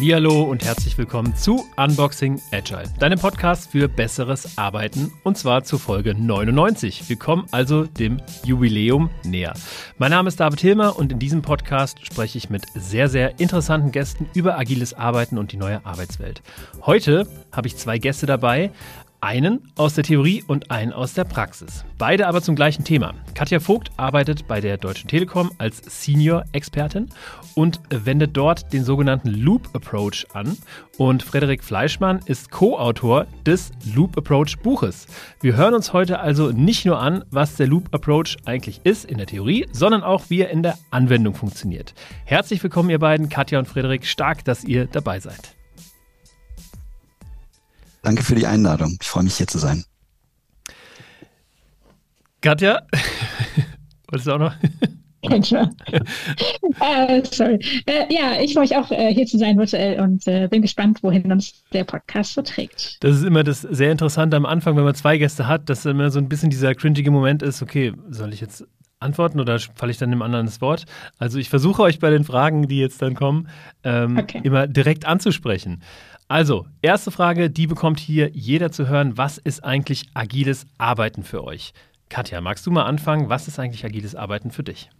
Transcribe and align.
Hallihallo 0.00 0.44
und 0.44 0.64
herzlich 0.64 0.96
willkommen 0.96 1.36
zu 1.36 1.66
Unboxing 1.76 2.40
Agile, 2.52 2.84
deinem 2.98 3.18
Podcast 3.18 3.70
für 3.70 3.86
besseres 3.86 4.56
Arbeiten 4.56 5.12
und 5.24 5.36
zwar 5.36 5.62
zur 5.64 5.78
Folge 5.78 6.14
99. 6.14 7.08
Wir 7.08 7.16
kommen 7.16 7.46
also 7.50 7.84
dem 7.84 8.22
Jubiläum 8.44 9.10
näher. 9.24 9.52
Mein 9.98 10.12
Name 10.12 10.28
ist 10.28 10.40
David 10.40 10.60
Hilmer 10.60 10.98
und 10.98 11.12
in 11.12 11.18
diesem 11.18 11.42
Podcast 11.42 12.06
spreche 12.06 12.38
ich 12.38 12.48
mit 12.48 12.64
sehr, 12.74 13.08
sehr 13.08 13.40
interessanten 13.40 13.92
Gästen 13.92 14.30
über 14.32 14.58
agiles 14.58 14.94
Arbeiten 14.94 15.36
und 15.36 15.52
die 15.52 15.58
neue 15.58 15.84
Arbeitswelt. 15.84 16.40
Heute 16.86 17.26
habe 17.52 17.68
ich 17.68 17.76
zwei 17.76 17.98
Gäste 17.98 18.24
dabei, 18.24 18.70
einen 19.20 19.70
aus 19.76 19.94
der 19.94 20.04
Theorie 20.04 20.42
und 20.46 20.70
einen 20.70 20.92
aus 20.92 21.14
der 21.14 21.24
Praxis. 21.24 21.84
Beide 21.98 22.26
aber 22.26 22.42
zum 22.42 22.56
gleichen 22.56 22.84
Thema. 22.84 23.14
Katja 23.34 23.60
Vogt 23.60 23.90
arbeitet 23.96 24.48
bei 24.48 24.60
der 24.60 24.76
Deutschen 24.76 25.08
Telekom 25.08 25.50
als 25.58 25.82
Senior-Expertin 25.86 27.08
und 27.54 27.80
wendet 27.90 28.36
dort 28.36 28.72
den 28.72 28.84
sogenannten 28.84 29.30
Loop 29.30 29.68
Approach 29.74 30.26
an. 30.32 30.56
Und 30.98 31.22
Frederik 31.22 31.62
Fleischmann 31.62 32.20
ist 32.26 32.50
Co-Autor 32.50 33.26
des 33.46 33.72
Loop 33.94 34.16
Approach 34.16 34.58
Buches. 34.62 35.06
Wir 35.40 35.56
hören 35.56 35.74
uns 35.74 35.92
heute 35.92 36.20
also 36.20 36.50
nicht 36.50 36.84
nur 36.84 37.00
an, 37.00 37.24
was 37.30 37.56
der 37.56 37.66
Loop 37.66 37.94
Approach 37.94 38.36
eigentlich 38.44 38.80
ist 38.84 39.04
in 39.04 39.18
der 39.18 39.26
Theorie, 39.26 39.66
sondern 39.72 40.02
auch, 40.02 40.24
wie 40.28 40.40
er 40.40 40.50
in 40.50 40.62
der 40.62 40.78
Anwendung 40.90 41.34
funktioniert. 41.34 41.94
Herzlich 42.24 42.62
willkommen, 42.62 42.90
ihr 42.90 42.98
beiden, 42.98 43.28
Katja 43.28 43.58
und 43.58 43.68
Frederik. 43.68 44.06
Stark, 44.06 44.44
dass 44.44 44.64
ihr 44.64 44.86
dabei 44.86 45.20
seid. 45.20 45.59
Danke 48.02 48.22
für 48.22 48.34
die 48.34 48.46
Einladung. 48.46 48.96
Ich 49.00 49.08
freue 49.08 49.24
mich 49.24 49.36
hier 49.36 49.46
zu 49.46 49.58
sein. 49.58 49.84
Katja, 52.40 52.80
wolltest 54.08 54.26
du 54.26 54.32
auch 54.32 54.38
noch? 54.38 54.54
äh, 55.22 55.36
sorry. 57.30 57.58
Äh, 57.86 58.06
ja, 58.08 58.40
ich 58.40 58.54
freue 58.54 58.62
mich 58.62 58.74
auch, 58.74 58.90
äh, 58.90 59.12
hier 59.12 59.26
zu 59.26 59.36
sein 59.36 59.58
virtuell 59.58 60.00
und 60.00 60.26
äh, 60.26 60.48
bin 60.48 60.62
gespannt, 60.62 61.02
wohin 61.02 61.30
uns 61.30 61.62
der 61.72 61.84
Podcast 61.84 62.32
so 62.34 62.40
trägt. 62.42 62.96
Das 63.00 63.16
ist 63.16 63.24
immer 63.24 63.44
das 63.44 63.60
sehr 63.60 63.92
Interessante 63.92 64.38
am 64.38 64.46
Anfang, 64.46 64.76
wenn 64.76 64.84
man 64.84 64.94
zwei 64.94 65.18
Gäste 65.18 65.46
hat, 65.46 65.68
dass 65.68 65.84
immer 65.84 66.10
so 66.10 66.18
ein 66.18 66.28
bisschen 66.28 66.48
dieser 66.48 66.74
cringige 66.74 67.10
Moment 67.10 67.42
ist, 67.42 67.60
okay, 67.60 67.92
soll 68.08 68.32
ich 68.32 68.40
jetzt 68.40 68.64
antworten 68.98 69.40
oder 69.40 69.58
falle 69.58 69.92
ich 69.92 69.98
dann 69.98 70.10
dem 70.10 70.22
anderen 70.22 70.46
das 70.46 70.62
Wort? 70.62 70.84
Also 71.18 71.38
ich 71.38 71.50
versuche 71.50 71.82
euch 71.82 71.98
bei 71.98 72.10
den 72.10 72.24
Fragen, 72.24 72.68
die 72.68 72.78
jetzt 72.78 73.02
dann 73.02 73.14
kommen, 73.14 73.48
ähm, 73.84 74.18
okay. 74.18 74.40
immer 74.42 74.66
direkt 74.66 75.04
anzusprechen. 75.04 75.82
Also, 76.30 76.66
erste 76.80 77.10
Frage, 77.10 77.50
die 77.50 77.66
bekommt 77.66 77.98
hier 77.98 78.30
jeder 78.32 78.70
zu 78.70 78.86
hören. 78.86 79.18
Was 79.18 79.36
ist 79.36 79.64
eigentlich 79.64 80.04
agiles 80.14 80.64
Arbeiten 80.78 81.24
für 81.24 81.42
euch? 81.42 81.72
Katja, 82.08 82.40
magst 82.40 82.64
du 82.64 82.70
mal 82.70 82.84
anfangen? 82.84 83.28
Was 83.28 83.48
ist 83.48 83.58
eigentlich 83.58 83.84
agiles 83.84 84.14
Arbeiten 84.14 84.52
für 84.52 84.62
dich? 84.62 84.90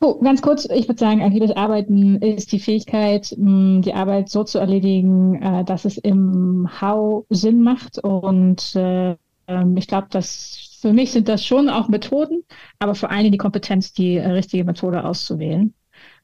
Oh, 0.00 0.18
ganz 0.18 0.42
kurz, 0.42 0.64
ich 0.64 0.88
würde 0.88 0.98
sagen, 0.98 1.22
agiles 1.22 1.52
Arbeiten 1.52 2.16
ist 2.16 2.50
die 2.50 2.58
Fähigkeit, 2.58 3.32
die 3.38 3.94
Arbeit 3.94 4.30
so 4.30 4.42
zu 4.42 4.58
erledigen, 4.58 5.40
äh, 5.42 5.64
dass 5.64 5.84
es 5.84 5.96
im 5.98 6.68
How 6.80 7.24
Sinn 7.30 7.62
macht. 7.62 8.00
Und 8.00 8.74
äh, 8.74 9.14
ähm, 9.46 9.76
ich 9.76 9.86
glaube, 9.86 10.08
dass 10.10 10.76
für 10.80 10.92
mich 10.92 11.12
sind 11.12 11.28
das 11.28 11.46
schon 11.46 11.68
auch 11.68 11.86
Methoden, 11.86 12.42
aber 12.80 12.96
vor 12.96 13.12
allem 13.12 13.30
die 13.30 13.38
Kompetenz, 13.38 13.92
die 13.92 14.16
äh, 14.16 14.26
richtige 14.26 14.64
Methode 14.64 15.04
auszuwählen. 15.04 15.72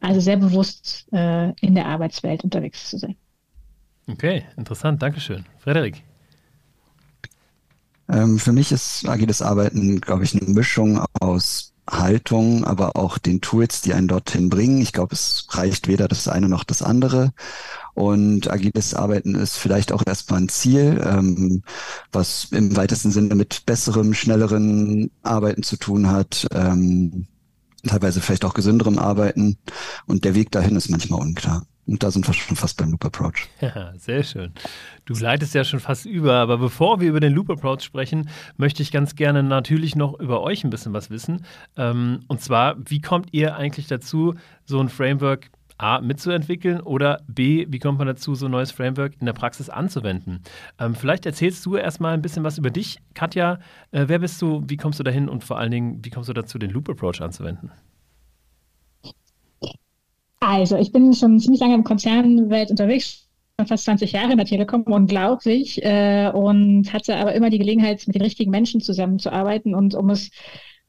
Also 0.01 0.21
sehr 0.21 0.37
bewusst 0.37 1.07
äh, 1.13 1.51
in 1.61 1.75
der 1.75 1.87
Arbeitswelt 1.87 2.45
unterwegs 2.45 2.91
zu 2.91 2.99
sein. 2.99 3.17
Okay, 4.07 4.45
interessant, 4.57 5.03
Dankeschön. 5.03 5.45
Frederik. 5.59 6.03
Ähm, 8.09 8.39
für 8.39 8.53
mich 8.53 8.71
ist 8.71 9.09
agiles 9.09 9.41
Arbeiten, 9.41 10.01
glaube 10.01 10.25
ich, 10.25 10.35
eine 10.35 10.51
Mischung 10.51 11.03
aus 11.21 11.73
Haltung, 11.89 12.65
aber 12.65 12.97
auch 12.97 13.19
den 13.19 13.41
Tools, 13.41 13.83
die 13.83 13.93
einen 13.93 14.09
dorthin 14.09 14.49
bringen. 14.49 14.81
Ich 14.81 14.93
glaube, 14.93 15.15
es 15.15 15.47
reicht 15.51 15.87
weder 15.89 16.09
das 16.09 16.29
eine 16.29 16.49
noch 16.49 16.65
das 16.65 16.83
andere. 16.83 17.33
Und 17.95 18.51
agiles 18.51 18.95
Arbeiten 18.95 19.35
ist 19.35 19.57
vielleicht 19.57 19.93
auch 19.93 20.03
erstmal 20.07 20.41
ein 20.41 20.49
Ziel, 20.49 21.01
ähm, 21.05 21.63
was 22.11 22.49
im 22.51 22.77
weitesten 22.77 23.11
Sinne 23.11 23.35
mit 23.35 23.67
besserem, 23.67 24.15
schnelleren 24.15 25.11
Arbeiten 25.23 25.63
zu 25.63 25.77
tun 25.77 26.11
hat. 26.11 26.47
Ähm, 26.53 27.27
teilweise 27.85 28.21
vielleicht 28.21 28.45
auch 28.45 28.55
gesünderem 28.55 28.99
Arbeiten. 28.99 29.59
Und 30.07 30.25
der 30.25 30.35
Weg 30.35 30.51
dahin 30.51 30.77
ist 30.77 30.89
manchmal 30.89 31.21
unklar. 31.21 31.67
Und 31.87 32.03
da 32.03 32.11
sind 32.11 32.27
wir 32.27 32.33
schon 32.33 32.57
fast 32.57 32.79
beim 32.79 32.91
Loop 32.91 33.05
Approach. 33.05 33.47
Ja, 33.61 33.93
sehr 33.99 34.23
schön. 34.23 34.53
Du 35.05 35.15
leitest 35.15 35.55
ja 35.55 35.65
schon 35.65 35.81
fast 35.81 36.07
über, 36.07 36.35
aber 36.35 36.57
bevor 36.57 37.01
wir 37.01 37.09
über 37.09 37.21
den 37.21 37.35
Loop 37.35 37.51
Approach 37.51 37.83
sprechen, 37.83 38.31
möchte 38.57 38.83
ich 38.83 38.91
ganz 38.91 39.17
gerne 39.17 39.43
natürlich 39.43 39.95
noch 39.95 40.19
über 40.19 40.41
euch 40.43 40.65
ein 40.65 40.71
bisschen 40.71 40.95
was 40.95 41.11
wissen. 41.11 41.45
Ähm, 41.77 42.21
und 42.29 42.41
zwar, 42.41 42.77
wie 42.87 43.03
kommt 43.03 43.29
ihr 43.33 43.57
eigentlich 43.57 43.87
dazu, 43.87 44.35
so 44.65 44.81
ein 44.81 44.89
Framework 44.89 45.51
A 45.77 46.01
mitzuentwickeln 46.01 46.81
oder 46.81 47.21
B, 47.27 47.67
wie 47.69 47.79
kommt 47.79 47.99
man 47.99 48.07
dazu, 48.07 48.35
so 48.35 48.47
ein 48.47 48.53
neues 48.53 48.71
Framework 48.71 49.15
in 49.21 49.27
der 49.27 49.33
Praxis 49.33 49.69
anzuwenden? 49.69 50.41
Ähm, 50.79 50.95
vielleicht 50.95 51.27
erzählst 51.27 51.67
du 51.67 51.77
erstmal 51.77 52.15
ein 52.15 52.23
bisschen 52.23 52.45
was 52.45 52.59
über 52.59 52.71
dich. 52.71 52.99
Katja, 53.15 53.59
äh, 53.91 54.05
wer 54.07 54.21
bist 54.21 54.41
du, 54.41 54.63
wie 54.67 54.77
kommst 54.77 55.01
du 55.01 55.03
dahin 55.03 55.29
und 55.29 55.43
vor 55.43 55.59
allen 55.59 55.71
Dingen, 55.71 56.05
wie 56.05 56.11
kommst 56.11 56.29
du 56.29 56.33
dazu, 56.33 56.59
den 56.59 56.71
Loop 56.71 56.89
Approach 56.89 57.21
anzuwenden? 57.21 57.71
Also, 60.41 60.77
ich 60.77 60.93
bin 60.93 61.15
schon 61.15 61.41
ziemlich 61.41 61.61
lange 61.61 61.75
im 61.75 61.85
Konzernwelt 61.85 62.71
unterwegs, 62.71 63.27
fast 63.67 63.85
20 63.85 64.13
Jahre 64.13 64.33
in 64.33 64.39
der 64.39 64.47
Telekom, 64.47 64.83
unglaublich, 64.83 65.83
äh, 65.83 66.31
und 66.33 66.93
hatte 66.93 67.17
aber 67.17 67.35
immer 67.35 67.51
die 67.51 67.59
Gelegenheit, 67.59 68.07
mit 68.07 68.15
den 68.15 68.23
richtigen 68.23 68.51
Menschen 68.51 68.81
zusammenzuarbeiten 68.81 69.75
und 69.75 69.95
um 69.95 70.11
es 70.11 70.31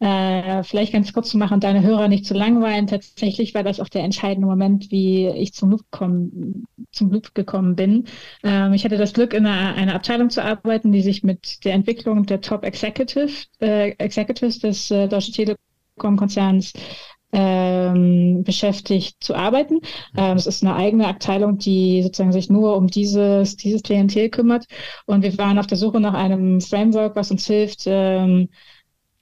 äh, 0.05 0.63
vielleicht 0.63 0.93
ganz 0.93 1.11
kurz 1.13 1.29
zu 1.29 1.37
machen, 1.39 1.59
deine 1.59 1.81
Hörer 1.81 2.07
nicht 2.07 2.27
zu 2.27 2.35
langweilen. 2.35 2.85
Tatsächlich 2.85 3.55
war 3.55 3.63
das 3.63 3.79
auch 3.79 3.89
der 3.89 4.03
entscheidende 4.03 4.47
Moment, 4.47 4.91
wie 4.91 5.27
ich 5.29 5.53
zum 5.53 5.71
Loop, 5.71 5.81
gekommen, 5.89 6.65
zum 6.91 7.11
Loop 7.11 7.33
gekommen 7.33 7.75
bin. 7.75 8.05
Ähm, 8.43 8.73
ich 8.73 8.85
hatte 8.85 8.97
das 8.97 9.13
Glück, 9.13 9.33
in 9.33 9.47
einer, 9.47 9.73
einer, 9.73 9.95
Abteilung 9.95 10.29
zu 10.29 10.43
arbeiten, 10.43 10.91
die 10.91 11.01
sich 11.01 11.23
mit 11.23 11.65
der 11.65 11.73
Entwicklung 11.73 12.23
der 12.27 12.41
Top 12.41 12.63
Executive, 12.63 13.31
äh, 13.61 13.93
Executives 13.97 14.59
des 14.59 14.91
äh, 14.91 15.07
Deutsche 15.07 15.31
Telekom-Konzerns 15.31 16.73
ähm, 17.31 18.43
beschäftigt 18.43 19.23
zu 19.23 19.33
arbeiten. 19.33 19.79
Ähm, 20.15 20.37
es 20.37 20.45
ist 20.45 20.63
eine 20.63 20.75
eigene 20.75 21.07
Abteilung, 21.07 21.57
die 21.57 22.03
sozusagen 22.03 22.31
sich 22.31 22.51
nur 22.51 22.77
um 22.77 22.87
dieses, 22.87 23.55
dieses 23.55 23.81
Klientel 23.81 24.29
kümmert. 24.29 24.65
Und 25.07 25.23
wir 25.23 25.35
waren 25.39 25.57
auf 25.57 25.67
der 25.67 25.79
Suche 25.79 25.99
nach 25.99 26.13
einem 26.13 26.61
Framework, 26.61 27.15
was 27.15 27.31
uns 27.31 27.47
hilft, 27.47 27.85
ähm, 27.87 28.49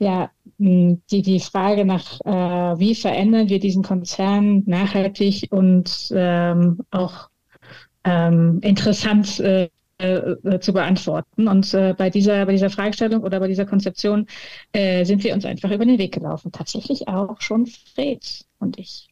ja, 0.03 0.31
die, 0.58 1.22
die 1.22 1.40
Frage 1.40 1.86
nach, 1.86 2.19
äh, 2.22 2.80
wie 2.80 2.96
verändern 2.96 3.50
wir 3.50 3.59
diesen 3.59 3.84
Konzern 3.84 4.64
nachhaltig 4.66 5.47
und 5.52 6.12
ähm, 6.14 6.80
auch 6.91 7.30
ähm, 8.03 8.59
interessant 8.62 9.40
äh, 9.40 9.69
äh, 9.97 10.59
zu 10.59 10.74
beantworten. 10.74 11.47
Und 11.47 11.74
äh, 11.74 11.94
bei, 11.97 12.09
dieser, 12.09 12.46
bei 12.46 12.52
dieser 12.52 12.69
Fragestellung 12.69 13.24
oder 13.24 13.40
bei 13.40 13.47
dieser 13.47 13.66
Konzeption 13.66 14.28
äh, 14.74 15.06
sind 15.06 15.24
wir 15.24 15.34
uns 15.34 15.46
einfach 15.46 15.72
über 15.72 15.86
den 15.86 15.97
Weg 15.97 16.14
gelaufen. 16.14 16.52
Tatsächlich 16.52 17.08
auch 17.08 17.40
schon 17.41 17.68
Fred 17.68 18.46
und 18.59 18.78
ich. 18.78 19.08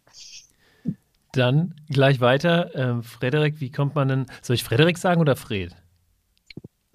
Dann 1.34 1.76
gleich 1.90 2.20
weiter. 2.20 2.72
Ähm, 2.76 3.04
Frederik, 3.04 3.62
wie 3.62 3.72
kommt 3.72 3.96
man 3.96 4.08
denn, 4.10 4.26
soll 4.42 4.56
ich 4.56 4.64
Frederik 4.64 4.98
sagen 4.98 5.22
oder 5.22 5.36
Fred? 5.36 5.76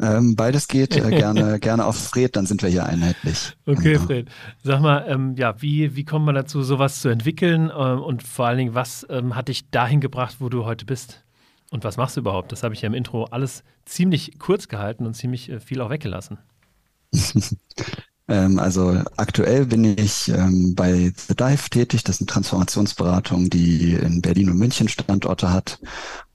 Ähm, 0.00 0.36
beides 0.36 0.68
geht 0.68 0.94
äh, 0.96 1.10
gerne, 1.10 1.58
gerne 1.60 1.84
auf 1.84 1.96
Fred, 1.96 2.36
dann 2.36 2.46
sind 2.46 2.62
wir 2.62 2.68
hier 2.68 2.84
einheitlich. 2.84 3.56
Okay, 3.64 3.94
genau. 3.94 4.04
Fred. 4.04 4.28
Sag 4.62 4.80
mal, 4.80 5.06
ähm, 5.08 5.34
ja, 5.36 5.60
wie, 5.62 5.96
wie 5.96 6.04
kommt 6.04 6.26
man 6.26 6.34
dazu, 6.34 6.62
sowas 6.62 7.00
zu 7.00 7.08
entwickeln? 7.08 7.70
Ähm, 7.74 8.02
und 8.02 8.22
vor 8.22 8.46
allen 8.46 8.58
Dingen, 8.58 8.74
was 8.74 9.06
ähm, 9.08 9.34
hat 9.34 9.48
dich 9.48 9.70
dahin 9.70 10.00
gebracht, 10.00 10.36
wo 10.38 10.48
du 10.48 10.64
heute 10.64 10.84
bist? 10.84 11.24
Und 11.70 11.82
was 11.84 11.96
machst 11.96 12.16
du 12.16 12.20
überhaupt? 12.20 12.52
Das 12.52 12.62
habe 12.62 12.74
ich 12.74 12.82
ja 12.82 12.86
im 12.86 12.94
Intro 12.94 13.24
alles 13.24 13.64
ziemlich 13.84 14.38
kurz 14.38 14.68
gehalten 14.68 15.06
und 15.06 15.14
ziemlich 15.14 15.50
äh, 15.50 15.60
viel 15.60 15.80
auch 15.80 15.90
weggelassen. 15.90 16.38
Ähm, 18.28 18.58
also 18.58 19.02
aktuell 19.16 19.66
bin 19.66 19.84
ich 19.84 20.28
ähm, 20.28 20.74
bei 20.74 21.12
The 21.28 21.34
Dive 21.34 21.70
tätig. 21.70 22.04
Das 22.04 22.16
ist 22.16 22.22
eine 22.22 22.26
Transformationsberatung, 22.26 23.50
die 23.50 23.94
in 23.94 24.22
Berlin 24.22 24.50
und 24.50 24.58
München 24.58 24.88
Standorte 24.88 25.52
hat. 25.52 25.78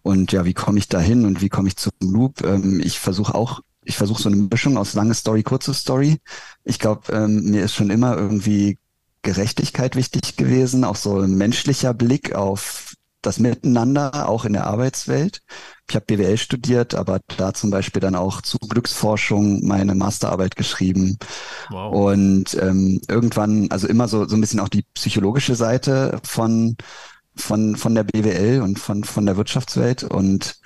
Und 0.01 0.31
ja, 0.31 0.45
wie 0.45 0.53
komme 0.53 0.79
ich 0.79 0.87
da 0.87 0.99
hin 0.99 1.25
und 1.25 1.41
wie 1.41 1.49
komme 1.49 1.67
ich 1.67 1.77
zum 1.77 1.91
Loop? 2.01 2.43
Ähm, 2.43 2.81
ich 2.83 2.99
versuche 2.99 3.35
auch, 3.35 3.61
ich 3.83 3.97
versuche 3.97 4.21
so 4.21 4.29
eine 4.29 4.37
Mischung 4.37 4.77
aus 4.77 4.93
lange 4.93 5.13
Story, 5.13 5.43
kurze 5.43 5.73
Story. 5.73 6.19
Ich 6.63 6.79
glaube, 6.79 7.27
mir 7.27 7.63
ist 7.63 7.73
schon 7.73 7.89
immer 7.89 8.15
irgendwie 8.15 8.77
Gerechtigkeit 9.23 9.95
wichtig 9.95 10.35
gewesen, 10.35 10.83
auch 10.83 10.95
so 10.95 11.19
ein 11.19 11.35
menschlicher 11.35 11.93
Blick 11.93 12.35
auf 12.35 12.93
das 13.21 13.39
Miteinander, 13.39 14.29
auch 14.29 14.45
in 14.45 14.53
der 14.53 14.67
Arbeitswelt. 14.67 15.41
Ich 15.89 15.95
habe 15.95 16.05
BWL 16.05 16.37
studiert, 16.37 16.95
aber 16.95 17.19
da 17.37 17.53
zum 17.53 17.69
Beispiel 17.69 17.99
dann 17.99 18.15
auch 18.15 18.41
zu 18.41 18.57
Glücksforschung 18.57 19.65
meine 19.65 19.95
Masterarbeit 19.95 20.55
geschrieben. 20.55 21.17
Wow. 21.69 21.93
Und 21.93 22.57
ähm, 22.61 23.01
irgendwann, 23.07 23.69
also 23.71 23.87
immer 23.87 24.07
so, 24.07 24.27
so 24.27 24.35
ein 24.35 24.41
bisschen 24.41 24.59
auch 24.59 24.69
die 24.69 24.85
psychologische 24.93 25.55
Seite 25.55 26.19
von 26.23 26.75
von, 27.35 27.77
von 27.77 27.95
der 27.95 28.03
BWL 28.03 28.61
und 28.61 28.77
von, 28.77 29.05
von 29.05 29.25
der 29.25 29.37
Wirtschaftswelt. 29.37 30.03
Und 30.03 30.59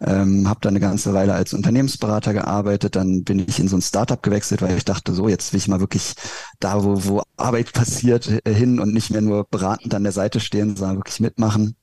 ähm, 0.00 0.48
habe 0.48 0.60
da 0.60 0.68
eine 0.68 0.80
ganze 0.80 1.14
Weile 1.14 1.34
als 1.34 1.54
Unternehmensberater 1.54 2.32
gearbeitet, 2.32 2.96
dann 2.96 3.24
bin 3.24 3.38
ich 3.38 3.60
in 3.60 3.68
so 3.68 3.76
ein 3.76 3.82
Startup 3.82 4.20
gewechselt, 4.20 4.62
weil 4.62 4.76
ich 4.76 4.84
dachte, 4.84 5.12
so 5.14 5.28
jetzt 5.28 5.52
will 5.52 5.58
ich 5.58 5.68
mal 5.68 5.80
wirklich 5.80 6.14
da, 6.58 6.82
wo, 6.82 7.04
wo 7.04 7.22
Arbeit 7.36 7.72
passiert, 7.72 8.24
hin 8.46 8.80
und 8.80 8.92
nicht 8.92 9.10
mehr 9.10 9.20
nur 9.20 9.46
beratend 9.48 9.94
an 9.94 10.02
der 10.02 10.12
Seite 10.12 10.40
stehen, 10.40 10.76
sondern 10.76 10.98
wirklich 10.98 11.20
mitmachen 11.20 11.76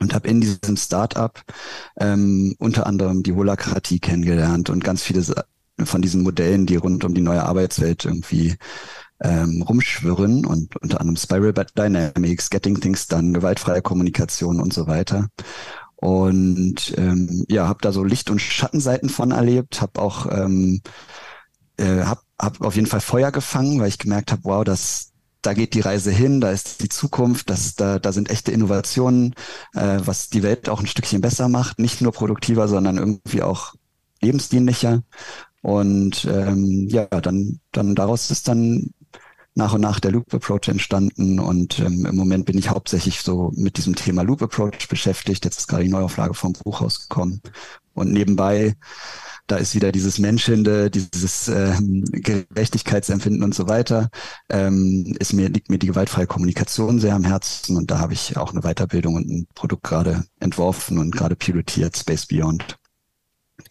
und 0.00 0.14
habe 0.14 0.28
in 0.28 0.40
diesem 0.40 0.76
Startup 0.76 1.40
ähm, 1.98 2.54
unter 2.58 2.86
anderem 2.86 3.22
die 3.22 3.32
Holakratie 3.32 4.00
kennengelernt 4.00 4.70
und 4.70 4.82
ganz 4.82 5.02
viele 5.02 5.22
von 5.84 6.02
diesen 6.02 6.22
Modellen, 6.22 6.66
die 6.66 6.76
rund 6.76 7.04
um 7.04 7.14
die 7.14 7.20
neue 7.20 7.44
Arbeitswelt 7.44 8.04
irgendwie 8.04 8.56
ähm, 9.22 9.62
rumschwirren 9.62 10.44
und 10.46 10.76
unter 10.76 11.00
anderem 11.00 11.16
Spiral 11.16 11.52
Dynamics, 11.52 12.50
Getting 12.50 12.80
Things 12.80 13.06
Done, 13.06 13.32
gewaltfreie 13.32 13.82
Kommunikation 13.82 14.60
und 14.60 14.72
so 14.72 14.86
weiter. 14.86 15.28
Und 15.96 16.94
ähm, 16.96 17.44
ja, 17.48 17.68
habe 17.68 17.80
da 17.82 17.92
so 17.92 18.02
Licht- 18.02 18.30
und 18.30 18.40
Schattenseiten 18.40 19.10
von 19.10 19.32
erlebt, 19.32 19.82
habe 19.82 20.00
auch 20.00 20.26
ähm, 20.30 20.80
äh, 21.76 22.04
hab, 22.04 22.22
hab 22.40 22.60
auf 22.62 22.76
jeden 22.76 22.86
Fall 22.86 23.00
Feuer 23.02 23.30
gefangen, 23.30 23.80
weil 23.80 23.88
ich 23.88 23.98
gemerkt 23.98 24.32
habe, 24.32 24.42
wow, 24.44 24.64
das, 24.64 25.09
da 25.42 25.54
geht 25.54 25.74
die 25.74 25.80
Reise 25.80 26.10
hin, 26.10 26.40
da 26.40 26.50
ist 26.50 26.82
die 26.82 26.88
Zukunft, 26.88 27.50
das, 27.50 27.74
da, 27.74 27.98
da 27.98 28.12
sind 28.12 28.30
echte 28.30 28.52
Innovationen, 28.52 29.34
äh, 29.74 29.98
was 30.04 30.28
die 30.28 30.42
Welt 30.42 30.68
auch 30.68 30.80
ein 30.80 30.86
Stückchen 30.86 31.20
besser 31.20 31.48
macht, 31.48 31.78
nicht 31.78 32.00
nur 32.00 32.12
produktiver, 32.12 32.68
sondern 32.68 32.98
irgendwie 32.98 33.42
auch 33.42 33.74
lebensdienlicher. 34.20 35.02
Und 35.62 36.24
ähm, 36.24 36.88
ja, 36.88 37.06
dann, 37.06 37.60
dann 37.72 37.94
daraus 37.94 38.30
ist 38.30 38.48
dann 38.48 38.90
nach 39.54 39.74
und 39.74 39.80
nach 39.80 40.00
der 40.00 40.12
Loop 40.12 40.32
Approach 40.32 40.68
entstanden 40.68 41.38
und 41.38 41.80
ähm, 41.80 42.06
im 42.06 42.16
Moment 42.16 42.46
bin 42.46 42.56
ich 42.56 42.70
hauptsächlich 42.70 43.20
so 43.20 43.52
mit 43.56 43.76
diesem 43.76 43.94
Thema 43.94 44.22
Loop 44.22 44.42
Approach 44.42 44.88
beschäftigt. 44.88 45.44
Jetzt 45.44 45.58
ist 45.58 45.66
gerade 45.66 45.84
die 45.84 45.90
Neuauflage 45.90 46.34
vom 46.34 46.52
Buch 46.52 46.80
rausgekommen 46.80 47.42
und 47.94 48.12
nebenbei 48.12 48.76
da 49.50 49.56
ist 49.56 49.74
wieder 49.74 49.92
dieses 49.92 50.18
Menschende, 50.18 50.90
dieses 50.90 51.48
ähm, 51.48 52.04
Gerechtigkeitsempfinden 52.12 53.42
und 53.42 53.54
so 53.54 53.68
weiter. 53.68 54.10
Ähm, 54.48 55.16
ist 55.18 55.32
mir, 55.32 55.48
liegt 55.48 55.70
mir 55.70 55.78
die 55.78 55.88
gewaltfreie 55.88 56.26
Kommunikation 56.26 56.98
sehr 57.00 57.14
am 57.14 57.24
Herzen 57.24 57.76
und 57.76 57.90
da 57.90 57.98
habe 57.98 58.12
ich 58.12 58.36
auch 58.36 58.52
eine 58.52 58.60
Weiterbildung 58.60 59.16
und 59.16 59.28
ein 59.28 59.46
Produkt 59.54 59.82
gerade 59.82 60.24
entworfen 60.38 60.98
und 60.98 61.14
gerade 61.14 61.36
pilotiert, 61.36 61.96
Space 61.96 62.26
Beyond 62.26 62.78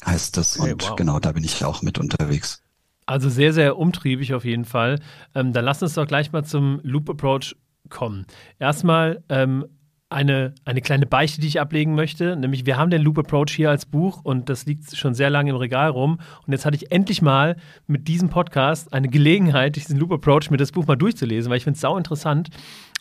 heißt 0.06 0.38
das. 0.38 0.60
Okay, 0.60 0.74
und 0.74 0.84
wow. 0.84 0.96
genau, 0.96 1.20
da 1.20 1.32
bin 1.32 1.44
ich 1.44 1.64
auch 1.64 1.82
mit 1.82 1.98
unterwegs. 1.98 2.62
Also 3.06 3.30
sehr, 3.30 3.54
sehr 3.54 3.78
umtriebig 3.78 4.34
auf 4.34 4.46
jeden 4.46 4.66
Fall. 4.66 5.00
Ähm, 5.34 5.54
dann 5.54 5.66
lass 5.66 5.82
uns 5.82 5.96
doch 5.96 6.08
gleich 6.08 6.32
mal 6.32 6.44
zum 6.44 6.80
Loop 6.84 7.10
Approach 7.10 7.56
kommen. 7.90 8.26
Erstmal 8.60 9.24
ähm, 9.30 9.66
eine, 10.10 10.56
eine 10.66 10.82
kleine 10.82 11.06
Beichte, 11.06 11.40
die 11.40 11.48
ich 11.48 11.62
ablegen 11.62 11.94
möchte. 11.94 12.36
Nämlich, 12.36 12.66
wir 12.66 12.78
haben 12.78 12.90
den 12.90 13.04
Loop 13.04 13.20
Approach 13.20 13.52
hier 13.52 13.70
als 13.70 13.86
Buch 13.86 14.22
und 14.24 14.50
das 14.50 14.66
liegt 14.66 14.96
schon 14.98 15.14
sehr 15.14 15.30
lange 15.30 15.52
im 15.52 15.56
Regal 15.56 15.90
rum. 15.90 16.20
Und 16.46 16.52
jetzt 16.52 16.66
hatte 16.66 16.76
ich 16.76 16.92
endlich 16.92 17.22
mal 17.22 17.58
mit 17.86 18.08
diesem 18.08 18.30
Podcast 18.30 18.92
eine 18.92 19.08
Gelegenheit, 19.08 19.76
diesen 19.76 20.00
Loop 20.00 20.12
Approach, 20.12 20.50
mir 20.50 20.58
das 20.58 20.72
Buch 20.72 20.88
mal 20.88 20.96
durchzulesen, 20.96 21.52
weil 21.52 21.58
ich 21.58 21.64
finde 21.64 21.76
es 21.76 21.82
sau 21.82 21.96
interessant. 21.96 22.50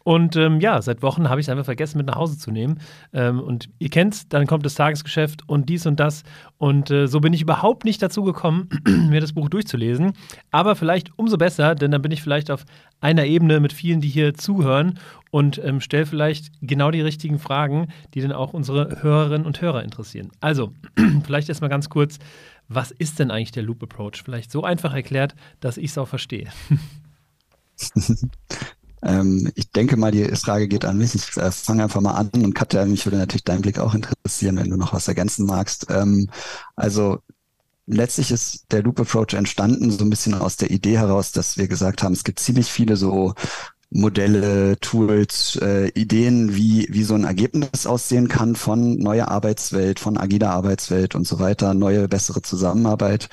Und 0.08 0.36
ähm, 0.36 0.58
ja, 0.60 0.80
seit 0.80 1.02
Wochen 1.02 1.28
habe 1.28 1.38
ich 1.38 1.44
es 1.44 1.50
einfach 1.50 1.66
vergessen, 1.66 1.98
mit 1.98 2.06
nach 2.06 2.16
Hause 2.16 2.38
zu 2.38 2.50
nehmen. 2.50 2.80
Ähm, 3.12 3.40
und 3.40 3.68
ihr 3.78 3.90
kennt, 3.90 4.32
dann 4.32 4.46
kommt 4.46 4.64
das 4.64 4.74
Tagesgeschäft 4.74 5.46
und 5.46 5.68
dies 5.68 5.84
und 5.84 6.00
das. 6.00 6.22
Und 6.56 6.90
äh, 6.90 7.06
so 7.06 7.20
bin 7.20 7.34
ich 7.34 7.42
überhaupt 7.42 7.84
nicht 7.84 8.00
dazu 8.00 8.22
gekommen, 8.22 8.70
mir 9.10 9.20
das 9.20 9.34
Buch 9.34 9.50
durchzulesen. 9.50 10.14
Aber 10.50 10.76
vielleicht 10.76 11.18
umso 11.18 11.36
besser, 11.36 11.74
denn 11.74 11.90
dann 11.90 12.00
bin 12.00 12.10
ich 12.10 12.22
vielleicht 12.22 12.50
auf 12.50 12.64
einer 13.02 13.26
Ebene 13.26 13.60
mit 13.60 13.74
vielen, 13.74 14.00
die 14.00 14.08
hier 14.08 14.32
zuhören 14.32 14.98
und 15.30 15.62
ähm, 15.62 15.82
stelle 15.82 16.06
vielleicht 16.06 16.52
genau 16.62 16.90
die 16.90 17.02
richtigen 17.02 17.38
Fragen, 17.38 17.88
die 18.14 18.22
dann 18.22 18.32
auch 18.32 18.54
unsere 18.54 19.02
Hörerinnen 19.02 19.46
und 19.46 19.60
Hörer 19.60 19.82
interessieren. 19.82 20.30
Also, 20.40 20.72
vielleicht 21.26 21.50
erstmal 21.50 21.68
ganz 21.68 21.90
kurz, 21.90 22.18
was 22.66 22.92
ist 22.92 23.18
denn 23.18 23.30
eigentlich 23.30 23.52
der 23.52 23.62
Loop 23.62 23.82
Approach? 23.82 24.22
Vielleicht 24.24 24.52
so 24.52 24.64
einfach 24.64 24.94
erklärt, 24.94 25.34
dass 25.60 25.76
ich 25.76 25.90
es 25.90 25.98
auch 25.98 26.08
verstehe. 26.08 26.48
Ähm, 29.02 29.50
ich 29.54 29.70
denke 29.70 29.96
mal, 29.96 30.10
die 30.10 30.24
Frage 30.36 30.68
geht 30.68 30.84
an 30.84 30.98
mich. 30.98 31.14
Ich 31.14 31.36
äh, 31.36 31.50
fange 31.50 31.84
einfach 31.84 32.00
mal 32.00 32.12
an 32.12 32.30
und 32.34 32.54
Katja, 32.54 32.84
mich 32.84 33.06
würde 33.06 33.18
natürlich 33.18 33.44
dein 33.44 33.62
Blick 33.62 33.78
auch 33.78 33.94
interessieren, 33.94 34.56
wenn 34.56 34.70
du 34.70 34.76
noch 34.76 34.92
was 34.92 35.08
ergänzen 35.08 35.46
magst. 35.46 35.86
Ähm, 35.90 36.28
also 36.76 37.20
letztlich 37.86 38.30
ist 38.30 38.66
der 38.70 38.82
Loop 38.82 39.00
Approach 39.00 39.34
entstanden 39.34 39.90
so 39.90 40.04
ein 40.04 40.10
bisschen 40.10 40.34
aus 40.34 40.56
der 40.56 40.70
Idee 40.70 40.98
heraus, 40.98 41.32
dass 41.32 41.56
wir 41.56 41.68
gesagt 41.68 42.02
haben, 42.02 42.12
es 42.12 42.24
gibt 42.24 42.38
ziemlich 42.38 42.70
viele 42.70 42.96
so 42.96 43.34
Modelle, 43.90 44.78
Tools, 44.80 45.56
äh, 45.62 45.88
Ideen, 45.90 46.54
wie, 46.54 46.86
wie 46.90 47.04
so 47.04 47.14
ein 47.14 47.24
Ergebnis 47.24 47.86
aussehen 47.86 48.28
kann 48.28 48.54
von 48.54 48.98
neuer 48.98 49.28
Arbeitswelt, 49.28 49.98
von 49.98 50.18
agiler 50.18 50.50
Arbeitswelt 50.50 51.14
und 51.14 51.26
so 51.26 51.38
weiter, 51.38 51.72
neue, 51.72 52.06
bessere 52.06 52.42
Zusammenarbeit, 52.42 53.30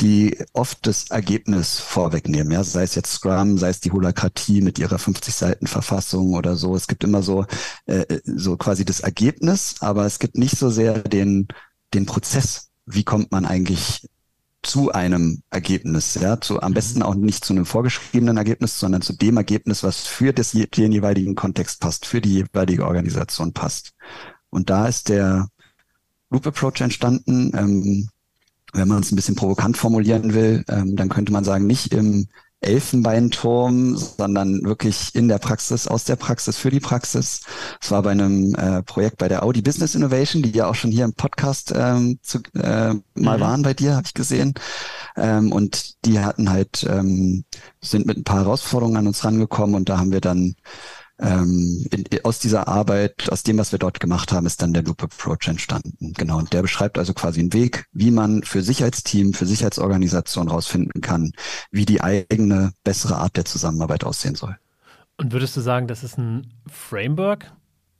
die 0.00 0.36
oft 0.52 0.86
das 0.86 1.10
Ergebnis 1.10 1.78
vorwegnehmen. 1.78 2.52
Ja, 2.52 2.64
sei 2.64 2.82
es 2.82 2.96
jetzt 2.96 3.12
Scrum, 3.12 3.58
sei 3.58 3.68
es 3.68 3.80
die 3.80 3.92
Holakratie 3.92 4.60
mit 4.60 4.80
ihrer 4.80 4.98
50 4.98 5.34
Seiten 5.34 5.66
Verfassung 5.68 6.34
oder 6.34 6.56
so. 6.56 6.74
Es 6.74 6.88
gibt 6.88 7.04
immer 7.04 7.22
so, 7.22 7.46
äh, 7.86 8.18
so 8.24 8.56
quasi 8.56 8.84
das 8.84 9.00
Ergebnis, 9.00 9.76
aber 9.80 10.04
es 10.04 10.18
gibt 10.18 10.36
nicht 10.36 10.58
so 10.58 10.68
sehr 10.68 10.98
den, 10.98 11.46
den 11.94 12.06
Prozess. 12.06 12.70
Wie 12.86 13.04
kommt 13.04 13.30
man 13.30 13.46
eigentlich 13.46 14.08
zu 14.62 14.92
einem 14.92 15.42
Ergebnis, 15.50 16.14
ja, 16.14 16.40
zu 16.40 16.62
am 16.62 16.72
besten 16.72 17.00
mhm. 17.00 17.04
auch 17.04 17.14
nicht 17.14 17.44
zu 17.44 17.52
einem 17.52 17.66
vorgeschriebenen 17.66 18.36
Ergebnis, 18.36 18.78
sondern 18.78 19.02
zu 19.02 19.12
dem 19.12 19.36
Ergebnis, 19.36 19.82
was 19.82 20.06
für 20.06 20.32
das, 20.32 20.52
den 20.52 20.92
jeweiligen 20.92 21.34
Kontext 21.34 21.80
passt, 21.80 22.06
für 22.06 22.20
die 22.20 22.34
jeweilige 22.34 22.86
Organisation 22.86 23.52
passt. 23.52 23.92
Und 24.50 24.70
da 24.70 24.86
ist 24.86 25.08
der 25.08 25.48
Loop 26.30 26.46
Approach 26.46 26.80
entstanden. 26.80 27.52
Ähm, 27.54 28.08
wenn 28.72 28.88
man 28.88 29.02
es 29.02 29.12
ein 29.12 29.16
bisschen 29.16 29.34
provokant 29.34 29.76
formulieren 29.76 30.32
will, 30.32 30.64
ähm, 30.68 30.96
dann 30.96 31.08
könnte 31.08 31.32
man 31.32 31.44
sagen, 31.44 31.66
nicht 31.66 31.92
im 31.92 32.28
Elfenbeinturm, 32.62 33.96
sondern 33.96 34.62
wirklich 34.64 35.14
in 35.14 35.28
der 35.28 35.38
Praxis, 35.38 35.86
aus 35.86 36.04
der 36.04 36.16
Praxis 36.16 36.56
für 36.56 36.70
die 36.70 36.80
Praxis. 36.80 37.40
Es 37.80 37.90
war 37.90 38.02
bei 38.02 38.12
einem 38.12 38.54
äh, 38.54 38.82
Projekt 38.82 39.18
bei 39.18 39.28
der 39.28 39.42
Audi 39.42 39.62
Business 39.62 39.94
Innovation, 39.94 40.42
die 40.42 40.50
ja 40.50 40.66
auch 40.66 40.74
schon 40.74 40.90
hier 40.90 41.04
im 41.04 41.14
Podcast 41.14 41.72
ähm, 41.76 42.18
zu, 42.22 42.38
äh, 42.54 42.94
mal 43.14 43.38
mhm. 43.38 43.40
waren 43.40 43.62
bei 43.62 43.74
dir, 43.74 43.96
habe 43.96 44.06
ich 44.06 44.14
gesehen. 44.14 44.54
Ähm, 45.16 45.52
und 45.52 46.04
die 46.04 46.20
hatten 46.20 46.50
halt, 46.50 46.86
ähm, 46.88 47.44
sind 47.80 48.06
mit 48.06 48.16
ein 48.16 48.24
paar 48.24 48.40
Herausforderungen 48.40 48.96
an 48.96 49.06
uns 49.06 49.24
rangekommen 49.24 49.74
und 49.74 49.88
da 49.88 49.98
haben 49.98 50.12
wir 50.12 50.20
dann 50.20 50.54
ähm, 51.18 51.86
in, 51.90 52.04
aus 52.24 52.38
dieser 52.38 52.68
Arbeit, 52.68 53.30
aus 53.30 53.42
dem, 53.42 53.58
was 53.58 53.72
wir 53.72 53.78
dort 53.78 54.00
gemacht 54.00 54.32
haben, 54.32 54.46
ist 54.46 54.62
dann 54.62 54.72
der 54.72 54.82
Loop 54.82 55.02
Approach 55.02 55.46
entstanden. 55.46 56.12
Genau. 56.16 56.38
Und 56.38 56.52
der 56.52 56.62
beschreibt 56.62 56.98
also 56.98 57.14
quasi 57.14 57.40
einen 57.40 57.52
Weg, 57.52 57.86
wie 57.92 58.10
man 58.10 58.42
für 58.42 58.62
Sicherheitsteam, 58.62 59.32
für 59.34 59.46
Sicherheitsorganisation 59.46 60.48
rausfinden 60.48 61.00
kann, 61.00 61.32
wie 61.70 61.84
die 61.84 62.00
eigene 62.00 62.72
bessere 62.84 63.16
Art 63.16 63.36
der 63.36 63.44
Zusammenarbeit 63.44 64.04
aussehen 64.04 64.34
soll. 64.34 64.56
Und 65.16 65.32
würdest 65.32 65.56
du 65.56 65.60
sagen, 65.60 65.86
das 65.86 66.02
ist 66.02 66.18
ein 66.18 66.52
Framework? 66.66 67.52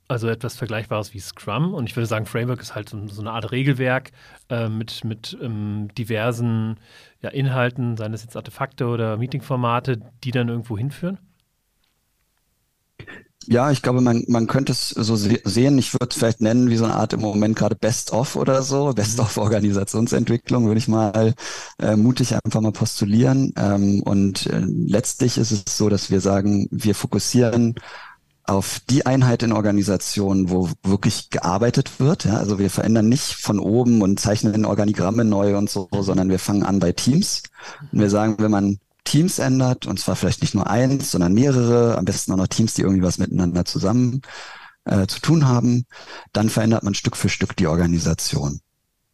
Also 0.08 0.28
etwas 0.28 0.56
Vergleichbares 0.56 1.14
wie 1.14 1.20
Scrum. 1.20 1.72
Und 1.72 1.88
ich 1.88 1.96
würde 1.96 2.06
sagen, 2.06 2.26
Framework 2.26 2.60
ist 2.60 2.74
halt 2.74 2.88
so, 2.88 3.06
so 3.06 3.22
eine 3.22 3.30
Art 3.30 3.50
Regelwerk 3.50 4.10
äh, 4.50 4.68
mit, 4.68 5.04
mit 5.04 5.38
ähm, 5.40 5.88
diversen 5.96 6.78
ja, 7.22 7.30
Inhalten, 7.30 7.96
seien 7.96 8.12
es 8.12 8.22
jetzt 8.22 8.36
Artefakte 8.36 8.88
oder 8.88 9.16
Meetingformate, 9.16 10.00
die 10.24 10.30
dann 10.32 10.48
irgendwo 10.48 10.76
hinführen? 10.76 11.18
Ja, 13.48 13.70
ich 13.72 13.82
glaube, 13.82 14.00
man, 14.00 14.24
man 14.28 14.46
könnte 14.46 14.72
es 14.72 14.90
so 14.90 15.16
sehen. 15.16 15.78
Ich 15.78 15.92
würde 15.94 16.08
es 16.10 16.16
vielleicht 16.16 16.40
nennen 16.40 16.70
wie 16.70 16.76
so 16.76 16.84
eine 16.84 16.94
Art 16.94 17.12
im 17.12 17.20
Moment 17.20 17.56
gerade 17.56 17.74
Best-of 17.74 18.36
oder 18.36 18.62
so. 18.62 18.92
Best-of 18.92 19.36
Organisationsentwicklung 19.36 20.66
würde 20.66 20.78
ich 20.78 20.88
mal 20.88 21.34
äh, 21.80 21.96
mutig 21.96 22.34
einfach 22.34 22.60
mal 22.60 22.72
postulieren. 22.72 23.52
Ähm, 23.56 24.02
und 24.02 24.46
äh, 24.46 24.60
letztlich 24.60 25.38
ist 25.38 25.50
es 25.50 25.76
so, 25.76 25.88
dass 25.88 26.10
wir 26.10 26.20
sagen, 26.20 26.68
wir 26.70 26.94
fokussieren 26.94 27.74
auf 28.44 28.80
die 28.90 29.06
Einheit 29.06 29.42
in 29.42 29.52
Organisationen, 29.52 30.50
wo 30.50 30.68
wirklich 30.82 31.30
gearbeitet 31.30 31.98
wird. 31.98 32.24
Ja? 32.24 32.36
Also 32.36 32.58
wir 32.58 32.70
verändern 32.70 33.08
nicht 33.08 33.34
von 33.34 33.58
oben 33.58 34.02
und 34.02 34.20
zeichnen 34.20 34.64
Organigramme 34.64 35.24
neu 35.24 35.56
und 35.56 35.70
so, 35.70 35.88
sondern 35.92 36.28
wir 36.28 36.38
fangen 36.38 36.62
an 36.62 36.78
bei 36.78 36.92
Teams. 36.92 37.42
Und 37.92 38.00
wir 38.00 38.10
sagen, 38.10 38.36
wenn 38.38 38.50
man 38.50 38.78
Teams 39.04 39.38
ändert, 39.38 39.86
und 39.86 39.98
zwar 39.98 40.16
vielleicht 40.16 40.42
nicht 40.42 40.54
nur 40.54 40.68
eins, 40.68 41.10
sondern 41.10 41.32
mehrere, 41.34 41.98
am 41.98 42.04
besten 42.04 42.32
auch 42.32 42.36
noch 42.36 42.48
Teams, 42.48 42.74
die 42.74 42.82
irgendwie 42.82 43.02
was 43.02 43.18
miteinander 43.18 43.64
zusammen 43.64 44.22
äh, 44.84 45.06
zu 45.06 45.20
tun 45.20 45.46
haben, 45.46 45.86
dann 46.32 46.48
verändert 46.48 46.82
man 46.82 46.94
Stück 46.94 47.16
für 47.16 47.28
Stück 47.28 47.56
die 47.56 47.66
Organisation. 47.66 48.60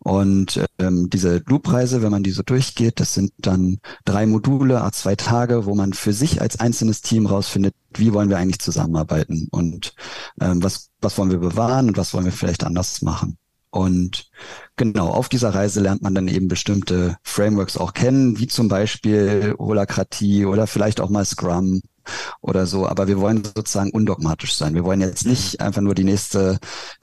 Und 0.00 0.64
ähm, 0.78 1.10
diese 1.10 1.42
Loop-Reise, 1.46 2.02
wenn 2.02 2.12
man 2.12 2.22
die 2.22 2.30
so 2.30 2.42
durchgeht, 2.42 3.00
das 3.00 3.14
sind 3.14 3.32
dann 3.38 3.78
drei 4.04 4.26
Module, 4.26 4.82
a 4.82 4.92
zwei 4.92 5.16
Tage, 5.16 5.66
wo 5.66 5.74
man 5.74 5.92
für 5.92 6.12
sich 6.12 6.40
als 6.40 6.60
einzelnes 6.60 7.02
Team 7.02 7.26
rausfindet, 7.26 7.74
wie 7.94 8.12
wollen 8.12 8.30
wir 8.30 8.38
eigentlich 8.38 8.60
zusammenarbeiten 8.60 9.48
und 9.50 9.94
ähm, 10.40 10.62
was, 10.62 10.90
was 11.00 11.18
wollen 11.18 11.30
wir 11.30 11.38
bewahren 11.38 11.88
und 11.88 11.96
was 11.96 12.14
wollen 12.14 12.24
wir 12.24 12.32
vielleicht 12.32 12.64
anders 12.64 13.02
machen. 13.02 13.38
Und 13.78 14.28
genau, 14.74 15.06
auf 15.06 15.28
dieser 15.28 15.50
Reise 15.50 15.80
lernt 15.80 16.02
man 16.02 16.12
dann 16.12 16.26
eben 16.26 16.48
bestimmte 16.48 17.16
Frameworks 17.22 17.76
auch 17.76 17.94
kennen, 17.94 18.36
wie 18.40 18.48
zum 18.48 18.66
Beispiel 18.66 19.54
Holakratie 19.56 20.46
oder 20.46 20.66
vielleicht 20.66 21.00
auch 21.00 21.10
mal 21.10 21.24
Scrum. 21.24 21.82
Oder 22.40 22.66
so. 22.66 22.86
Aber 22.86 23.08
wir 23.08 23.20
wollen 23.20 23.44
sozusagen 23.44 23.90
undogmatisch 23.90 24.54
sein. 24.54 24.74
Wir 24.74 24.84
wollen 24.84 25.00
jetzt 25.00 25.26
nicht 25.26 25.60
einfach 25.60 25.80
nur 25.80 25.94
die 25.94 26.04
nächste, 26.04 26.58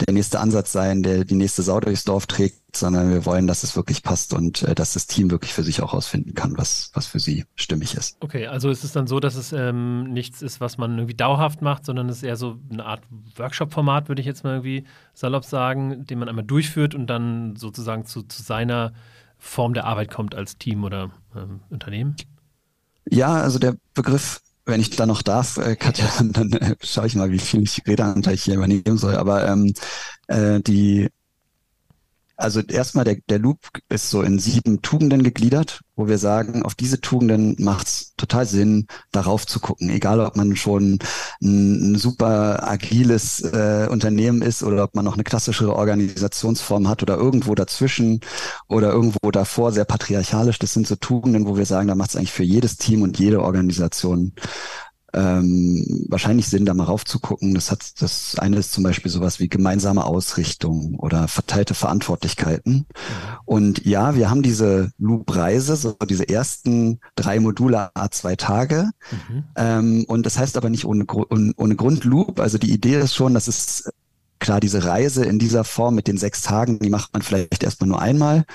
der 0.06 0.14
nächste 0.14 0.40
Ansatz 0.40 0.72
sein, 0.72 1.04
der 1.04 1.26
die 1.26 1.36
nächste 1.36 1.64
Sau 1.64 1.80
durchs 1.80 2.04
Dorf 2.04 2.28
trägt, 2.28 2.78
sondern 2.78 3.10
wir 3.10 3.26
wollen, 3.26 3.48
dass 3.48 3.64
es 3.64 3.76
wirklich 3.76 4.04
passt 4.04 4.34
und 4.34 4.64
äh, 4.64 4.76
dass 4.76 4.94
das 4.94 5.08
Team 5.08 5.32
wirklich 5.32 5.54
für 5.54 5.64
sich 5.64 5.82
auch 5.82 5.94
rausfinden 5.94 6.34
kann, 6.34 6.58
was, 6.58 6.92
was 6.94 7.08
für 7.08 7.20
sie 7.20 7.46
stimmig 7.56 7.96
ist. 7.96 8.18
Okay, 8.20 8.48
also 8.48 8.70
ist 8.70 8.84
es 8.84 8.92
dann 8.92 9.08
so, 9.08 9.20
dass 9.20 9.36
es 9.36 9.54
ähm, 9.54 10.12
nichts 10.12 10.42
ist, 10.42 10.60
was 10.60 10.78
man 10.78 10.98
irgendwie 10.98 11.16
dauerhaft 11.16 11.62
macht, 11.62 11.86
sondern 11.86 12.10
es 12.10 12.18
ist 12.18 12.24
eher 12.24 12.36
so 12.36 12.58
eine 12.72 12.86
Art 12.86 13.02
Workshop-Format, 13.38 14.10
würde 14.10 14.22
ich 14.22 14.26
jetzt 14.26 14.44
mal 14.44 14.56
irgendwie 14.56 14.86
salopp 15.14 15.46
sagen, 15.46 16.06
den 16.06 16.20
man 16.20 16.30
einmal 16.30 16.46
durchführt 16.46 16.96
und 16.96 17.08
dann 17.08 17.56
sozusagen 17.56 18.06
zu, 18.06 18.24
zu 18.24 18.44
seiner 18.44 18.94
Form 19.38 19.74
der 19.74 19.86
Arbeit 19.86 20.12
kommt 20.12 20.36
als 20.36 20.58
Team 20.58 20.84
oder 20.84 21.12
ähm, 21.36 21.62
Unternehmen? 21.70 22.16
Ja, 23.10 23.36
also 23.36 23.60
der 23.60 23.76
Begriff 23.94 24.42
wenn 24.66 24.82
ich 24.82 24.90
da 24.92 25.06
noch 25.06 25.22
darf, 25.22 25.58
äh, 25.58 25.76
Katja, 25.76 26.08
dann, 26.20 26.52
äh, 26.54 26.76
schaue 26.82 27.08
ich 27.08 27.16
mal, 27.16 27.32
wie 27.32 27.40
viel 27.40 27.64
ich 27.64 27.84
Redeanteil 27.88 28.38
hier 28.38 28.56
übernehmen 28.56 28.98
soll. 28.98 29.16
Aber 29.16 29.48
ähm, 29.48 29.74
äh, 30.28 30.60
die 30.62 31.10
also 32.38 32.62
erstmal, 32.62 33.06
der, 33.06 33.18
der 33.30 33.40
Loop 33.40 33.60
ist 33.90 34.10
so 34.10 34.22
in 34.22 34.40
sieben 34.40 34.82
Tugenden 34.82 35.24
gegliedert, 35.24 35.82
wo 35.96 36.08
wir 36.08 36.18
sagen, 36.18 36.64
auf 36.64 36.76
diese 36.76 37.00
Tugenden 37.00 37.56
macht 37.60 37.88
es 37.88 38.14
total 38.18 38.46
Sinn, 38.46 38.88
darauf 39.12 39.48
zu 39.48 39.60
gucken. 39.60 39.90
Egal, 39.90 40.20
ob 40.20 40.36
man 40.36 40.56
schon 40.56 41.00
ein, 41.42 41.94
ein 41.94 41.96
super 41.96 42.68
agiles 42.68 43.42
äh, 43.42 43.88
Unternehmen 43.90 44.42
ist 44.42 44.64
oder 44.64 44.84
ob 44.84 44.96
man 44.96 45.06
noch 45.06 45.14
eine 45.14 45.24
klassischere 45.24 45.76
Organisationsform 45.76 46.88
hat 46.88 47.02
oder 47.04 47.16
irgendwo 47.16 47.56
dazwischen 47.56 48.20
oder 48.68 48.92
irgendwo 48.92 49.32
davor 49.32 49.72
sehr 49.72 49.86
patriarchalisch. 49.86 50.60
Das 50.60 50.74
sind 50.74 50.88
so 50.88 50.96
Tugenden, 50.96 51.48
wo 51.48 51.58
wir 51.58 51.66
sagen, 51.66 51.88
da 51.88 51.96
macht 51.96 52.10
es 52.10 52.16
eigentlich 52.16 52.34
für 52.34 52.44
jedes 52.44 52.78
Team 52.78 53.02
und 53.02 53.18
jede 53.18 53.42
Organisation 53.42 54.34
ähm, 55.16 56.06
wahrscheinlich 56.10 56.48
Sinn, 56.48 56.66
da 56.66 56.74
mal 56.74 56.84
raufzugucken. 56.84 57.54
Das 57.54 57.72
hat 57.72 58.02
das 58.02 58.38
eine 58.38 58.58
ist 58.58 58.74
zum 58.74 58.84
Beispiel 58.84 59.12
sowas 59.12 59.40
wie 59.40 59.48
gemeinsame 59.48 60.06
Ausrichtung 60.06 60.96
oder 61.00 61.28
verteilte 61.28 61.74
Verantwortlichkeiten. 61.74 62.74
Mhm. 62.74 62.86
Und 63.46 63.86
ja, 63.86 64.16
wir 64.16 64.30
haben 64.30 64.44
diese 64.44 64.92
Loop-Reise, 65.00 65.76
so 65.76 65.94
diese 66.08 66.28
ersten 66.28 67.00
drei 67.16 67.40
Module 67.40 67.92
A 67.96 68.12
zwei 68.12 68.36
Tage. 68.36 68.92
Mhm. 69.12 69.44
Ähm, 69.56 70.06
und 70.08 70.26
das 70.26 70.38
heißt 70.38 70.58
aber 70.58 70.70
nicht 70.70 70.86
ohne, 70.86 71.06
ohne 71.08 71.76
Grundloop. 71.76 72.40
Also 72.40 72.58
die 72.58 72.72
Idee 72.72 73.00
ist 73.00 73.16
schon, 73.16 73.34
dass 73.34 73.48
es 73.48 73.90
klar, 74.40 74.60
diese 74.60 74.84
Reise 74.84 75.26
in 75.26 75.40
dieser 75.40 75.64
Form 75.64 75.96
mit 75.96 76.08
den 76.08 76.18
sechs 76.18 76.42
Tagen, 76.42 76.80
die 76.80 76.90
macht 76.90 77.14
man 77.14 77.22
vielleicht 77.22 77.64
erstmal 77.64 77.88
nur 77.88 78.02
einmal 78.02 78.46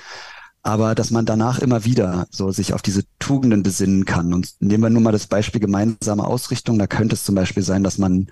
aber 0.63 0.95
dass 0.95 1.11
man 1.11 1.25
danach 1.25 1.59
immer 1.59 1.85
wieder 1.85 2.27
so 2.31 2.51
sich 2.51 2.75
auf 2.75 2.83
diese 2.83 3.05
Tugenden 3.19 3.63
besinnen 3.63 4.05
kann. 4.05 4.35
Und 4.35 4.55
nehmen 4.61 4.83
wir 4.83 4.91
nur 4.91 5.01
mal 5.01 5.13
das 5.13 5.27
Beispiel 5.27 5.61
gemeinsame 5.61 6.25
Ausrichtung. 6.25 6.79
Da 6.79 6.87
könnte 6.87 7.15
es 7.15 7.25
zum 7.25 7.35
Beispiel 7.35 7.63
sein, 7.63 7.83
dass 7.83 7.97
man 7.97 8.29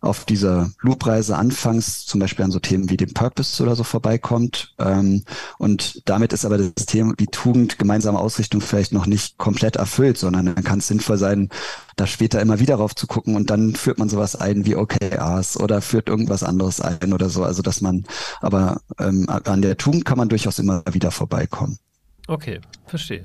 auf 0.00 0.24
dieser 0.24 0.70
Loopreise 0.80 1.36
anfangs 1.36 2.06
zum 2.06 2.20
Beispiel 2.20 2.44
an 2.44 2.50
so 2.50 2.58
Themen 2.58 2.88
wie 2.88 2.96
dem 2.96 3.12
Purpose 3.12 3.62
oder 3.62 3.76
so 3.76 3.84
vorbeikommt. 3.84 4.74
Ähm, 4.78 5.24
und 5.58 6.08
damit 6.08 6.32
ist 6.32 6.44
aber 6.44 6.58
das 6.58 6.86
Thema, 6.86 7.14
die 7.18 7.26
Tugend 7.26 7.78
gemeinsame 7.78 8.18
Ausrichtung 8.18 8.60
vielleicht 8.60 8.92
noch 8.92 9.06
nicht 9.06 9.36
komplett 9.36 9.76
erfüllt, 9.76 10.16
sondern 10.16 10.46
dann 10.46 10.64
kann 10.64 10.78
es 10.78 10.88
sinnvoll 10.88 11.18
sein, 11.18 11.50
da 11.96 12.06
später 12.06 12.40
immer 12.40 12.60
wieder 12.60 12.78
drauf 12.78 12.94
zu 12.94 13.06
gucken 13.06 13.36
und 13.36 13.50
dann 13.50 13.74
führt 13.74 13.98
man 13.98 14.08
sowas 14.08 14.36
ein 14.36 14.64
wie 14.64 14.76
OKRs 14.76 15.58
oder 15.60 15.82
führt 15.82 16.08
irgendwas 16.08 16.42
anderes 16.42 16.80
ein 16.80 17.12
oder 17.12 17.28
so. 17.28 17.44
Also 17.44 17.60
dass 17.60 17.80
man, 17.82 18.04
aber 18.40 18.80
ähm, 18.98 19.28
an 19.28 19.60
der 19.60 19.76
Tugend 19.76 20.06
kann 20.06 20.16
man 20.16 20.30
durchaus 20.30 20.58
immer 20.58 20.82
wieder 20.90 21.10
vorbeikommen. 21.10 21.78
Okay, 22.26 22.60
verstehe. 22.86 23.24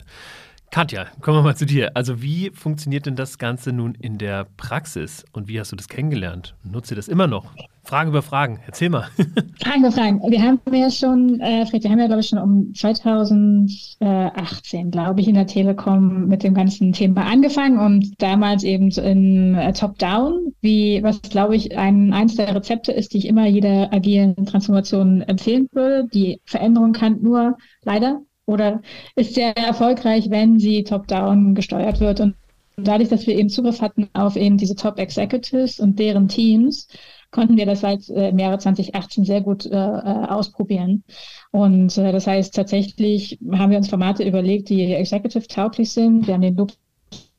Katja, 0.75 1.07
kommen 1.21 1.37
wir 1.37 1.41
mal 1.41 1.55
zu 1.55 1.65
dir. 1.65 1.95
Also 1.95 2.21
wie 2.21 2.51
funktioniert 2.53 3.05
denn 3.05 3.15
das 3.15 3.37
Ganze 3.37 3.71
nun 3.71 3.95
in 3.95 4.17
der 4.17 4.45
Praxis 4.57 5.23
und 5.31 5.47
wie 5.47 5.57
hast 5.57 5.71
du 5.71 5.77
das 5.77 5.87
kennengelernt? 5.87 6.53
Nutzt 6.63 6.91
ihr 6.91 6.97
das 6.97 7.07
immer 7.07 7.27
noch? 7.27 7.45
Fragen 7.85 8.09
über 8.09 8.21
Fragen, 8.21 8.59
erzähl 8.65 8.89
mal. 8.89 9.07
Fragen 9.63 9.79
über 9.79 9.93
Fragen. 9.93 10.19
Wir 10.29 10.41
haben 10.41 10.59
ja 10.73 10.91
schon, 10.91 11.39
äh, 11.39 11.65
Fred, 11.65 11.83
wir 11.83 11.91
haben 11.91 11.99
ja 11.99 12.07
glaube 12.07 12.19
ich 12.19 12.27
schon 12.27 12.39
um 12.39 12.73
2018, 12.73 14.91
glaube 14.91 15.21
ich, 15.21 15.29
in 15.29 15.35
der 15.35 15.47
Telekom 15.47 16.27
mit 16.27 16.43
dem 16.43 16.53
ganzen 16.53 16.91
Thema 16.91 17.25
angefangen 17.25 17.79
und 17.79 18.21
damals 18.21 18.65
eben 18.65 18.91
so 18.91 19.01
in 19.01 19.55
äh, 19.55 19.71
Top-Down, 19.71 20.55
wie 20.59 21.01
was 21.01 21.21
glaube 21.21 21.55
ich 21.55 21.77
ein 21.77 22.11
eins 22.11 22.35
der 22.35 22.53
Rezepte 22.53 22.91
ist, 22.91 23.13
die 23.13 23.19
ich 23.19 23.27
immer 23.27 23.47
jeder 23.47 23.93
agilen 23.93 24.45
Transformation 24.45 25.21
empfehlen 25.21 25.69
würde. 25.71 26.09
Die 26.13 26.41
Veränderung 26.43 26.91
kann 26.91 27.21
nur 27.21 27.55
leider 27.85 28.19
oder 28.45 28.81
ist 29.15 29.35
sehr 29.35 29.55
erfolgreich, 29.57 30.29
wenn 30.29 30.59
sie 30.59 30.83
top-down 30.83 31.55
gesteuert 31.55 31.99
wird. 31.99 32.19
Und 32.19 32.35
dadurch, 32.77 33.09
dass 33.09 33.27
wir 33.27 33.37
eben 33.37 33.49
Zugriff 33.49 33.81
hatten 33.81 34.09
auf 34.13 34.35
eben 34.35 34.57
diese 34.57 34.75
Top-Executives 34.75 35.79
und 35.79 35.99
deren 35.99 36.27
Teams, 36.27 36.87
konnten 37.31 37.57
wir 37.57 37.65
das 37.65 37.81
seit 37.81 38.07
äh, 38.09 38.29
im 38.29 38.39
Jahre 38.39 38.57
2018 38.59 39.25
sehr 39.25 39.41
gut 39.41 39.65
äh, 39.65 39.75
äh, 39.75 40.27
ausprobieren. 40.27 41.03
Und 41.51 41.97
äh, 41.97 42.11
das 42.11 42.27
heißt, 42.27 42.55
tatsächlich 42.55 43.37
haben 43.51 43.71
wir 43.71 43.77
uns 43.77 43.89
Formate 43.89 44.23
überlegt, 44.23 44.69
die 44.69 44.93
executive-tauglich 44.93 45.91
sind. 45.91 46.27
Wir 46.27 46.35
haben 46.35 46.41
den 46.41 46.55
Loop 46.55 46.71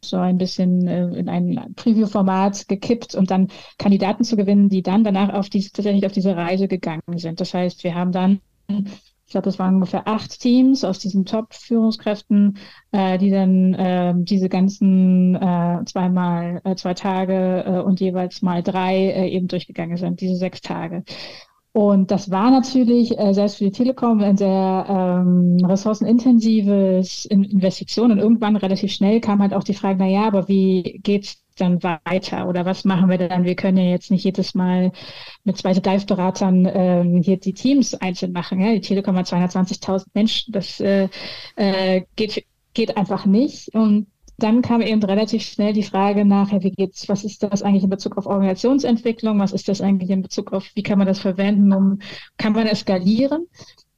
so 0.04 0.18
ein 0.18 0.38
bisschen 0.38 0.86
äh, 0.86 1.06
in 1.18 1.28
ein 1.28 1.74
Preview-Format 1.76 2.68
gekippt 2.68 3.14
und 3.14 3.30
dann 3.30 3.48
Kandidaten 3.78 4.24
zu 4.24 4.36
gewinnen, 4.36 4.68
die 4.68 4.82
dann 4.82 5.02
danach 5.02 5.32
auf 5.32 5.48
diese, 5.48 5.72
tatsächlich 5.72 6.04
auf 6.06 6.12
diese 6.12 6.36
Reise 6.36 6.68
gegangen 6.68 7.02
sind. 7.16 7.40
Das 7.40 7.54
heißt, 7.54 7.82
wir 7.82 7.94
haben 7.94 8.12
dann 8.12 8.40
ich 9.26 9.32
glaube, 9.32 9.46
das 9.46 9.58
waren 9.58 9.74
ungefähr 9.74 10.06
acht 10.06 10.40
Teams 10.40 10.84
aus 10.84 11.00
diesen 11.00 11.24
Top-Führungskräften, 11.24 12.58
äh, 12.92 13.18
die 13.18 13.30
dann 13.30 13.74
äh, 13.74 14.14
diese 14.16 14.48
ganzen 14.48 15.34
äh, 15.34 15.84
zweimal 15.84 16.60
äh, 16.62 16.76
zwei 16.76 16.94
Tage 16.94 17.64
äh, 17.66 17.80
und 17.80 17.98
jeweils 17.98 18.40
mal 18.42 18.62
drei 18.62 18.94
äh, 18.96 19.28
eben 19.28 19.48
durchgegangen 19.48 19.96
sind, 19.96 20.20
diese 20.20 20.36
sechs 20.36 20.60
Tage. 20.60 21.02
Und 21.72 22.10
das 22.12 22.30
war 22.30 22.50
natürlich 22.52 23.18
äh, 23.18 23.34
selbst 23.34 23.58
für 23.58 23.64
die 23.64 23.72
Telekom 23.72 24.20
ein 24.20 24.36
sehr 24.36 24.86
ähm, 24.88 25.58
ressourcenintensives 25.62 27.26
Investition. 27.26 28.12
Und 28.12 28.18
irgendwann 28.18 28.56
relativ 28.56 28.92
schnell 28.92 29.20
kam 29.20 29.42
halt 29.42 29.52
auch 29.52 29.64
die 29.64 29.74
Frage, 29.74 29.98
na 29.98 30.06
ja, 30.06 30.26
aber 30.26 30.48
wie 30.48 31.00
geht's 31.02 31.45
dann 31.60 31.82
weiter? 31.82 32.48
Oder 32.48 32.64
was 32.64 32.84
machen 32.84 33.08
wir 33.08 33.18
dann? 33.18 33.44
Wir 33.44 33.56
können 33.56 33.78
ja 33.78 33.84
jetzt 33.84 34.10
nicht 34.10 34.24
jedes 34.24 34.54
Mal 34.54 34.92
mit 35.44 35.56
zwei 35.56 35.72
Dive-Beratern 35.72 36.68
ähm, 36.72 37.22
hier 37.22 37.38
die 37.38 37.54
Teams 37.54 37.94
einzeln 37.94 38.32
machen. 38.32 38.60
Ja? 38.60 38.72
Die 38.72 38.80
Telekom 38.80 39.16
hat 39.16 39.26
220.000 39.26 40.06
Menschen. 40.14 40.52
Das 40.52 40.80
äh, 40.80 41.08
äh, 41.56 42.02
geht, 42.16 42.44
geht 42.74 42.96
einfach 42.96 43.26
nicht. 43.26 43.74
Und 43.74 44.06
dann 44.38 44.62
kam 44.62 44.82
eben 44.82 45.02
relativ 45.02 45.42
schnell 45.42 45.72
die 45.72 45.82
Frage 45.82 46.24
nach, 46.24 46.52
wie 46.52 46.70
geht's, 46.70 47.08
was 47.08 47.24
ist 47.24 47.42
das 47.42 47.62
eigentlich 47.62 47.84
in 47.84 47.90
Bezug 47.90 48.18
auf 48.18 48.26
Organisationsentwicklung? 48.26 49.38
Was 49.38 49.52
ist 49.52 49.68
das 49.68 49.80
eigentlich 49.80 50.10
in 50.10 50.22
Bezug 50.22 50.52
auf, 50.52 50.70
wie 50.74 50.82
kann 50.82 50.98
man 50.98 51.06
das 51.06 51.20
verwenden? 51.20 51.72
Um, 51.72 51.98
kann 52.36 52.52
man 52.52 52.66
es 52.66 52.80
skalieren? 52.80 53.46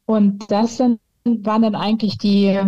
Und 0.06 0.50
das 0.50 0.76
dann 0.76 1.00
waren 1.24 1.62
dann 1.62 1.74
eigentlich 1.74 2.18
die 2.18 2.58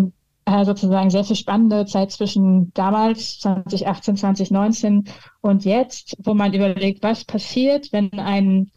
äh, 0.51 0.65
sozusagen 0.65 1.11
sehr 1.11 1.25
viel 1.25 1.37
spannende 1.37 1.87
Zeit 1.87 2.11
zwischen 2.11 2.73
damals, 2.75 3.39
2018, 3.41 4.17
2019 4.17 5.05
und 5.41 5.65
jetzt, 5.65 6.17
wo 6.23 6.35
man 6.35 6.53
überlegt, 6.53 7.03
was 7.03 7.25
passiert, 7.25 7.93
wenn 7.93 8.13
ein 8.19 8.71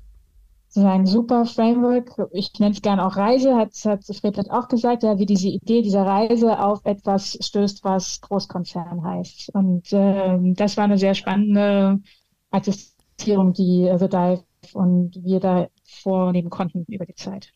sozusagen 0.74 1.06
super 1.06 1.46
Framework, 1.46 2.16
ich 2.32 2.52
nenne 2.60 2.74
es 2.74 2.82
gerne 2.82 3.06
auch 3.06 3.16
Reise, 3.16 3.56
hat, 3.56 3.74
hat 3.86 4.04
Fred 4.06 4.50
auch 4.50 4.68
gesagt, 4.68 5.04
ja, 5.04 5.20
wie 5.20 5.28
diese 5.28 5.48
Idee 5.48 5.84
dieser 5.84 6.04
Reise 6.04 6.60
auf 6.60 6.80
etwas 6.84 7.38
stößt, 7.40 7.84
was 7.84 8.22
Großkonzern 8.22 9.04
heißt. 9.04 9.54
Und 9.54 9.90
ähm, 9.92 10.56
das 10.56 10.76
war 10.76 10.86
eine 10.86 10.98
sehr 10.98 11.14
spannende 11.14 12.00
Attestierung, 12.50 13.54
die 13.54 13.88
The 14.00 14.10
Dive 14.10 14.44
und 14.74 15.24
wir 15.24 15.40
da 15.40 15.68
vornehmen 15.84 16.50
konnten 16.50 16.86
über 16.88 17.06
die 17.06 17.16
Zeit. 17.16 17.54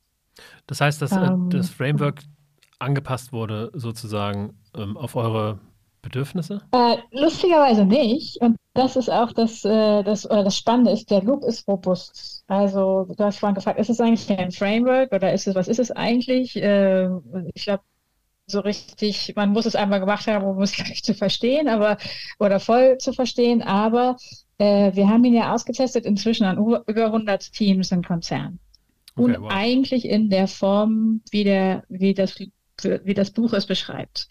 Das 0.68 0.82
heißt, 0.82 1.02
dass 1.02 1.12
äh, 1.12 1.26
ähm, 1.26 1.50
das 1.50 1.72
Framework 1.72 2.22
angepasst 2.80 3.34
wurde, 3.34 3.72
sozusagen 3.74 4.58
ähm, 4.76 4.98
auf 4.98 5.16
eure 5.16 5.60
Bedürfnisse? 6.02 6.62
Äh, 6.72 6.98
lustigerweise 7.12 7.86
nicht. 7.86 8.38
Und 8.42 8.56
das 8.74 8.96
ist 8.96 9.10
auch 9.10 9.34
das, 9.34 9.66
äh, 9.66 10.04
das, 10.04 10.26
oder 10.30 10.44
das 10.44 10.58
Spannende 10.58 10.92
ist, 10.92 11.10
der 11.10 11.24
Loop 11.24 11.44
ist 11.44 11.68
robust. 11.68 12.44
Also 12.48 13.08
du 13.18 13.24
hast 13.24 13.40
vorhin 13.40 13.56
gefragt, 13.56 13.80
ist 13.80 13.90
es 13.90 14.00
eigentlich 14.00 14.30
ein 14.38 14.52
Framework 14.52 15.12
oder 15.12 15.34
ist 15.34 15.48
es, 15.48 15.56
was 15.56 15.68
ist 15.68 15.80
es 15.80 15.92
eigentlich? 15.92 16.56
Äh, 16.56 17.10
ich 17.54 17.66
glaube, 17.66 17.84
so 18.46 18.62
richtig, 18.62 19.34
man 19.36 19.52
muss 19.52 19.66
es 19.66 19.76
einmal 19.76 20.00
gemacht 20.00 20.28
haben, 20.28 20.46
um 20.46 20.62
es 20.62 20.72
gleich 20.76 21.04
zu 21.04 21.14
verstehen, 21.14 21.68
aber 21.68 21.98
oder 22.40 22.60
voll 22.60 22.98
zu 23.00 23.12
verstehen. 23.12 23.62
Aber 23.62 24.16
äh, 24.58 24.96
wir 24.96 25.10
haben 25.10 25.26
ihn 25.26 25.34
ja 25.34 25.54
ausgetestet 25.54 26.06
inzwischen 26.06 26.46
an 26.46 26.58
über 26.58 27.06
100 27.06 27.52
Teams 27.52 27.92
im 27.92 28.04
Konzern. 28.04 28.60
Okay, 29.16 29.36
und 29.36 29.42
wow. 29.42 29.52
eigentlich 29.52 30.06
in 30.06 30.30
der 30.30 30.48
Form, 30.48 31.22
wie, 31.32 31.44
der, 31.44 31.84
wie 31.90 32.14
das 32.14 32.40
wie 32.84 33.14
das 33.14 33.32
Buch 33.32 33.54
es 33.54 33.66
beschreibt. 33.66 34.28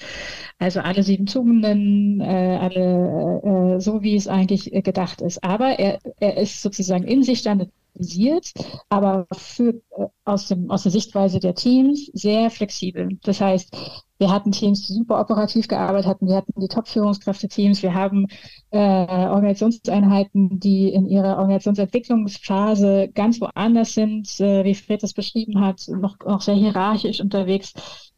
Also 0.58 0.80
alle 0.80 1.02
sieben 1.02 1.26
Tugenden, 1.26 2.20
äh, 2.20 2.58
alle 2.60 3.76
äh, 3.76 3.80
so, 3.80 4.02
wie 4.02 4.16
es 4.16 4.28
eigentlich 4.28 4.72
äh, 4.72 4.82
gedacht 4.82 5.20
ist. 5.20 5.42
Aber 5.44 5.78
er, 5.78 5.98
er 6.20 6.36
ist 6.36 6.62
sozusagen 6.62 7.04
in 7.04 7.22
sich 7.22 7.42
dann 7.42 7.70
organisiert, 7.96 8.52
aber 8.88 9.26
für, 9.32 9.70
äh, 9.96 10.06
aus, 10.24 10.48
dem, 10.48 10.70
aus 10.70 10.82
der 10.82 10.92
Sichtweise 10.92 11.40
der 11.40 11.54
Teams 11.54 12.10
sehr 12.12 12.50
flexibel. 12.50 13.18
Das 13.22 13.40
heißt, 13.40 13.74
wir 14.18 14.30
hatten 14.30 14.52
Teams, 14.52 14.86
die 14.86 14.94
super 14.94 15.20
operativ 15.20 15.68
gearbeitet 15.68 16.06
hatten, 16.06 16.26
wir 16.26 16.36
hatten 16.36 16.58
die 16.60 16.68
Top-Führungskräfte-Teams, 16.68 17.82
wir 17.82 17.94
haben 17.94 18.26
äh, 18.70 18.78
Organisationseinheiten, 18.78 20.58
die 20.60 20.88
in 20.90 21.06
ihrer 21.06 21.36
Organisationsentwicklungsphase 21.38 23.10
ganz 23.14 23.40
woanders 23.40 23.94
sind, 23.94 24.40
äh, 24.40 24.64
wie 24.64 24.74
Fred 24.74 25.02
das 25.02 25.12
beschrieben 25.12 25.60
hat, 25.60 25.82
noch, 25.88 26.18
noch 26.24 26.40
sehr 26.40 26.54
hierarchisch 26.54 27.20
unterwegs. 27.20 27.74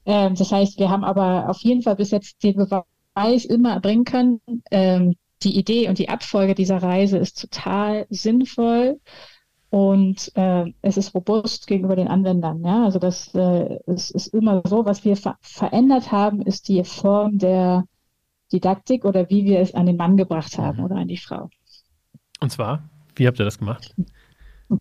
Ähm, 0.08 0.34
das 0.34 0.50
heißt, 0.50 0.78
wir 0.78 0.88
haben 0.88 1.04
aber 1.04 1.50
auf 1.50 1.58
jeden 1.58 1.82
Fall 1.82 1.96
bis 1.96 2.10
jetzt 2.12 2.42
den 2.42 2.56
Beweis 2.56 3.44
immer 3.44 3.78
bringen 3.78 4.04
können, 4.04 4.40
ähm, 4.70 5.16
die 5.42 5.58
Idee 5.58 5.86
und 5.88 5.98
die 5.98 6.08
Abfolge 6.08 6.54
dieser 6.54 6.82
Reise 6.82 7.18
ist 7.18 7.38
total 7.38 8.06
sinnvoll 8.08 8.98
und 9.68 10.32
äh, 10.34 10.72
es 10.80 10.96
ist 10.96 11.14
robust 11.14 11.66
gegenüber 11.66 11.94
den 11.94 12.08
Anwendern. 12.08 12.64
Ja? 12.64 12.84
Also 12.84 12.98
das 12.98 13.34
äh, 13.34 13.80
es 13.86 14.10
ist 14.10 14.28
immer 14.28 14.62
so, 14.66 14.86
was 14.86 15.04
wir 15.04 15.14
ver 15.14 15.36
verändert 15.42 16.10
haben, 16.10 16.40
ist 16.40 16.68
die 16.68 16.82
Form 16.84 17.36
der 17.36 17.84
Didaktik 18.50 19.04
oder 19.04 19.28
wie 19.28 19.44
wir 19.44 19.60
es 19.60 19.74
an 19.74 19.84
den 19.84 19.98
Mann 19.98 20.16
gebracht 20.16 20.56
haben 20.56 20.78
mhm. 20.78 20.84
oder 20.84 20.96
an 20.96 21.08
die 21.08 21.18
Frau. 21.18 21.50
Und 22.40 22.50
zwar, 22.50 22.88
wie 23.14 23.26
habt 23.26 23.38
ihr 23.38 23.44
das 23.44 23.58
gemacht? 23.58 23.94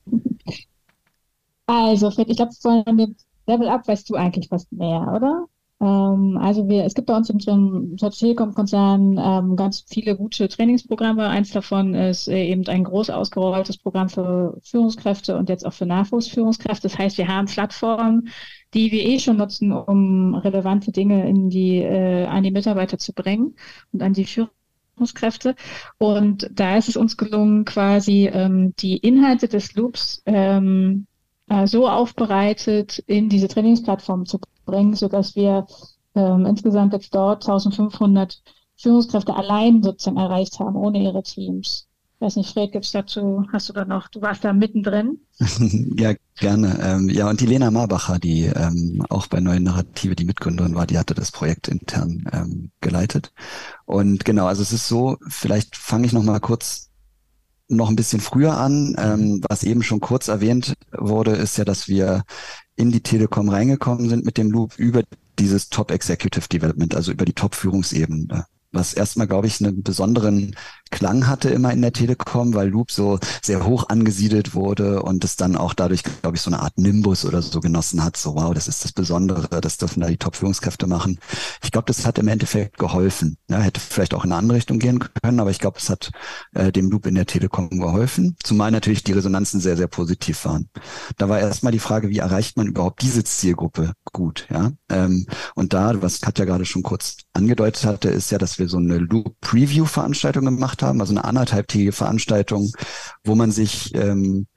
Also, 1.69 2.07
ich 2.07 2.37
glaube, 2.37 2.53
von 2.53 2.85
dem 2.85 3.17
Level 3.47 3.69
Up 3.69 3.87
weißt 3.87 4.09
du 4.09 4.15
eigentlich 4.15 4.49
fast 4.49 4.71
mehr, 4.71 5.13
oder? 5.15 5.47
Ähm, 5.79 6.37
also 6.41 6.67
wir, 6.67 6.85
es 6.85 6.95
gibt 6.95 7.07
bei 7.07 7.15
uns 7.15 7.29
im, 7.29 7.37
im 7.47 7.97
Telekom-Konzern 7.97 9.17
ähm, 9.19 9.55
ganz 9.55 9.85
viele 9.87 10.15
gute 10.15 10.47
Trainingsprogramme. 10.47 11.27
Eins 11.27 11.51
davon 11.51 11.93
ist 11.93 12.27
äh, 12.27 12.45
eben 12.45 12.65
ein 12.67 12.83
groß 12.83 13.09
ausgerolltes 13.11 13.77
Programm 13.77 14.09
für 14.09 14.57
Führungskräfte 14.63 15.37
und 15.37 15.49
jetzt 15.49 15.65
auch 15.65 15.73
für 15.73 15.85
Nachwuchsführungskräfte. 15.85 16.87
Das 16.87 16.97
heißt, 16.97 17.17
wir 17.17 17.27
haben 17.27 17.47
Plattformen, 17.47 18.29
die 18.73 18.91
wir 18.91 19.05
eh 19.05 19.19
schon 19.19 19.37
nutzen, 19.37 19.71
um 19.71 20.35
relevante 20.35 20.91
Dinge 20.91 21.27
in 21.27 21.49
die, 21.49 21.77
äh, 21.77 22.25
an 22.25 22.43
die 22.43 22.51
Mitarbeiter 22.51 22.97
zu 22.97 23.13
bringen 23.13 23.55
und 23.91 24.01
an 24.01 24.13
die 24.13 24.25
Führungskräfte. 24.25 25.55
Und 25.99 26.49
da 26.53 26.77
ist 26.77 26.89
es 26.89 26.97
uns 26.97 27.17
gelungen, 27.17 27.65
quasi 27.65 28.27
ähm, 28.33 28.73
die 28.79 28.97
Inhalte 28.97 29.47
des 29.47 29.75
Loops 29.75 30.23
ähm, 30.25 31.05
äh, 31.49 31.67
so 31.67 31.87
aufbereitet 31.87 32.99
in 33.07 33.29
diese 33.29 33.47
Trainingsplattform 33.47 34.25
zu 34.25 34.39
bringen, 34.65 34.95
sodass 34.95 35.35
wir 35.35 35.65
ähm, 36.15 36.45
insgesamt 36.45 36.93
jetzt 36.93 37.13
dort 37.13 37.47
1500 37.47 38.41
Führungskräfte 38.77 39.35
allein 39.35 39.81
sozusagen 39.81 40.17
erreicht 40.17 40.59
haben, 40.59 40.75
ohne 40.75 41.01
ihre 41.01 41.23
Teams. 41.23 41.87
Ich 42.15 42.21
weiß 42.21 42.35
nicht, 42.37 42.51
Fred, 42.51 42.71
gibt's 42.71 42.91
dazu, 42.91 43.45
hast 43.53 43.69
du 43.69 43.73
da 43.73 43.85
noch, 43.85 44.07
du 44.07 44.21
warst 44.21 44.43
da 44.43 44.51
mittendrin? 44.51 45.19
ja, 45.97 46.13
gerne. 46.35 46.79
Ähm, 46.81 47.09
ja, 47.09 47.29
und 47.29 47.39
die 47.41 47.45
Lena 47.45 47.69
Marbacher, 47.69 48.17
die 48.17 48.45
ähm, 48.45 49.05
auch 49.09 49.27
bei 49.27 49.39
Neuen 49.39 49.63
Narrative 49.63 50.15
die 50.15 50.25
Mitgründerin 50.25 50.73
war, 50.73 50.87
die 50.87 50.97
hatte 50.97 51.13
das 51.13 51.31
Projekt 51.31 51.67
intern 51.67 52.27
ähm, 52.33 52.71
geleitet. 52.81 53.33
Und 53.85 54.25
genau, 54.25 54.47
also 54.47 54.63
es 54.63 54.73
ist 54.73 54.87
so, 54.87 55.17
vielleicht 55.27 55.77
fange 55.77 56.07
ich 56.07 56.13
noch 56.13 56.23
mal 56.23 56.39
kurz 56.39 56.86
noch 57.67 57.89
ein 57.89 57.95
bisschen 57.95 58.21
früher 58.21 58.57
an. 58.57 58.95
Ähm, 58.97 59.41
was 59.47 59.63
eben 59.63 59.83
schon 59.83 59.99
kurz 59.99 60.27
erwähnt 60.27 60.73
wurde, 60.91 61.31
ist 61.31 61.57
ja, 61.57 61.65
dass 61.65 61.87
wir 61.87 62.23
in 62.75 62.91
die 62.91 63.01
Telekom 63.01 63.49
reingekommen 63.49 64.09
sind 64.09 64.25
mit 64.25 64.37
dem 64.37 64.51
Loop 64.51 64.77
über 64.77 65.03
dieses 65.39 65.69
Top 65.69 65.91
Executive 65.91 66.47
Development, 66.47 66.95
also 66.95 67.11
über 67.11 67.25
die 67.25 67.33
Top-Führungsebene 67.33 68.45
was 68.71 68.93
erstmal, 68.93 69.27
glaube 69.27 69.47
ich, 69.47 69.61
einen 69.61 69.83
besonderen 69.83 70.55
Klang 70.89 71.27
hatte 71.27 71.49
immer 71.49 71.71
in 71.71 71.81
der 71.81 71.93
Telekom, 71.93 72.53
weil 72.53 72.69
Loop 72.69 72.91
so 72.91 73.19
sehr 73.41 73.65
hoch 73.65 73.89
angesiedelt 73.89 74.53
wurde 74.53 75.03
und 75.03 75.23
es 75.23 75.35
dann 75.35 75.55
auch 75.55 75.73
dadurch, 75.73 76.03
glaube 76.03 76.37
ich, 76.37 76.41
so 76.41 76.49
eine 76.49 76.61
Art 76.61 76.77
Nimbus 76.77 77.25
oder 77.25 77.41
so 77.41 77.59
genossen 77.59 78.03
hat. 78.03 78.17
So, 78.17 78.35
wow, 78.35 78.53
das 78.53 78.67
ist 78.67 78.83
das 78.83 78.91
Besondere, 78.91 79.61
das 79.61 79.77
dürfen 79.77 80.01
da 80.01 80.07
die 80.07 80.17
Top-Führungskräfte 80.17 80.87
machen. 80.87 81.19
Ich 81.63 81.71
glaube, 81.71 81.85
das 81.87 82.05
hat 82.05 82.17
im 82.19 82.27
Endeffekt 82.27 82.77
geholfen. 82.77 83.37
Ja, 83.49 83.59
hätte 83.59 83.79
vielleicht 83.79 84.13
auch 84.13 84.23
in 84.23 84.31
eine 84.31 84.39
andere 84.39 84.57
Richtung 84.57 84.79
gehen 84.79 84.99
können, 85.21 85.39
aber 85.39 85.51
ich 85.51 85.59
glaube, 85.59 85.77
es 85.79 85.89
hat 85.89 86.11
äh, 86.53 86.71
dem 86.71 86.89
Loop 86.89 87.05
in 87.05 87.15
der 87.15 87.25
Telekom 87.25 87.69
geholfen, 87.69 88.35
zumal 88.43 88.71
natürlich 88.71 89.03
die 89.03 89.13
Resonanzen 89.13 89.59
sehr, 89.59 89.77
sehr 89.77 89.87
positiv 89.87 90.45
waren. 90.45 90.69
Da 91.17 91.29
war 91.29 91.39
erstmal 91.39 91.71
die 91.71 91.79
Frage, 91.79 92.09
wie 92.09 92.19
erreicht 92.19 92.57
man 92.57 92.67
überhaupt 92.67 93.01
diese 93.01 93.23
Zielgruppe 93.23 93.93
gut, 94.13 94.47
ja? 94.49 94.71
Ähm, 94.89 95.27
und 95.55 95.73
da, 95.73 96.01
was 96.01 96.21
Katja 96.21 96.45
gerade 96.45 96.65
schon 96.65 96.83
kurz 96.83 97.17
angedeutet 97.33 97.85
hatte, 97.85 98.09
ist 98.09 98.31
ja, 98.31 98.37
dass 98.37 98.59
wir 98.59 98.67
so 98.67 98.77
eine 98.77 98.97
Loop-Preview-Veranstaltung 98.97 100.45
gemacht 100.45 100.76
haben, 100.83 101.01
also 101.01 101.13
eine 101.13 101.25
anderthalbtägige 101.25 101.91
Veranstaltung, 101.91 102.71
wo 103.23 103.35
man 103.35 103.51
sich 103.51 103.93
ähm, 103.95 104.47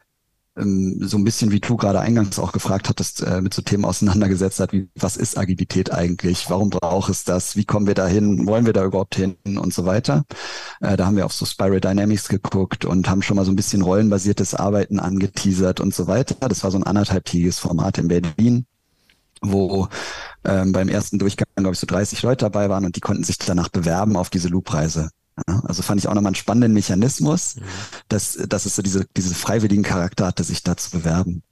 ähm, 0.57 0.99
so 1.01 1.17
ein 1.17 1.25
bisschen, 1.25 1.53
wie 1.53 1.61
du 1.61 1.77
gerade 1.77 2.01
eingangs 2.01 2.39
auch 2.39 2.53
gefragt 2.53 2.89
hattest, 2.89 3.23
äh, 3.23 3.41
mit 3.41 3.55
so 3.55 3.63
Themen 3.63 3.85
auseinandergesetzt 3.85 4.61
hat, 4.61 4.73
wie 4.73 4.89
was 4.95 5.17
ist 5.17 5.39
Agilität 5.39 5.93
eigentlich, 5.93 6.51
warum 6.51 6.71
braucht 6.71 7.11
es 7.11 7.25
das, 7.25 7.57
wie 7.57 7.65
kommen 7.65 7.87
wir 7.87 7.95
da 7.95 8.07
hin, 8.07 8.47
wollen 8.47 8.67
wir 8.67 8.73
da 8.73 8.85
überhaupt 8.85 9.15
hin 9.15 9.37
und 9.45 9.73
so 9.73 9.87
weiter. 9.87 10.25
Äh, 10.81 10.97
da 10.97 11.07
haben 11.07 11.17
wir 11.17 11.27
auf 11.27 11.33
so 11.33 11.47
Spiral 11.47 11.81
Dynamics 11.81 12.29
geguckt 12.29 12.85
und 12.85 13.09
haben 13.09 13.23
schon 13.23 13.37
mal 13.37 13.45
so 13.45 13.53
ein 13.53 13.57
bisschen 13.57 13.83
rollenbasiertes 13.83 14.55
Arbeiten 14.55 14.99
angeteasert 15.01 15.81
und 15.81 15.95
so 15.95 16.07
weiter. 16.07 16.37
Das 16.49 16.65
war 16.65 16.71
so 16.71 16.79
ein 16.79 16.85
anderthalbtägiges 16.85 17.59
Format 17.59 17.99
in 17.99 18.09
Berlin 18.09 18.67
wo 19.43 19.89
ähm, 20.45 20.73
beim 20.73 20.91
ersten 20.91 21.19
Durchgang, 21.19 21.47
glaube 21.57 21.73
ich, 21.73 21.79
so 21.79 21.87
30 21.87 22.23
Leute 22.23 22.45
dabei 22.45 22.69
waren 22.69 22.85
und 22.85 22.97
die 22.97 23.01
konnten 23.01 23.25
sich 23.25 23.39
danach 23.39 23.71
bewerben 23.71 24.17
auf 24.17 24.29
diese 24.29 24.49
Loop-Reise. 24.49 25.09
Also 25.65 25.83
fand 25.83 26.01
ich 26.01 26.09
auch 26.09 26.15
nochmal 26.15 26.31
einen 26.31 26.35
spannenden 26.35 26.73
Mechanismus, 26.73 27.57
mhm. 27.57 27.63
dass, 28.09 28.35
dass 28.49 28.67
es 28.67 28.77
so 28.77 28.83
diese, 28.83 29.07
diese 29.17 29.35
freiwilligen 29.35 29.83
Charakter 29.83 30.27
hatte, 30.27 30.45
sich 30.45 30.63
da 30.63 30.77
zu 30.77 30.91
bewerben. 30.91 31.43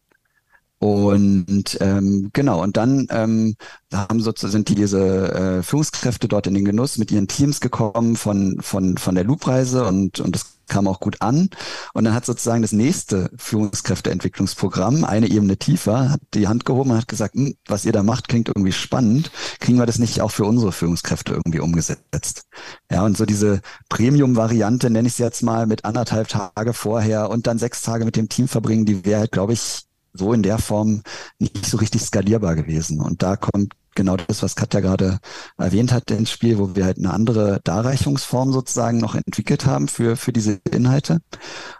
Und 0.80 1.76
ähm, 1.80 2.30
genau, 2.32 2.62
und 2.62 2.76
dann 2.76 3.08
ähm, 3.10 3.56
haben 3.92 4.20
sozusagen 4.20 4.52
sind 4.52 4.68
diese 4.68 5.32
äh, 5.32 5.62
Führungskräfte 5.62 6.28
dort 6.28 6.46
in 6.46 6.54
den 6.54 6.64
Genuss 6.64 6.98
mit 6.98 7.10
ihren 7.10 7.26
Teams 7.26 7.60
gekommen 7.60 8.14
von, 8.14 8.58
von, 8.60 8.96
von 8.96 9.14
der 9.16 9.24
Loop-Reise 9.24 9.84
und, 9.84 10.20
und 10.20 10.36
das 10.36 10.57
kam 10.68 10.86
auch 10.86 11.00
gut 11.00 11.20
an. 11.20 11.50
Und 11.94 12.04
dann 12.04 12.14
hat 12.14 12.26
sozusagen 12.26 12.62
das 12.62 12.72
nächste 12.72 13.30
Führungskräfteentwicklungsprogramm, 13.36 15.04
eine 15.04 15.28
Ebene 15.28 15.56
tiefer, 15.56 16.10
hat 16.10 16.20
die 16.34 16.48
Hand 16.48 16.64
gehoben 16.64 16.90
und 16.90 16.96
hat 16.96 17.08
gesagt, 17.08 17.34
hm, 17.34 17.54
was 17.66 17.84
ihr 17.84 17.92
da 17.92 18.02
macht, 18.02 18.28
klingt 18.28 18.48
irgendwie 18.48 18.72
spannend. 18.72 19.30
Kriegen 19.60 19.78
wir 19.78 19.86
das 19.86 19.98
nicht 19.98 20.20
auch 20.20 20.30
für 20.30 20.44
unsere 20.44 20.72
Führungskräfte 20.72 21.34
irgendwie 21.34 21.60
umgesetzt? 21.60 22.42
Ja, 22.90 23.04
und 23.04 23.16
so 23.16 23.26
diese 23.26 23.60
Premium-Variante, 23.88 24.90
nenne 24.90 25.08
ich 25.08 25.14
es 25.14 25.18
jetzt 25.18 25.42
mal, 25.42 25.66
mit 25.66 25.84
anderthalb 25.84 26.28
Tage 26.28 26.72
vorher 26.72 27.30
und 27.30 27.46
dann 27.46 27.58
sechs 27.58 27.82
Tage 27.82 28.04
mit 28.04 28.16
dem 28.16 28.28
Team 28.28 28.48
verbringen, 28.48 28.84
die 28.84 29.04
wäre 29.04 29.20
halt, 29.20 29.32
glaube 29.32 29.52
ich, 29.52 29.84
so 30.12 30.32
in 30.32 30.42
der 30.42 30.58
Form 30.58 31.02
nicht 31.38 31.66
so 31.66 31.76
richtig 31.78 32.02
skalierbar 32.02 32.56
gewesen. 32.56 33.00
Und 33.00 33.22
da 33.22 33.36
kommt 33.36 33.74
genau 33.98 34.16
das, 34.16 34.42
was 34.42 34.56
Katja 34.56 34.80
gerade 34.80 35.18
erwähnt 35.58 35.92
hat, 35.92 36.10
ins 36.10 36.30
Spiel, 36.30 36.58
wo 36.58 36.74
wir 36.74 36.84
halt 36.86 36.98
eine 36.98 37.12
andere 37.12 37.60
Darreichungsform 37.64 38.52
sozusagen 38.52 38.98
noch 38.98 39.14
entwickelt 39.16 39.66
haben 39.66 39.88
für, 39.88 40.16
für 40.16 40.32
diese 40.32 40.60
Inhalte. 40.70 41.18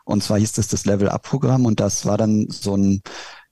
Und 0.05 0.23
zwar 0.23 0.39
hieß 0.39 0.53
das 0.53 0.69
das 0.69 0.85
Level-Up-Programm 0.85 1.65
und 1.65 1.81
das 1.81 2.05
war 2.07 2.19
dann 2.19 2.49
so 2.51 2.77
ein, 2.77 3.03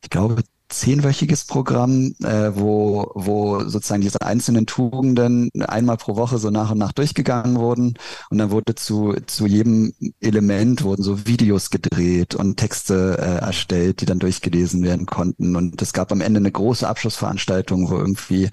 ich 0.03 0.11
glaube, 0.11 0.43
zehnwöchiges 0.69 1.45
Programm, 1.45 2.15
äh, 2.23 2.51
wo, 2.55 3.13
wo 3.15 3.61
sozusagen 3.69 4.01
diese 4.01 4.21
einzelnen 4.21 4.67
Tugenden 4.67 5.51
einmal 5.61 5.97
pro 5.97 6.17
Woche 6.17 6.39
so 6.39 6.51
nach 6.51 6.71
und 6.73 6.79
nach 6.79 6.93
durchgegangen 6.93 7.57
wurden. 7.57 7.95
Und 8.31 8.39
dann 8.39 8.51
wurde 8.51 8.75
zu, 8.75 9.15
zu 9.27 9.47
jedem 9.47 9.93
Element 10.21 10.83
wurden 10.83 11.03
so 11.03 11.27
Videos 11.27 11.71
gedreht 11.71 12.35
und 12.35 12.57
Texte 12.57 13.17
äh, 13.19 13.45
erstellt, 13.45 14.01
die 14.01 14.07
dann 14.07 14.19
durchgelesen 14.19 14.83
werden 14.83 15.07
konnten. 15.07 15.55
Und 15.57 15.81
es 15.81 15.93
gab 15.93 16.11
am 16.11 16.21
Ende 16.21 16.39
eine 16.39 16.53
große 16.53 16.89
Abschlussveranstaltung, 16.89 17.91
wo 17.91 17.97
irgendwie 17.97 18.51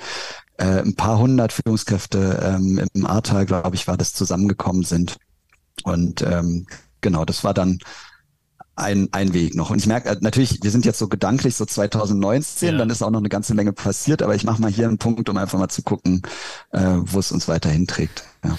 äh, 0.57 0.81
ein 0.81 0.95
paar 0.95 1.17
hundert 1.17 1.51
Führungskräfte 1.51 2.41
ähm, 2.43 2.85
im 2.93 3.05
Ahrtal, 3.05 3.45
glaube 3.45 3.75
ich, 3.75 3.87
war 3.87 3.97
das 3.97 4.13
zusammengekommen 4.13 4.83
sind. 4.83 5.17
Und 5.83 6.21
ähm, 6.21 6.67
genau, 7.01 7.25
das 7.25 7.43
war 7.43 7.53
dann 7.53 7.79
ein, 8.75 9.09
ein 9.11 9.33
Weg 9.33 9.55
noch. 9.55 9.69
Und 9.69 9.77
ich 9.77 9.87
merke 9.87 10.09
äh, 10.09 10.17
natürlich, 10.21 10.59
wir 10.63 10.71
sind 10.71 10.85
jetzt 10.85 10.99
so 10.99 11.07
gedanklich 11.07 11.55
so 11.55 11.65
2019, 11.65 12.69
ja. 12.69 12.77
dann 12.77 12.89
ist 12.89 13.01
auch 13.01 13.11
noch 13.11 13.19
eine 13.19 13.29
ganze 13.29 13.53
Menge 13.53 13.73
passiert, 13.73 14.21
aber 14.21 14.35
ich 14.35 14.43
mache 14.43 14.61
mal 14.61 14.71
hier 14.71 14.87
einen 14.87 14.97
Punkt, 14.97 15.29
um 15.29 15.37
einfach 15.37 15.59
mal 15.59 15.69
zu 15.69 15.83
gucken, 15.83 16.23
äh, 16.71 16.81
wo 16.81 17.19
es 17.19 17.31
uns 17.31 17.47
weiterhin 17.47 17.87
trägt. 17.87 18.23
Ja. 18.43 18.57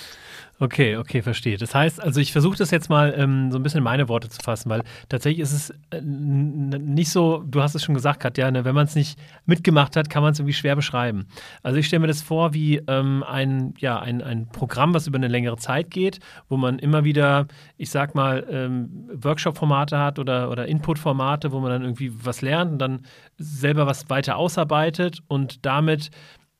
Okay, 0.64 0.96
okay, 0.96 1.20
verstehe. 1.20 1.58
Das 1.58 1.74
heißt, 1.74 2.02
also 2.02 2.20
ich 2.20 2.32
versuche 2.32 2.56
das 2.56 2.70
jetzt 2.70 2.88
mal 2.88 3.12
ähm, 3.18 3.52
so 3.52 3.58
ein 3.58 3.62
bisschen 3.62 3.78
in 3.78 3.84
meine 3.84 4.08
Worte 4.08 4.30
zu 4.30 4.40
fassen, 4.42 4.70
weil 4.70 4.82
tatsächlich 5.10 5.40
ist 5.42 5.52
es 5.52 5.70
äh, 5.90 6.00
nicht 6.00 7.10
so, 7.10 7.44
du 7.46 7.60
hast 7.60 7.74
es 7.74 7.84
schon 7.84 7.94
gesagt, 7.94 8.20
Katja, 8.20 8.50
ne, 8.50 8.64
wenn 8.64 8.74
man 8.74 8.86
es 8.86 8.94
nicht 8.94 9.18
mitgemacht 9.44 9.94
hat, 9.94 10.08
kann 10.08 10.22
man 10.22 10.32
es 10.32 10.38
irgendwie 10.38 10.54
schwer 10.54 10.74
beschreiben. 10.74 11.26
Also 11.62 11.78
ich 11.78 11.86
stelle 11.86 12.00
mir 12.00 12.06
das 12.06 12.22
vor 12.22 12.54
wie 12.54 12.78
ähm, 12.88 13.22
ein, 13.28 13.74
ja, 13.76 13.98
ein, 13.98 14.22
ein 14.22 14.48
Programm, 14.48 14.94
was 14.94 15.06
über 15.06 15.16
eine 15.16 15.28
längere 15.28 15.58
Zeit 15.58 15.90
geht, 15.90 16.20
wo 16.48 16.56
man 16.56 16.78
immer 16.78 17.04
wieder, 17.04 17.46
ich 17.76 17.90
sag 17.90 18.14
mal, 18.14 18.46
ähm, 18.48 19.10
Workshop-Formate 19.12 19.98
hat 19.98 20.18
oder, 20.18 20.50
oder 20.50 20.66
Input-Formate, 20.66 21.52
wo 21.52 21.60
man 21.60 21.72
dann 21.72 21.82
irgendwie 21.82 22.10
was 22.24 22.40
lernt 22.40 22.72
und 22.72 22.78
dann 22.78 23.02
selber 23.36 23.86
was 23.86 24.08
weiter 24.08 24.36
ausarbeitet 24.36 25.20
und 25.28 25.66
damit 25.66 26.10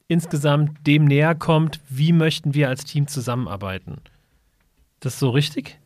insgesamt 0.09 0.87
dem 0.87 1.05
näher 1.05 1.35
kommt, 1.35 1.81
wie 1.89 2.13
möchten 2.13 2.55
wir 2.55 2.69
als 2.69 2.85
Team 2.85 3.07
zusammenarbeiten. 3.07 3.99
Das 5.01 5.15
ist 5.15 5.21
so 5.21 5.31
richtig? 5.31 5.79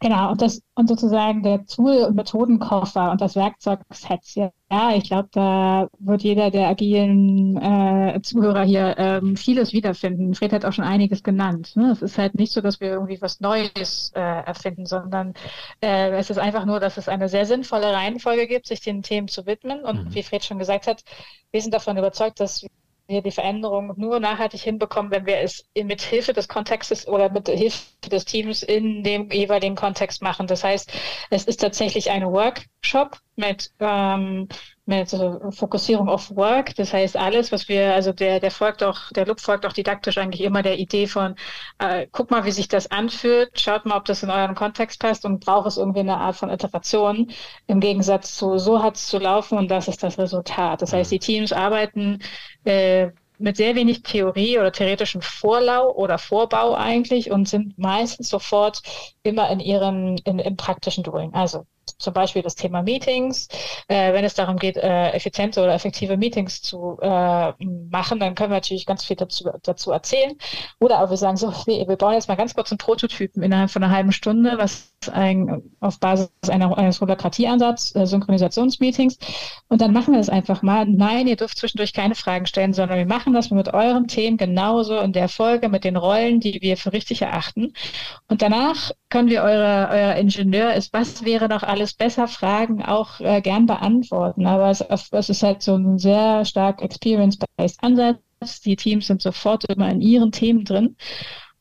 Genau, 0.00 0.30
und 0.30 0.42
das 0.42 0.62
und 0.74 0.88
sozusagen 0.88 1.42
der 1.42 1.64
Tool- 1.66 2.04
und 2.04 2.14
Methodenkoffer 2.14 3.10
und 3.10 3.20
das 3.20 3.34
Werkzeugset. 3.34 4.52
Ja, 4.70 4.94
ich 4.94 5.04
glaube, 5.04 5.28
da 5.32 5.88
wird 5.98 6.22
jeder 6.22 6.50
der 6.50 6.68
agilen 6.68 7.56
äh, 7.56 8.20
Zuhörer 8.22 8.62
hier 8.62 8.94
ähm, 8.98 9.36
vieles 9.36 9.72
wiederfinden. 9.72 10.34
Fred 10.34 10.52
hat 10.52 10.64
auch 10.64 10.72
schon 10.72 10.84
einiges 10.84 11.22
genannt. 11.22 11.74
Ne? 11.74 11.90
Es 11.90 12.02
ist 12.02 12.18
halt 12.18 12.34
nicht 12.34 12.52
so, 12.52 12.60
dass 12.60 12.80
wir 12.80 12.90
irgendwie 12.90 13.20
was 13.20 13.40
Neues 13.40 14.12
äh, 14.14 14.20
erfinden, 14.20 14.86
sondern 14.86 15.34
äh, 15.80 16.10
es 16.10 16.30
ist 16.30 16.38
einfach 16.38 16.64
nur, 16.64 16.80
dass 16.80 16.96
es 16.96 17.08
eine 17.08 17.28
sehr 17.28 17.46
sinnvolle 17.46 17.92
Reihenfolge 17.92 18.46
gibt, 18.46 18.66
sich 18.66 18.80
den 18.80 19.02
Themen 19.02 19.28
zu 19.28 19.46
widmen. 19.46 19.84
Und 19.84 20.04
mhm. 20.04 20.14
wie 20.14 20.22
Fred 20.22 20.44
schon 20.44 20.58
gesagt 20.58 20.86
hat, 20.86 21.02
wir 21.50 21.62
sind 21.62 21.72
davon 21.74 21.96
überzeugt, 21.96 22.38
dass 22.40 22.66
wir 23.08 23.22
die 23.22 23.30
Veränderung 23.30 23.94
nur 23.96 24.20
nachhaltig 24.20 24.60
hinbekommen, 24.60 25.10
wenn 25.10 25.26
wir 25.26 25.38
es 25.38 25.64
mit 25.74 26.02
Hilfe 26.02 26.32
des 26.34 26.46
Kontextes 26.46 27.08
oder 27.08 27.30
mit 27.30 27.48
Hilfe 27.48 27.84
des 28.10 28.24
Teams 28.26 28.62
in 28.62 29.02
dem 29.02 29.30
jeweiligen 29.30 29.74
Kontext 29.74 30.22
machen. 30.22 30.46
Das 30.46 30.62
heißt, 30.62 30.92
es 31.30 31.44
ist 31.44 31.60
tatsächlich 31.60 32.10
ein 32.10 32.24
Workshop 32.24 33.18
mit 33.36 33.72
ähm, 33.80 34.48
mit 34.88 35.14
Fokussierung 35.50 36.08
auf 36.08 36.34
Work. 36.34 36.74
Das 36.76 36.92
heißt, 36.92 37.16
alles, 37.16 37.52
was 37.52 37.68
wir, 37.68 37.94
also 37.94 38.12
der, 38.12 38.40
der 38.40 38.50
folgt 38.50 38.82
auch, 38.82 39.12
der 39.12 39.26
Loop 39.26 39.40
folgt 39.40 39.66
auch 39.66 39.72
didaktisch 39.72 40.18
eigentlich 40.18 40.42
immer 40.42 40.62
der 40.62 40.78
Idee 40.78 41.06
von, 41.06 41.36
äh, 41.78 42.06
guck 42.10 42.30
mal, 42.30 42.44
wie 42.46 42.50
sich 42.52 42.68
das 42.68 42.90
anfühlt, 42.90 43.60
schaut 43.60 43.84
mal, 43.84 43.98
ob 43.98 44.06
das 44.06 44.22
in 44.22 44.30
euren 44.30 44.54
Kontext 44.54 44.98
passt 45.00 45.24
und 45.24 45.44
braucht 45.44 45.68
es 45.68 45.76
irgendwie 45.76 46.00
eine 46.00 46.16
Art 46.16 46.36
von 46.36 46.50
Iteration 46.50 47.30
im 47.66 47.80
Gegensatz 47.80 48.34
zu, 48.34 48.58
so 48.58 48.82
hat 48.82 48.96
es 48.96 49.06
zu 49.08 49.18
laufen 49.18 49.58
und 49.58 49.70
das 49.70 49.88
ist 49.88 50.02
das 50.02 50.18
Resultat. 50.18 50.82
Das 50.82 50.92
heißt, 50.92 51.12
die 51.12 51.18
Teams 51.18 51.52
arbeiten 51.52 52.20
äh, 52.64 53.10
mit 53.38 53.56
sehr 53.56 53.74
wenig 53.74 54.02
Theorie 54.02 54.58
oder 54.58 54.72
theoretischen 54.72 55.22
Vorlau 55.22 55.92
oder 55.92 56.18
Vorbau 56.18 56.74
eigentlich 56.74 57.30
und 57.30 57.48
sind 57.48 57.78
meistens 57.78 58.30
sofort 58.30 58.82
immer 59.22 59.50
in 59.50 59.60
ihrem, 59.60 60.16
in, 60.24 60.38
im 60.38 60.56
praktischen 60.56 61.04
Doing. 61.04 61.34
Also 61.34 61.64
zum 61.96 62.12
Beispiel 62.12 62.42
das 62.42 62.54
Thema 62.54 62.82
Meetings. 62.82 63.48
Äh, 63.88 64.12
wenn 64.12 64.24
es 64.24 64.34
darum 64.34 64.56
geht, 64.56 64.76
äh, 64.76 65.10
effiziente 65.10 65.62
oder 65.62 65.74
effektive 65.74 66.16
Meetings 66.16 66.62
zu 66.62 66.98
äh, 67.00 67.52
machen, 67.90 68.20
dann 68.20 68.34
können 68.34 68.50
wir 68.50 68.56
natürlich 68.56 68.86
ganz 68.86 69.04
viel 69.04 69.16
dazu, 69.16 69.50
dazu 69.62 69.92
erzählen. 69.92 70.36
Oder 70.80 70.98
aber 70.98 71.10
wir 71.10 71.16
sagen 71.16 71.36
so, 71.36 71.52
nee, 71.66 71.86
wir 71.88 71.96
bauen 71.96 72.14
jetzt 72.14 72.28
mal 72.28 72.36
ganz 72.36 72.54
kurz 72.54 72.70
einen 72.70 72.78
Prototypen 72.78 73.42
innerhalb 73.42 73.70
von 73.70 73.82
einer 73.82 73.92
halben 73.94 74.12
Stunde, 74.12 74.58
was 74.58 74.92
ein, 75.12 75.62
auf 75.80 76.00
Basis 76.00 76.30
einer, 76.48 76.76
eines 76.76 77.00
Holokratie-Ansatz, 77.00 77.94
äh, 77.94 78.06
Synchronisationsmeetings. 78.06 79.18
Und 79.68 79.80
dann 79.80 79.92
machen 79.92 80.12
wir 80.12 80.18
das 80.18 80.28
einfach 80.28 80.62
mal. 80.62 80.86
Nein, 80.86 81.28
ihr 81.28 81.36
dürft 81.36 81.58
zwischendurch 81.58 81.92
keine 81.92 82.16
Fragen 82.16 82.46
stellen, 82.46 82.72
sondern 82.72 82.98
wir 82.98 83.06
machen 83.06 83.32
das 83.32 83.50
mit 83.50 83.72
euren 83.72 84.08
Themen 84.08 84.36
genauso 84.36 84.98
in 84.98 85.12
der 85.12 85.28
Folge 85.28 85.68
mit 85.68 85.84
den 85.84 85.96
Rollen, 85.96 86.40
die 86.40 86.60
wir 86.60 86.76
für 86.76 86.92
richtig 86.92 87.22
erachten. 87.22 87.72
Und 88.26 88.42
danach 88.42 88.90
können 89.08 89.28
wir 89.28 89.42
eure, 89.42 89.88
euer 89.90 90.14
Ingenieur 90.16 90.74
ist, 90.74 90.92
was 90.92 91.24
wäre 91.24 91.48
noch 91.48 91.62
alles 91.62 91.94
besser 91.94 92.26
Fragen 92.26 92.82
auch 92.82 93.20
äh, 93.20 93.40
gern 93.40 93.66
beantworten. 93.66 94.46
Aber 94.46 94.70
es, 94.70 94.80
es 94.80 95.28
ist 95.28 95.42
halt 95.42 95.62
so 95.62 95.76
ein 95.76 95.98
sehr 95.98 96.44
stark 96.44 96.82
experience-based 96.82 97.82
Ansatz. 97.82 98.18
Die 98.64 98.76
Teams 98.76 99.06
sind 99.06 99.22
sofort 99.22 99.64
immer 99.64 99.90
in 99.90 100.00
ihren 100.00 100.32
Themen 100.32 100.64
drin 100.64 100.96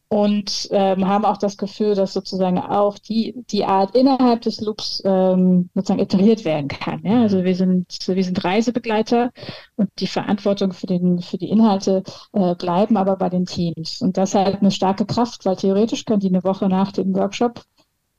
und 0.09 0.69
ähm, 0.71 1.05
haben 1.05 1.25
auch 1.25 1.37
das 1.37 1.57
Gefühl, 1.57 1.93
dass 1.93 2.13
sozusagen 2.13 2.59
auch 2.59 2.97
die, 2.97 3.35
die 3.49 3.65
Art 3.65 3.93
innerhalb 3.93 4.41
des 4.41 4.61
Loops 4.61 5.01
ähm, 5.03 5.69
sozusagen 5.75 5.99
iteriert 5.99 6.45
werden 6.45 6.69
kann. 6.69 7.01
Ja? 7.03 7.21
Also 7.21 7.43
wir 7.43 7.55
sind, 7.55 7.87
wir 8.07 8.23
sind 8.23 8.43
Reisebegleiter 8.43 9.31
und 9.75 9.89
die 9.99 10.07
Verantwortung 10.07 10.71
für, 10.71 10.87
den, 10.87 11.21
für 11.21 11.37
die 11.37 11.49
Inhalte 11.49 12.03
äh, 12.31 12.55
bleiben 12.55 12.95
aber 12.95 13.17
bei 13.17 13.29
den 13.29 13.45
Teams. 13.45 14.01
Und 14.01 14.17
das 14.17 14.33
hat 14.33 14.61
eine 14.61 14.71
starke 14.71 15.05
Kraft, 15.05 15.45
weil 15.45 15.57
theoretisch 15.57 16.05
können 16.05 16.21
die 16.21 16.29
eine 16.29 16.43
Woche 16.43 16.69
nach 16.69 16.93
dem 16.93 17.13
Workshop 17.13 17.63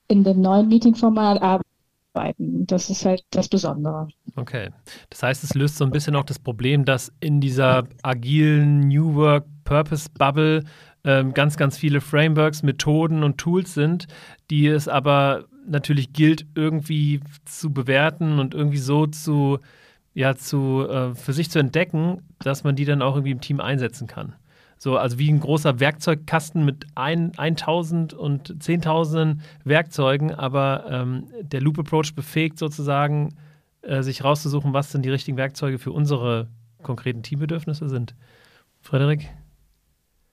in 0.08 0.24
dem 0.24 0.40
neuen 0.42 0.68
Meeting-Format 0.68 1.40
arbeiten. 1.40 2.66
Das 2.66 2.90
ist 2.90 3.06
halt 3.06 3.22
das 3.30 3.48
Besondere. 3.48 4.08
Okay. 4.36 4.70
Das 5.08 5.22
heißt, 5.22 5.44
es 5.44 5.54
löst 5.54 5.76
so 5.76 5.84
ein 5.84 5.90
bisschen 5.90 6.16
auch 6.16 6.24
das 6.24 6.38
Problem, 6.38 6.84
dass 6.84 7.12
in 7.20 7.40
dieser 7.40 7.84
agilen 8.02 8.88
New 8.88 9.14
Work 9.14 9.46
Purpose 9.64 10.08
Bubble 10.18 10.64
ähm, 11.08 11.32
ganz, 11.32 11.56
ganz 11.56 11.78
viele 11.78 12.02
Frameworks, 12.02 12.62
Methoden 12.62 13.22
und 13.24 13.38
Tools 13.38 13.72
sind, 13.72 14.08
die 14.50 14.66
es 14.66 14.88
aber 14.88 15.46
natürlich 15.66 16.12
gilt, 16.12 16.44
irgendwie 16.54 17.20
zu 17.46 17.72
bewerten 17.72 18.38
und 18.38 18.52
irgendwie 18.52 18.76
so 18.76 19.06
zu, 19.06 19.58
ja, 20.12 20.36
zu, 20.36 20.86
äh, 20.86 21.14
für 21.14 21.32
sich 21.32 21.50
zu 21.50 21.60
entdecken, 21.60 22.20
dass 22.40 22.62
man 22.62 22.76
die 22.76 22.84
dann 22.84 23.00
auch 23.00 23.14
irgendwie 23.14 23.30
im 23.30 23.40
Team 23.40 23.58
einsetzen 23.58 24.06
kann. 24.06 24.34
So, 24.76 24.98
also 24.98 25.18
wie 25.18 25.30
ein 25.30 25.40
großer 25.40 25.80
Werkzeugkasten 25.80 26.62
mit 26.62 26.86
ein, 26.94 27.32
1000 27.38 28.12
und 28.12 28.62
10.000 28.62 29.38
Werkzeugen, 29.64 30.34
aber 30.34 30.84
ähm, 30.90 31.24
der 31.40 31.62
Loop 31.62 31.78
Approach 31.78 32.14
befähigt 32.14 32.58
sozusagen, 32.58 33.34
äh, 33.80 34.02
sich 34.02 34.22
rauszusuchen, 34.22 34.74
was 34.74 34.92
denn 34.92 35.00
die 35.00 35.10
richtigen 35.10 35.38
Werkzeuge 35.38 35.78
für 35.78 35.92
unsere 35.92 36.48
konkreten 36.82 37.22
Teambedürfnisse 37.22 37.88
sind. 37.88 38.14
Frederik? 38.82 39.30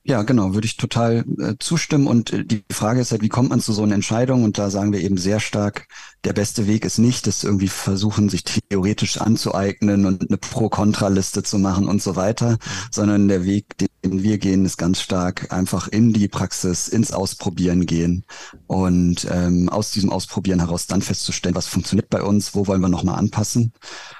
Ja, 0.08 0.22
genau, 0.22 0.54
würde 0.54 0.66
ich 0.66 0.76
total 0.76 1.24
äh, 1.40 1.54
zustimmen. 1.58 2.06
Und 2.06 2.32
äh, 2.32 2.44
die 2.44 2.62
Frage 2.70 3.00
ist 3.00 3.10
halt, 3.10 3.22
wie 3.22 3.28
kommt 3.28 3.50
man 3.50 3.60
zu 3.60 3.72
so 3.72 3.82
einer 3.82 3.96
Entscheidung? 3.96 4.44
Und 4.44 4.56
da 4.56 4.70
sagen 4.70 4.92
wir 4.92 5.00
eben 5.00 5.16
sehr 5.16 5.40
stark, 5.40 5.88
der 6.22 6.32
beste 6.32 6.68
Weg 6.68 6.84
ist 6.84 6.98
nicht, 6.98 7.26
das 7.26 7.42
irgendwie 7.42 7.66
versuchen, 7.66 8.28
sich 8.28 8.44
theoretisch 8.44 9.20
anzueignen 9.20 10.06
und 10.06 10.28
eine 10.28 10.38
Pro-Kontra-Liste 10.38 11.42
zu 11.42 11.58
machen 11.58 11.88
und 11.88 12.00
so 12.00 12.14
weiter, 12.14 12.52
mhm. 12.52 12.58
sondern 12.92 13.26
der 13.26 13.44
Weg, 13.44 13.76
den 13.78 13.88
wir 14.22 14.38
gehen, 14.38 14.64
ist 14.64 14.76
ganz 14.76 15.00
stark 15.00 15.52
einfach 15.52 15.88
in 15.88 16.12
die 16.12 16.28
Praxis, 16.28 16.86
ins 16.86 17.10
Ausprobieren 17.10 17.84
gehen 17.84 18.24
und 18.68 19.26
ähm, 19.28 19.68
aus 19.68 19.90
diesem 19.90 20.10
Ausprobieren 20.10 20.60
heraus 20.60 20.86
dann 20.86 21.02
festzustellen, 21.02 21.56
was 21.56 21.66
funktioniert 21.66 22.10
bei 22.10 22.22
uns, 22.22 22.54
wo 22.54 22.68
wollen 22.68 22.80
wir 22.80 22.88
nochmal 22.88 23.18
anpassen. 23.18 23.72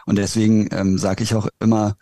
Und 0.04 0.16
deswegen 0.16 0.68
ähm, 0.72 0.98
sage 0.98 1.22
ich 1.22 1.36
auch 1.36 1.46
immer, 1.60 1.96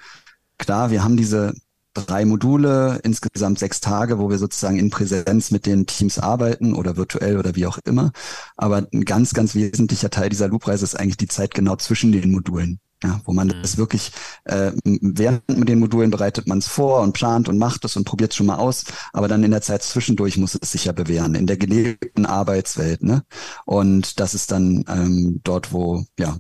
klar, 0.57 0.91
wir 0.91 1.05
haben 1.05 1.19
diese 1.19 1.53
drei 1.95 2.25
Module, 2.25 3.01
insgesamt 3.03 3.59
sechs 3.59 3.81
Tage, 3.81 4.19
wo 4.19 4.29
wir 4.29 4.39
sozusagen 4.39 4.79
in 4.79 4.91
Präsenz 4.91 5.51
mit 5.51 5.67
den 5.67 5.87
Teams 5.87 6.19
arbeiten 6.19 6.75
oder 6.75 6.97
virtuell 6.97 7.39
oder 7.39 7.55
wie 7.55 7.67
auch 7.67 7.79
immer. 7.85 8.13
Aber 8.57 8.87
ein 8.93 9.05
ganz, 9.05 9.33
ganz 9.33 9.55
wesentlicher 9.55 10.11
Teil 10.11 10.29
dieser 10.29 10.49
Loopreise 10.49 10.85
ist 10.85 10.99
eigentlich 10.99 11.17
die 11.17 11.29
Zeit 11.29 11.55
genau 11.55 11.77
zwischen 11.77 12.13
den 12.13 12.33
Modulen. 12.33 12.81
Ja, 13.03 13.21
wo 13.25 13.33
man 13.33 13.49
mhm. 13.49 13.61
das 13.61 13.77
wirklich, 13.77 14.13
äh, 14.45 14.73
während 14.85 15.47
mit 15.49 15.69
den 15.69 15.79
Modulen 15.79 16.11
bereitet 16.11 16.47
man 16.47 16.59
es 16.59 16.69
vor 16.69 17.03
und 17.03 17.13
plant 17.13 17.51
und 17.51 17.59
macht 17.59 17.85
es 17.85 17.97
und 17.97 18.05
probiert 18.05 18.31
es 18.31 18.37
schon 18.37 18.47
mal 18.47 18.57
aus, 18.57 18.85
aber 19.13 19.29
dann 19.29 19.45
in 19.45 19.51
der 19.51 19.61
Zeit 19.61 19.83
zwischendurch 19.83 20.39
muss 20.39 20.57
es 20.59 20.73
sich 20.73 20.87
ja 20.87 20.93
bewähren, 20.93 21.35
in 21.35 21.47
der 21.47 21.59
gelebten 21.59 22.25
Arbeitswelt. 22.25 23.03
Ne? 23.03 23.23
Und 23.67 24.21
das 24.21 24.33
ist 24.33 24.53
dann 24.53 24.87
ähm, 24.89 25.41
dort, 25.45 25.73
wo, 25.75 26.07
ja, 26.19 26.39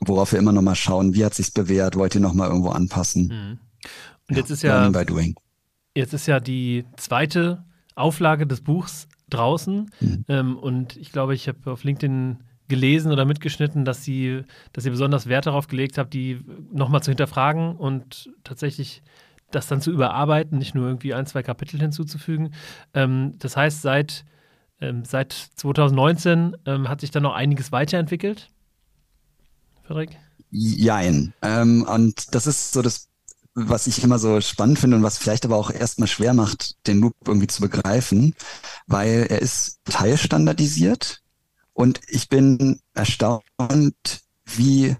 worauf 0.00 0.32
wir 0.32 0.38
immer 0.38 0.52
noch 0.52 0.62
mal 0.62 0.74
schauen, 0.74 1.14
wie 1.14 1.26
hat 1.26 1.34
sich's 1.34 1.50
bewährt, 1.50 1.96
wollt 1.96 2.14
ihr 2.14 2.22
noch 2.22 2.32
mal 2.32 2.48
irgendwo 2.48 2.70
anpassen. 2.70 3.26
Mhm. 3.28 3.58
Und 4.28 4.36
jetzt 4.36 4.50
ist 4.50 4.62
ja, 4.62 4.90
jetzt 5.94 6.14
ist 6.14 6.26
ja 6.26 6.40
die 6.40 6.84
zweite 6.96 7.64
Auflage 7.94 8.46
des 8.46 8.60
Buchs 8.60 9.08
draußen. 9.30 9.90
Mhm. 10.00 10.24
Ähm, 10.28 10.56
und 10.56 10.96
ich 10.96 11.12
glaube, 11.12 11.34
ich 11.34 11.48
habe 11.48 11.70
auf 11.70 11.84
LinkedIn 11.84 12.38
gelesen 12.68 13.10
oder 13.10 13.24
mitgeschnitten, 13.24 13.84
dass 13.84 14.04
sie, 14.04 14.42
dass 14.72 14.84
ihr 14.84 14.90
besonders 14.90 15.26
Wert 15.26 15.46
darauf 15.46 15.68
gelegt 15.68 15.98
habt, 15.98 16.12
die 16.12 16.40
nochmal 16.70 17.02
zu 17.02 17.10
hinterfragen 17.10 17.76
und 17.76 18.30
tatsächlich 18.44 19.02
das 19.50 19.66
dann 19.66 19.80
zu 19.80 19.90
überarbeiten, 19.90 20.58
nicht 20.58 20.74
nur 20.74 20.86
irgendwie 20.86 21.14
ein, 21.14 21.26
zwei 21.26 21.42
Kapitel 21.42 21.80
hinzuzufügen. 21.80 22.52
Ähm, 22.92 23.34
das 23.38 23.56
heißt, 23.56 23.80
seit, 23.80 24.26
ähm, 24.80 25.04
seit 25.04 25.32
2019 25.32 26.56
ähm, 26.66 26.88
hat 26.88 27.00
sich 27.00 27.10
dann 27.10 27.22
noch 27.22 27.34
einiges 27.34 27.72
weiterentwickelt. 27.72 28.50
Frederik? 29.84 30.18
Jein. 30.50 31.32
Ähm, 31.40 31.86
und 31.88 32.34
das 32.34 32.46
ist 32.46 32.72
so 32.72 32.82
das 32.82 33.07
was 33.66 33.86
ich 33.86 34.02
immer 34.02 34.18
so 34.18 34.40
spannend 34.40 34.78
finde 34.78 34.96
und 34.96 35.02
was 35.02 35.18
vielleicht 35.18 35.44
aber 35.44 35.56
auch 35.56 35.70
erstmal 35.70 36.08
schwer 36.08 36.34
macht, 36.34 36.86
den 36.86 37.00
Loop 37.00 37.14
irgendwie 37.26 37.46
zu 37.48 37.60
begreifen, 37.60 38.34
weil 38.86 39.26
er 39.28 39.42
ist 39.42 39.80
teilstandardisiert 39.84 41.22
und 41.72 42.00
ich 42.08 42.28
bin 42.28 42.80
erstaunt, 42.94 43.42
wie 44.44 44.96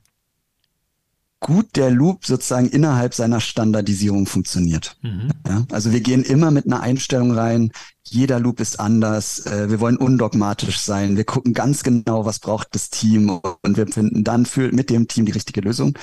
gut 1.40 1.76
der 1.76 1.90
Loop 1.90 2.26
sozusagen 2.26 2.68
innerhalb 2.68 3.14
seiner 3.14 3.40
Standardisierung 3.40 4.26
funktioniert. 4.26 4.96
Mhm. 5.02 5.30
Ja, 5.46 5.64
also 5.70 5.92
wir 5.92 6.00
gehen 6.00 6.24
immer 6.24 6.50
mit 6.50 6.66
einer 6.66 6.80
Einstellung 6.80 7.32
rein, 7.32 7.70
jeder 8.10 8.40
Loop 8.40 8.60
ist 8.60 8.80
anders, 8.80 9.46
äh, 9.46 9.70
wir 9.70 9.80
wollen 9.80 9.96
undogmatisch 9.96 10.80
sein, 10.80 11.16
wir 11.16 11.24
gucken 11.24 11.54
ganz 11.54 11.82
genau, 11.82 12.24
was 12.24 12.38
braucht 12.38 12.68
das 12.72 12.90
Team 12.90 13.40
und 13.62 13.76
wir 13.76 13.86
finden 13.86 14.24
dann 14.24 14.46
für, 14.46 14.72
mit 14.72 14.90
dem 14.90 15.08
Team 15.08 15.26
die 15.26 15.32
richtige 15.32 15.60
Lösung. 15.60 15.98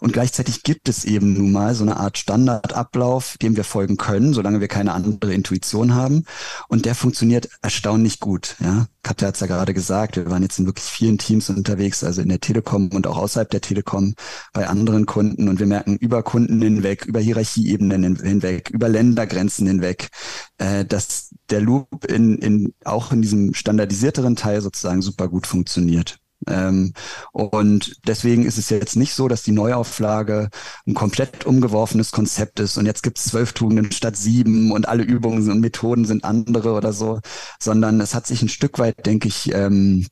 Und 0.00 0.12
gleichzeitig 0.12 0.62
gibt 0.62 0.88
es 0.88 1.04
eben 1.04 1.34
nun 1.34 1.52
mal 1.52 1.74
so 1.74 1.84
eine 1.84 1.98
Art 1.98 2.18
Standardablauf, 2.18 3.36
dem 3.38 3.56
wir 3.56 3.64
folgen 3.64 3.96
können, 3.96 4.34
solange 4.34 4.60
wir 4.60 4.68
keine 4.68 4.92
andere 4.92 5.32
Intuition 5.32 5.94
haben. 5.94 6.24
Und 6.68 6.84
der 6.84 6.94
funktioniert 6.94 7.48
erstaunlich 7.62 8.20
gut. 8.20 8.56
Ja? 8.60 8.86
Katja 9.02 9.28
hat 9.28 9.34
es 9.34 9.40
ja 9.40 9.46
gerade 9.46 9.72
gesagt, 9.72 10.16
wir 10.16 10.30
waren 10.30 10.42
jetzt 10.42 10.58
in 10.58 10.66
wirklich 10.66 10.84
vielen 10.84 11.18
Teams 11.18 11.48
unterwegs, 11.48 12.04
also 12.04 12.20
in 12.20 12.28
der 12.28 12.40
Telekom 12.40 12.90
und 12.92 13.06
auch 13.06 13.16
außerhalb 13.16 13.50
der 13.50 13.60
Telekom 13.60 14.14
bei 14.52 14.68
anderen 14.68 15.06
Kunden 15.06 15.48
und 15.48 15.58
wir 15.58 15.66
merken 15.66 15.96
über 15.96 16.22
Kunden 16.22 16.60
hinweg, 16.60 17.06
über 17.06 17.20
Hierarchieebenen 17.20 18.16
hinweg, 18.16 18.70
über 18.70 18.88
Ländergrenzen 18.88 19.66
hinweg, 19.66 20.10
äh, 20.58 20.84
dass 20.84 21.30
der 21.50 21.60
Loop 21.60 22.04
in, 22.06 22.38
in, 22.38 22.74
auch 22.84 23.12
in 23.12 23.22
diesem 23.22 23.54
standardisierteren 23.54 24.36
Teil 24.36 24.60
sozusagen 24.60 25.02
super 25.02 25.28
gut 25.28 25.46
funktioniert. 25.46 26.18
Ähm, 26.46 26.94
und 27.32 27.96
deswegen 28.06 28.44
ist 28.46 28.56
es 28.56 28.70
jetzt 28.70 28.96
nicht 28.96 29.14
so, 29.14 29.28
dass 29.28 29.42
die 29.42 29.52
Neuauflage 29.52 30.48
ein 30.86 30.94
komplett 30.94 31.44
umgeworfenes 31.44 32.12
Konzept 32.12 32.60
ist 32.60 32.78
und 32.78 32.86
jetzt 32.86 33.02
gibt 33.02 33.18
es 33.18 33.26
zwölf 33.26 33.52
Tugenden 33.52 33.92
statt 33.92 34.16
sieben 34.16 34.72
und 34.72 34.88
alle 34.88 35.02
Übungen 35.02 35.50
und 35.50 35.60
Methoden 35.60 36.06
sind 36.06 36.24
andere 36.24 36.72
oder 36.72 36.92
so, 36.92 37.20
sondern 37.60 38.00
es 38.00 38.14
hat 38.14 38.26
sich 38.26 38.40
ein 38.42 38.48
Stück 38.48 38.78
weit, 38.78 39.04
denke 39.04 39.28
ich, 39.28 39.52
ähm, 39.52 40.06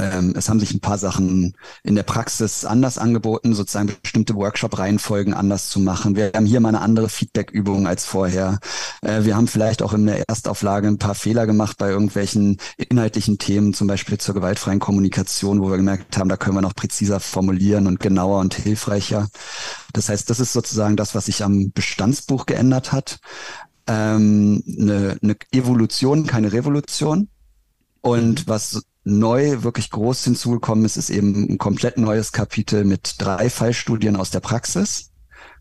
ähm, 0.00 0.34
es 0.34 0.48
haben 0.48 0.60
sich 0.60 0.72
ein 0.72 0.80
paar 0.80 0.96
Sachen 0.96 1.54
in 1.82 1.94
der 1.94 2.04
Praxis 2.04 2.64
anders 2.64 2.96
angeboten, 2.96 3.54
sozusagen 3.54 3.94
bestimmte 4.02 4.34
Workshop-Reihenfolgen 4.34 5.34
anders 5.34 5.68
zu 5.68 5.78
machen. 5.78 6.16
Wir 6.16 6.32
haben 6.34 6.46
hier 6.46 6.60
mal 6.60 6.70
eine 6.70 6.80
andere 6.80 7.10
Feedback-Übung 7.10 7.86
als 7.86 8.06
vorher. 8.06 8.60
Äh, 9.02 9.24
wir 9.24 9.36
haben 9.36 9.46
vielleicht 9.46 9.82
auch 9.82 9.92
in 9.92 10.06
der 10.06 10.26
Erstauflage 10.26 10.88
ein 10.88 10.98
paar 10.98 11.14
Fehler 11.14 11.46
gemacht 11.46 11.76
bei 11.76 11.90
irgendwelchen 11.90 12.56
inhaltlichen 12.78 13.36
Themen, 13.36 13.74
zum 13.74 13.88
Beispiel 13.88 14.16
zur 14.16 14.34
gewaltfreien 14.34 14.78
Kommunikation, 14.78 15.60
wo 15.60 15.68
wir 15.68 15.76
gemerkt 15.76 16.16
haben, 16.16 16.30
da 16.30 16.38
können 16.38 16.56
wir 16.56 16.62
noch 16.62 16.74
präziser 16.74 17.20
formulieren 17.20 17.86
und 17.86 18.00
genauer 18.00 18.40
und 18.40 18.54
hilfreicher. 18.54 19.28
Das 19.92 20.08
heißt, 20.08 20.30
das 20.30 20.40
ist 20.40 20.54
sozusagen 20.54 20.96
das, 20.96 21.14
was 21.14 21.26
sich 21.26 21.44
am 21.44 21.72
Bestandsbuch 21.72 22.46
geändert 22.46 22.92
hat. 22.92 23.18
Ähm, 23.86 24.62
eine, 24.66 25.18
eine 25.22 25.36
Evolution, 25.52 26.26
keine 26.26 26.52
Revolution. 26.52 27.28
Und 28.02 28.48
was 28.48 28.80
neu 29.04 29.62
wirklich 29.62 29.90
groß 29.90 30.24
hinzugekommen 30.24 30.84
ist, 30.84 30.96
ist 30.96 31.10
eben 31.10 31.50
ein 31.50 31.58
komplett 31.58 31.98
neues 31.98 32.32
Kapitel 32.32 32.84
mit 32.84 33.16
drei 33.18 33.50
Fallstudien 33.50 34.16
aus 34.16 34.30
der 34.30 34.40
Praxis. 34.40 35.10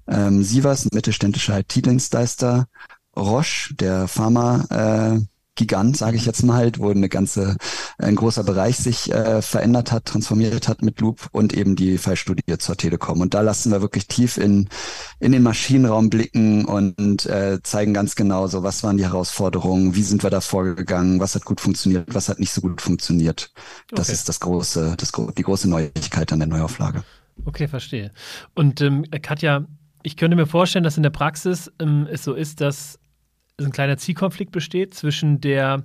Ähm, 0.07 0.43
Sivas, 0.43 0.87
mittelständischer 0.91 1.59
IT-Dienstleister, 1.59 2.67
Roche, 3.15 3.73
der 3.75 4.07
Pharma, 4.07 4.65
äh, 4.69 5.19
Gigant, 5.59 5.97
sage 5.97 6.15
ich 6.15 6.25
jetzt 6.25 6.43
mal, 6.43 6.71
wo 6.77 6.89
eine 6.89 7.09
ganze, 7.09 7.57
ein 7.97 8.15
großer 8.15 8.45
Bereich 8.45 8.77
sich 8.77 9.11
äh, 9.11 9.41
verändert 9.41 9.91
hat, 9.91 10.05
transformiert 10.05 10.69
hat 10.69 10.81
mit 10.81 11.01
Loop 11.01 11.27
und 11.33 11.53
eben 11.53 11.75
die 11.75 11.97
Fallstudie 11.97 12.57
zur 12.57 12.77
Telekom. 12.77 13.19
Und 13.19 13.33
da 13.33 13.41
lassen 13.41 13.69
wir 13.73 13.81
wirklich 13.81 14.07
tief 14.07 14.37
in, 14.37 14.69
in 15.19 15.33
den 15.33 15.43
Maschinenraum 15.43 16.09
blicken 16.09 16.63
und 16.63 17.25
äh, 17.25 17.59
zeigen 17.61 17.93
ganz 17.93 18.15
genau 18.15 18.47
so, 18.47 18.63
was 18.63 18.83
waren 18.83 18.95
die 18.95 19.03
Herausforderungen, 19.03 19.95
wie 19.95 20.03
sind 20.03 20.23
wir 20.23 20.29
da 20.29 20.39
vorgegangen, 20.39 21.19
was 21.19 21.35
hat 21.35 21.43
gut 21.43 21.59
funktioniert, 21.59 22.05
was 22.15 22.29
hat 22.29 22.39
nicht 22.39 22.53
so 22.53 22.61
gut 22.61 22.79
funktioniert. 22.79 23.51
Das 23.89 24.07
okay. 24.07 24.13
ist 24.13 24.29
das 24.29 24.39
große, 24.39 24.95
das, 24.97 25.11
die 25.37 25.43
große 25.43 25.69
Neuigkeit 25.69 26.31
an 26.31 26.39
der 26.39 26.47
Neuauflage. 26.47 27.03
Okay, 27.43 27.67
verstehe. 27.67 28.11
Und 28.55 28.79
ähm, 28.79 29.03
Katja, 29.21 29.65
ich 30.03 30.15
könnte 30.15 30.37
mir 30.37 30.47
vorstellen, 30.47 30.85
dass 30.85 30.95
in 30.95 31.03
der 31.03 31.09
Praxis 31.09 31.69
ähm, 31.79 32.07
es 32.09 32.23
so 32.23 32.33
ist, 32.33 32.61
dass 32.61 32.97
ein 33.65 33.71
kleiner 33.71 33.97
Zielkonflikt 33.97 34.51
besteht 34.51 34.93
zwischen 34.93 35.41
der, 35.41 35.83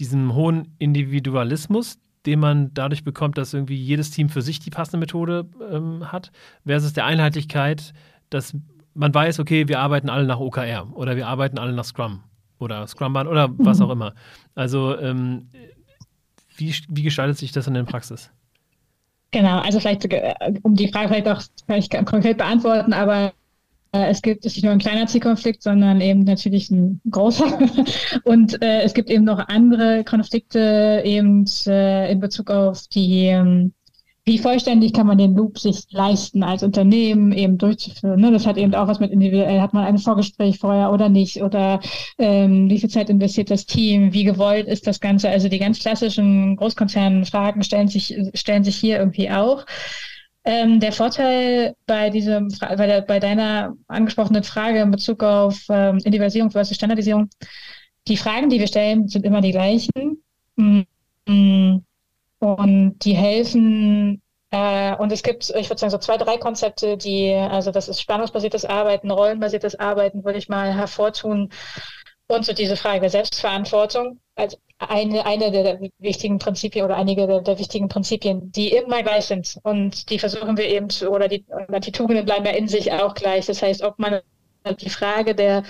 diesem 0.00 0.34
hohen 0.34 0.74
Individualismus, 0.78 1.98
den 2.26 2.40
man 2.40 2.72
dadurch 2.74 3.04
bekommt, 3.04 3.38
dass 3.38 3.54
irgendwie 3.54 3.76
jedes 3.76 4.10
Team 4.10 4.28
für 4.28 4.42
sich 4.42 4.60
die 4.60 4.70
passende 4.70 4.98
Methode 4.98 5.46
ähm, 5.70 6.10
hat, 6.10 6.32
versus 6.64 6.92
der 6.92 7.04
Einheitlichkeit, 7.04 7.92
dass 8.30 8.56
man 8.94 9.12
weiß, 9.12 9.40
okay, 9.40 9.68
wir 9.68 9.80
arbeiten 9.80 10.08
alle 10.08 10.26
nach 10.26 10.38
OKR 10.38 10.88
oder 10.94 11.16
wir 11.16 11.26
arbeiten 11.26 11.58
alle 11.58 11.72
nach 11.72 11.84
Scrum 11.84 12.22
oder 12.58 12.86
Scrumban 12.86 13.26
oder 13.26 13.48
mhm. 13.48 13.56
was 13.58 13.80
auch 13.80 13.90
immer. 13.90 14.14
Also 14.54 14.98
ähm, 14.98 15.48
wie, 16.56 16.74
wie 16.88 17.02
gestaltet 17.02 17.38
sich 17.38 17.52
das 17.52 17.66
in 17.66 17.74
der 17.74 17.82
Praxis? 17.84 18.30
Genau, 19.32 19.58
also 19.58 19.80
vielleicht, 19.80 20.04
äh, 20.04 20.34
um 20.62 20.76
die 20.76 20.88
Frage 20.88 21.08
vielleicht 21.08 21.28
auch 21.28 21.42
vielleicht 21.66 22.06
konkret 22.06 22.38
beantworten, 22.38 22.92
aber 22.92 23.32
es 24.02 24.22
gibt 24.22 24.44
es 24.44 24.54
nicht 24.54 24.64
nur 24.64 24.72
ein 24.72 24.80
kleiner 24.80 25.06
Zielkonflikt, 25.06 25.62
sondern 25.62 26.00
eben 26.00 26.24
natürlich 26.24 26.70
ein 26.70 27.00
großer. 27.10 27.58
Und 28.24 28.60
äh, 28.62 28.82
es 28.82 28.92
gibt 28.94 29.08
eben 29.08 29.24
noch 29.24 29.38
andere 29.48 30.04
Konflikte 30.04 31.02
eben 31.04 31.44
äh, 31.66 32.10
in 32.10 32.18
Bezug 32.18 32.50
auf 32.50 32.88
die, 32.88 33.26
ähm, 33.26 33.72
wie 34.24 34.38
vollständig 34.38 34.94
kann 34.94 35.06
man 35.06 35.18
den 35.18 35.36
Loop 35.36 35.58
sich 35.58 35.84
leisten 35.90 36.42
als 36.42 36.62
Unternehmen 36.62 37.30
eben 37.32 37.56
durchzuführen. 37.56 38.20
Ne? 38.20 38.32
Das 38.32 38.46
hat 38.46 38.56
eben 38.56 38.74
auch 38.74 38.88
was 38.88 38.98
mit 38.98 39.12
individuell, 39.12 39.60
hat 39.60 39.74
man 39.74 39.84
ein 39.84 39.98
Vorgespräch 39.98 40.58
vorher 40.58 40.92
oder 40.92 41.08
nicht 41.08 41.42
oder 41.42 41.78
ähm, 42.18 42.68
wie 42.70 42.80
viel 42.80 42.90
Zeit 42.90 43.10
investiert 43.10 43.50
das 43.50 43.66
Team, 43.66 44.12
wie 44.12 44.24
gewollt 44.24 44.66
ist 44.66 44.86
das 44.88 44.98
Ganze. 44.98 45.28
Also 45.28 45.48
die 45.48 45.58
ganz 45.58 45.78
klassischen 45.78 46.56
Großkonzernfragen 46.56 47.62
stellen 47.62 47.88
sich, 47.88 48.16
stellen 48.34 48.64
sich 48.64 48.76
hier 48.76 48.98
irgendwie 48.98 49.30
auch. 49.30 49.66
Ähm, 50.44 50.78
der 50.78 50.92
Vorteil 50.92 51.74
bei 51.86 52.10
diesem, 52.10 52.48
bei, 52.60 52.86
der, 52.86 53.00
bei 53.00 53.18
deiner 53.18 53.74
angesprochenen 53.88 54.44
Frage 54.44 54.80
in 54.80 54.90
Bezug 54.90 55.22
auf 55.22 55.58
ähm, 55.70 55.96
Individualisierung 55.98 56.50
versus 56.50 56.76
Standardisierung, 56.76 57.30
die 58.08 58.18
Fragen, 58.18 58.50
die 58.50 58.60
wir 58.60 58.66
stellen, 58.66 59.08
sind 59.08 59.24
immer 59.24 59.40
die 59.40 59.52
gleichen. 59.52 60.22
Mm, 60.56 60.82
und 62.38 62.98
die 62.98 63.16
helfen, 63.16 64.20
äh, 64.50 64.94
und 64.96 65.10
es 65.12 65.22
gibt, 65.22 65.50
ich 65.50 65.70
würde 65.70 65.80
sagen, 65.80 65.90
so 65.90 65.98
zwei, 65.98 66.18
drei 66.18 66.36
Konzepte, 66.36 66.96
die, 66.98 67.32
also 67.32 67.70
das 67.70 67.88
ist 67.88 68.00
spannungsbasiertes 68.00 68.64
Arbeiten, 68.66 69.10
rollenbasiertes 69.10 69.78
Arbeiten, 69.80 70.24
würde 70.24 70.38
ich 70.38 70.48
mal 70.48 70.74
hervortun. 70.74 71.50
Und 72.26 72.44
so 72.44 72.52
diese 72.52 72.76
Frage 72.76 73.00
der 73.00 73.10
Selbstverantwortung 73.10 74.20
als 74.36 74.58
eine, 74.78 75.24
eine 75.26 75.50
der 75.50 75.80
wichtigen 75.98 76.38
Prinzipien 76.38 76.84
oder 76.84 76.96
einige 76.96 77.26
der, 77.26 77.40
der, 77.40 77.58
wichtigen 77.58 77.88
Prinzipien, 77.88 78.50
die 78.52 78.72
immer 78.72 79.02
gleich 79.02 79.26
sind. 79.26 79.58
Und 79.62 80.10
die 80.10 80.18
versuchen 80.18 80.56
wir 80.56 80.66
eben, 80.66 80.90
zu, 80.90 81.10
oder 81.10 81.28
die, 81.28 81.44
oder 81.68 81.80
die 81.80 81.92
Tugenden 81.92 82.24
bleiben 82.24 82.44
ja 82.44 82.52
in 82.52 82.68
sich 82.68 82.92
auch 82.92 83.14
gleich. 83.14 83.46
Das 83.46 83.62
heißt, 83.62 83.82
ob 83.82 83.98
man 83.98 84.20
die 84.72 84.90
Frage 84.90 85.34
der, 85.34 85.62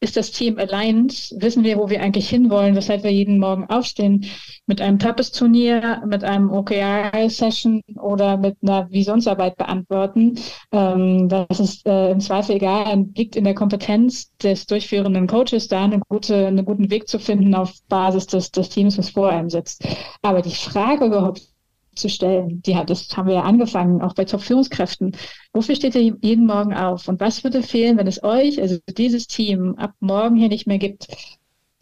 ist 0.00 0.16
das 0.16 0.32
Team 0.32 0.58
aligned? 0.58 1.32
Wissen 1.36 1.64
wir, 1.64 1.78
wo 1.78 1.88
wir 1.88 2.02
eigentlich 2.02 2.28
hinwollen, 2.28 2.74
weshalb 2.74 3.04
wir 3.04 3.12
jeden 3.12 3.38
Morgen 3.38 3.66
aufstehen? 3.70 4.24
Mit 4.66 4.80
einem 4.80 4.98
Tappes-Turnier, 4.98 6.02
mit 6.06 6.24
einem 6.24 6.50
OKR-Session 6.50 7.82
oder 8.00 8.36
mit 8.36 8.56
einer 8.62 8.90
Visionsarbeit 8.90 9.56
beantworten. 9.56 10.38
Ähm, 10.72 11.28
das 11.28 11.60
ist 11.60 11.86
äh, 11.86 12.10
im 12.10 12.20
Zweifel 12.20 12.56
egal, 12.56 13.06
liegt 13.14 13.36
in 13.36 13.44
der 13.44 13.54
Kompetenz 13.54 14.36
des 14.38 14.66
durchführenden 14.66 15.26
Coaches 15.26 15.68
da, 15.68 15.84
eine 15.84 16.00
gute, 16.08 16.46
einen 16.46 16.64
guten 16.64 16.90
Weg 16.90 17.08
zu 17.08 17.18
finden 17.18 17.54
auf 17.54 17.72
Basis 17.88 18.26
des, 18.26 18.50
des 18.50 18.68
Teams, 18.70 18.98
was 18.98 19.10
vor 19.10 19.30
einem 19.30 19.50
sitzt. 19.50 19.86
Aber 20.20 20.42
die 20.42 20.54
Frage 20.54 21.06
überhaupt 21.06 21.51
zu 21.94 22.08
stellen. 22.08 22.62
Die 22.62 22.76
hat, 22.76 22.90
das 22.90 23.08
haben 23.16 23.28
wir 23.28 23.34
ja 23.34 23.42
angefangen, 23.42 24.02
auch 24.02 24.14
bei 24.14 24.24
Top-Führungskräften. 24.24 25.16
Wofür 25.52 25.76
steht 25.76 25.94
ihr 25.94 26.16
jeden 26.20 26.46
Morgen 26.46 26.74
auf? 26.74 27.08
Und 27.08 27.20
was 27.20 27.44
würde 27.44 27.62
fehlen, 27.62 27.98
wenn 27.98 28.06
es 28.06 28.22
euch, 28.22 28.60
also 28.60 28.78
dieses 28.88 29.26
Team, 29.26 29.74
ab 29.76 29.92
morgen 30.00 30.36
hier 30.36 30.48
nicht 30.48 30.66
mehr 30.66 30.78
gibt? 30.78 31.08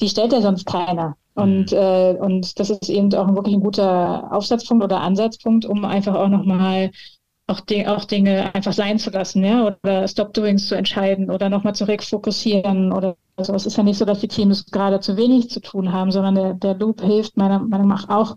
Die 0.01 0.09
stellt 0.09 0.33
ja 0.33 0.41
sonst 0.41 0.67
keiner. 0.67 1.17
Und, 1.35 1.73
mhm. 1.73 1.79
äh, 1.79 2.13
und 2.19 2.59
das 2.59 2.71
ist 2.71 2.89
eben 2.89 3.13
auch 3.15 3.35
wirklich 3.35 3.55
ein 3.55 3.63
guter 3.63 4.33
Aufsatzpunkt 4.33 4.85
oder 4.85 5.01
Ansatzpunkt, 5.01 5.65
um 5.65 5.85
einfach 5.85 6.15
auch 6.15 6.29
nochmal 6.29 6.91
auch, 7.51 7.61
auch 7.87 8.05
Dinge 8.05 8.55
einfach 8.55 8.73
sein 8.73 8.99
zu 8.99 9.11
lassen, 9.11 9.45
ja, 9.45 9.67
oder 9.67 10.07
Stop-Doings 10.07 10.69
zu 10.69 10.77
entscheiden 10.77 11.31
oder 11.31 11.49
nochmal 11.49 11.75
zu 11.75 11.87
refokussieren 11.87 12.93
oder 12.93 13.17
so. 13.39 13.55
Es 13.55 13.67
ist 13.67 13.77
ja 13.77 13.83
nicht 13.83 13.99
so, 13.99 14.05
dass 14.05 14.21
die 14.21 14.29
Teams 14.29 14.67
gerade 14.67 15.01
zu 15.01 15.17
wenig 15.17 15.51
zu 15.51 15.61
tun 15.61 15.93
haben, 15.93 16.13
sondern 16.13 16.35
der, 16.37 16.55
der 16.55 16.75
Loop 16.75 17.01
hilft 17.01 17.37
meiner 17.37 17.59
Meinung 17.59 17.89
nach 17.89 18.09
auch, 18.09 18.37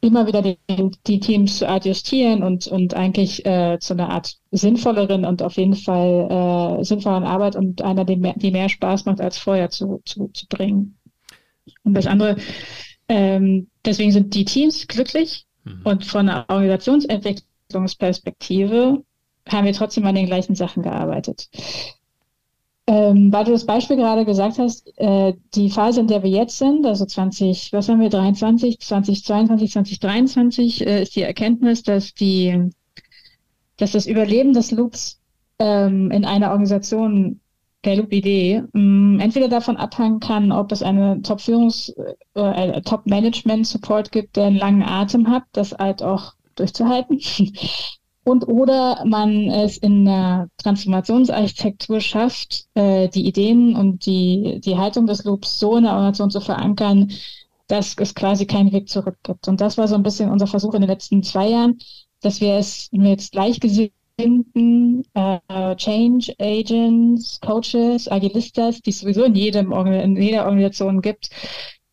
immer 0.00 0.26
wieder 0.26 0.42
die, 0.42 0.58
die 1.06 1.20
Teams 1.20 1.58
zu 1.58 1.68
adjustieren 1.68 2.42
und, 2.42 2.66
und 2.66 2.94
eigentlich 2.94 3.46
äh, 3.46 3.78
zu 3.80 3.94
einer 3.94 4.10
Art 4.10 4.36
sinnvolleren 4.50 5.24
und 5.24 5.42
auf 5.42 5.56
jeden 5.56 5.74
Fall 5.74 6.80
äh, 6.80 6.84
sinnvolleren 6.84 7.24
Arbeit 7.24 7.56
und 7.56 7.80
einer, 7.82 8.04
die 8.04 8.16
mehr, 8.16 8.34
die 8.36 8.50
mehr 8.50 8.68
Spaß 8.68 9.06
macht 9.06 9.20
als 9.20 9.38
vorher 9.38 9.70
zu, 9.70 10.02
zu, 10.04 10.28
zu 10.28 10.46
bringen. 10.48 10.98
Und 11.84 11.94
das 11.94 12.06
andere, 12.06 12.36
ähm, 13.08 13.68
deswegen 13.84 14.12
sind 14.12 14.34
die 14.34 14.44
Teams 14.44 14.86
glücklich 14.86 15.46
mhm. 15.64 15.80
und 15.84 16.04
von 16.04 16.28
einer 16.28 16.44
Organisationsentwicklungsperspektive 16.48 19.02
haben 19.48 19.64
wir 19.64 19.72
trotzdem 19.72 20.04
an 20.06 20.14
den 20.14 20.26
gleichen 20.26 20.54
Sachen 20.54 20.82
gearbeitet. 20.82 21.48
Ähm, 22.88 23.32
weil 23.32 23.44
du 23.44 23.50
das 23.50 23.66
Beispiel 23.66 23.96
gerade 23.96 24.24
gesagt 24.24 24.58
hast, 24.58 24.96
äh, 24.98 25.34
die 25.54 25.70
Phase, 25.70 26.00
in 26.00 26.06
der 26.06 26.22
wir 26.22 26.30
jetzt 26.30 26.56
sind, 26.58 26.86
also 26.86 27.04
20, 27.04 27.72
was 27.72 27.88
haben 27.88 28.00
wir, 28.00 28.10
23, 28.10 28.78
2022, 28.78 29.72
2023, 29.72 30.86
äh, 30.86 31.02
ist 31.02 31.16
die 31.16 31.22
Erkenntnis, 31.22 31.82
dass 31.82 32.14
die, 32.14 32.70
dass 33.76 33.90
das 33.90 34.06
Überleben 34.06 34.52
des 34.52 34.70
Loops 34.70 35.20
ähm, 35.58 36.12
in 36.12 36.24
einer 36.24 36.50
Organisation 36.50 37.40
der 37.84 37.96
Loop-Idee 37.96 38.62
ähm, 38.74 39.18
entweder 39.20 39.48
davon 39.48 39.76
abhängen 39.76 40.20
kann, 40.20 40.52
ob 40.52 40.70
es 40.70 40.82
eine 40.82 41.22
Top-Führungs-, 41.22 41.92
äh, 42.34 42.82
Top-Management-Support 42.82 44.12
gibt, 44.12 44.36
der 44.36 44.46
einen 44.46 44.56
langen 44.56 44.82
Atem 44.82 45.28
hat, 45.28 45.44
das 45.52 45.72
halt 45.72 46.02
auch 46.04 46.34
durchzuhalten. 46.54 47.20
und 48.26 48.48
oder 48.48 49.04
man 49.04 49.48
es 49.50 49.76
in 49.76 50.04
der 50.04 50.48
Transformationsarchitektur 50.56 52.00
schafft, 52.00 52.66
äh, 52.74 53.08
die 53.08 53.24
Ideen 53.24 53.76
und 53.76 54.04
die, 54.04 54.60
die 54.64 54.76
Haltung 54.76 55.06
des 55.06 55.22
Loops 55.22 55.60
so 55.60 55.76
in 55.76 55.84
der 55.84 55.92
Organisation 55.92 56.32
zu 56.32 56.40
verankern, 56.40 57.12
dass 57.68 57.94
es 57.96 58.16
quasi 58.16 58.44
keinen 58.44 58.72
Weg 58.72 58.88
zurück 58.88 59.16
gibt. 59.22 59.46
Und 59.46 59.60
das 59.60 59.78
war 59.78 59.86
so 59.86 59.94
ein 59.94 60.02
bisschen 60.02 60.30
unser 60.32 60.48
Versuch 60.48 60.74
in 60.74 60.80
den 60.80 60.90
letzten 60.90 61.22
zwei 61.22 61.50
Jahren, 61.50 61.78
dass 62.20 62.40
wir 62.40 62.54
es 62.54 62.88
jetzt 62.90 63.30
gleichgesinnt 63.30 63.92
finden, 64.18 65.04
äh, 65.14 65.76
Change 65.76 66.34
Agents, 66.40 67.40
Coaches, 67.40 68.10
Agilistas, 68.10 68.80
die 68.80 68.90
es 68.90 68.98
sowieso 69.00 69.22
in, 69.22 69.36
jedem, 69.36 69.70
in 69.70 70.16
jeder 70.16 70.46
Organisation 70.46 71.00
gibt, 71.00 71.30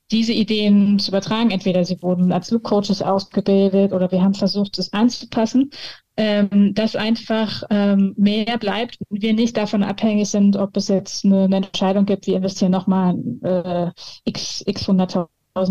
diese 0.09 0.33
Ideen 0.33 0.97
zu 0.97 1.11
übertragen. 1.11 1.51
Entweder 1.51 1.85
sie 1.85 2.01
wurden 2.01 2.31
als 2.31 2.49
Loop 2.49 2.63
Coaches 2.63 3.03
ausgebildet 3.03 3.93
oder 3.93 4.11
wir 4.11 4.23
haben 4.23 4.33
versucht, 4.33 4.79
es 4.79 4.93
anzupassen, 4.93 5.69
ähm, 6.15 6.73
dass 6.73 6.95
einfach 6.95 7.63
ähm, 7.69 8.13
mehr 8.17 8.58
bleibt. 8.60 8.97
Wir 9.10 9.34
nicht 9.34 9.58
davon 9.58 9.84
abhängig 9.84 10.30
sind, 10.30 10.56
ob 10.56 10.78
es 10.78 10.88
jetzt 10.88 11.26
eine, 11.26 11.45
eine 11.45 11.58
Entscheidung 11.58 12.06
gibt, 12.06 12.28
wir 12.28 12.38
investieren 12.38 12.71
nochmal 12.71 13.15
äh, 13.41 13.89
x, 14.26 14.63
x 14.65 14.88
100.000 14.88 15.28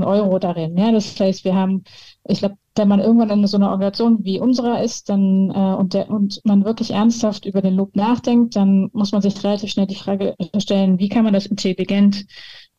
Euro 0.06 0.38
darin. 0.38 0.76
Ja, 0.76 0.90
das 0.90 1.18
heißt, 1.18 1.44
wir 1.44 1.54
haben, 1.54 1.84
ich 2.26 2.40
glaube, 2.40 2.56
wenn 2.74 2.88
man 2.88 3.00
irgendwann 3.00 3.30
in 3.30 3.46
so 3.46 3.56
einer 3.56 3.70
Organisation 3.70 4.24
wie 4.24 4.40
unserer 4.40 4.82
ist, 4.82 5.08
dann 5.08 5.50
äh, 5.50 5.76
und, 5.76 5.94
der, 5.94 6.10
und 6.10 6.40
man 6.44 6.64
wirklich 6.64 6.90
ernsthaft 6.92 7.44
über 7.44 7.60
den 7.60 7.76
Loop 7.76 7.94
nachdenkt, 7.94 8.56
dann 8.56 8.88
muss 8.92 9.12
man 9.12 9.22
sich 9.22 9.42
relativ 9.44 9.70
schnell 9.70 9.86
die 9.86 9.94
Frage 9.94 10.34
stellen, 10.58 10.98
wie 10.98 11.08
kann 11.08 11.24
man 11.24 11.34
das 11.34 11.46
intelligent 11.46 12.26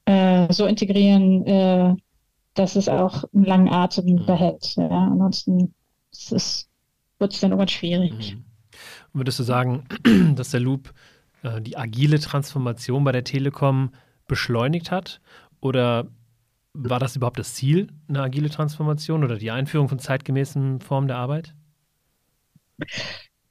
äh, 0.06 0.52
so 0.52 0.65
integrieren, 0.65 1.45
äh, 1.45 1.95
dass 2.56 2.76
es 2.76 2.89
auch 2.89 3.23
einen 3.34 3.45
langen 3.45 3.69
Atem 3.69 4.06
mhm. 4.06 4.26
behält. 4.26 4.76
Ja? 4.76 5.10
Ansonsten 5.12 5.73
wird 7.23 7.33
es 7.33 7.39
dann 7.39 7.51
irgendwann 7.51 7.69
schwierig. 7.69 8.36
Mhm. 8.36 8.43
Würdest 9.13 9.39
du 9.39 9.43
sagen, 9.43 9.86
dass 10.36 10.51
der 10.51 10.59
Loop 10.59 10.93
äh, 11.43 11.62
die 11.62 11.77
agile 11.77 12.19
Transformation 12.19 13.03
bei 13.03 13.12
der 13.12 13.23
Telekom 13.23 13.91
beschleunigt 14.27 14.91
hat? 14.91 15.21
Oder 15.62 16.07
war 16.73 16.99
das 16.99 17.15
überhaupt 17.15 17.39
das 17.39 17.53
Ziel, 17.55 17.88
eine 18.09 18.21
agile 18.21 18.49
Transformation 18.49 19.23
oder 19.23 19.38
die 19.38 19.51
Einführung 19.51 19.89
von 19.89 19.99
zeitgemäßen 19.99 20.81
Formen 20.81 21.07
der 21.07 21.17
Arbeit? 21.17 21.53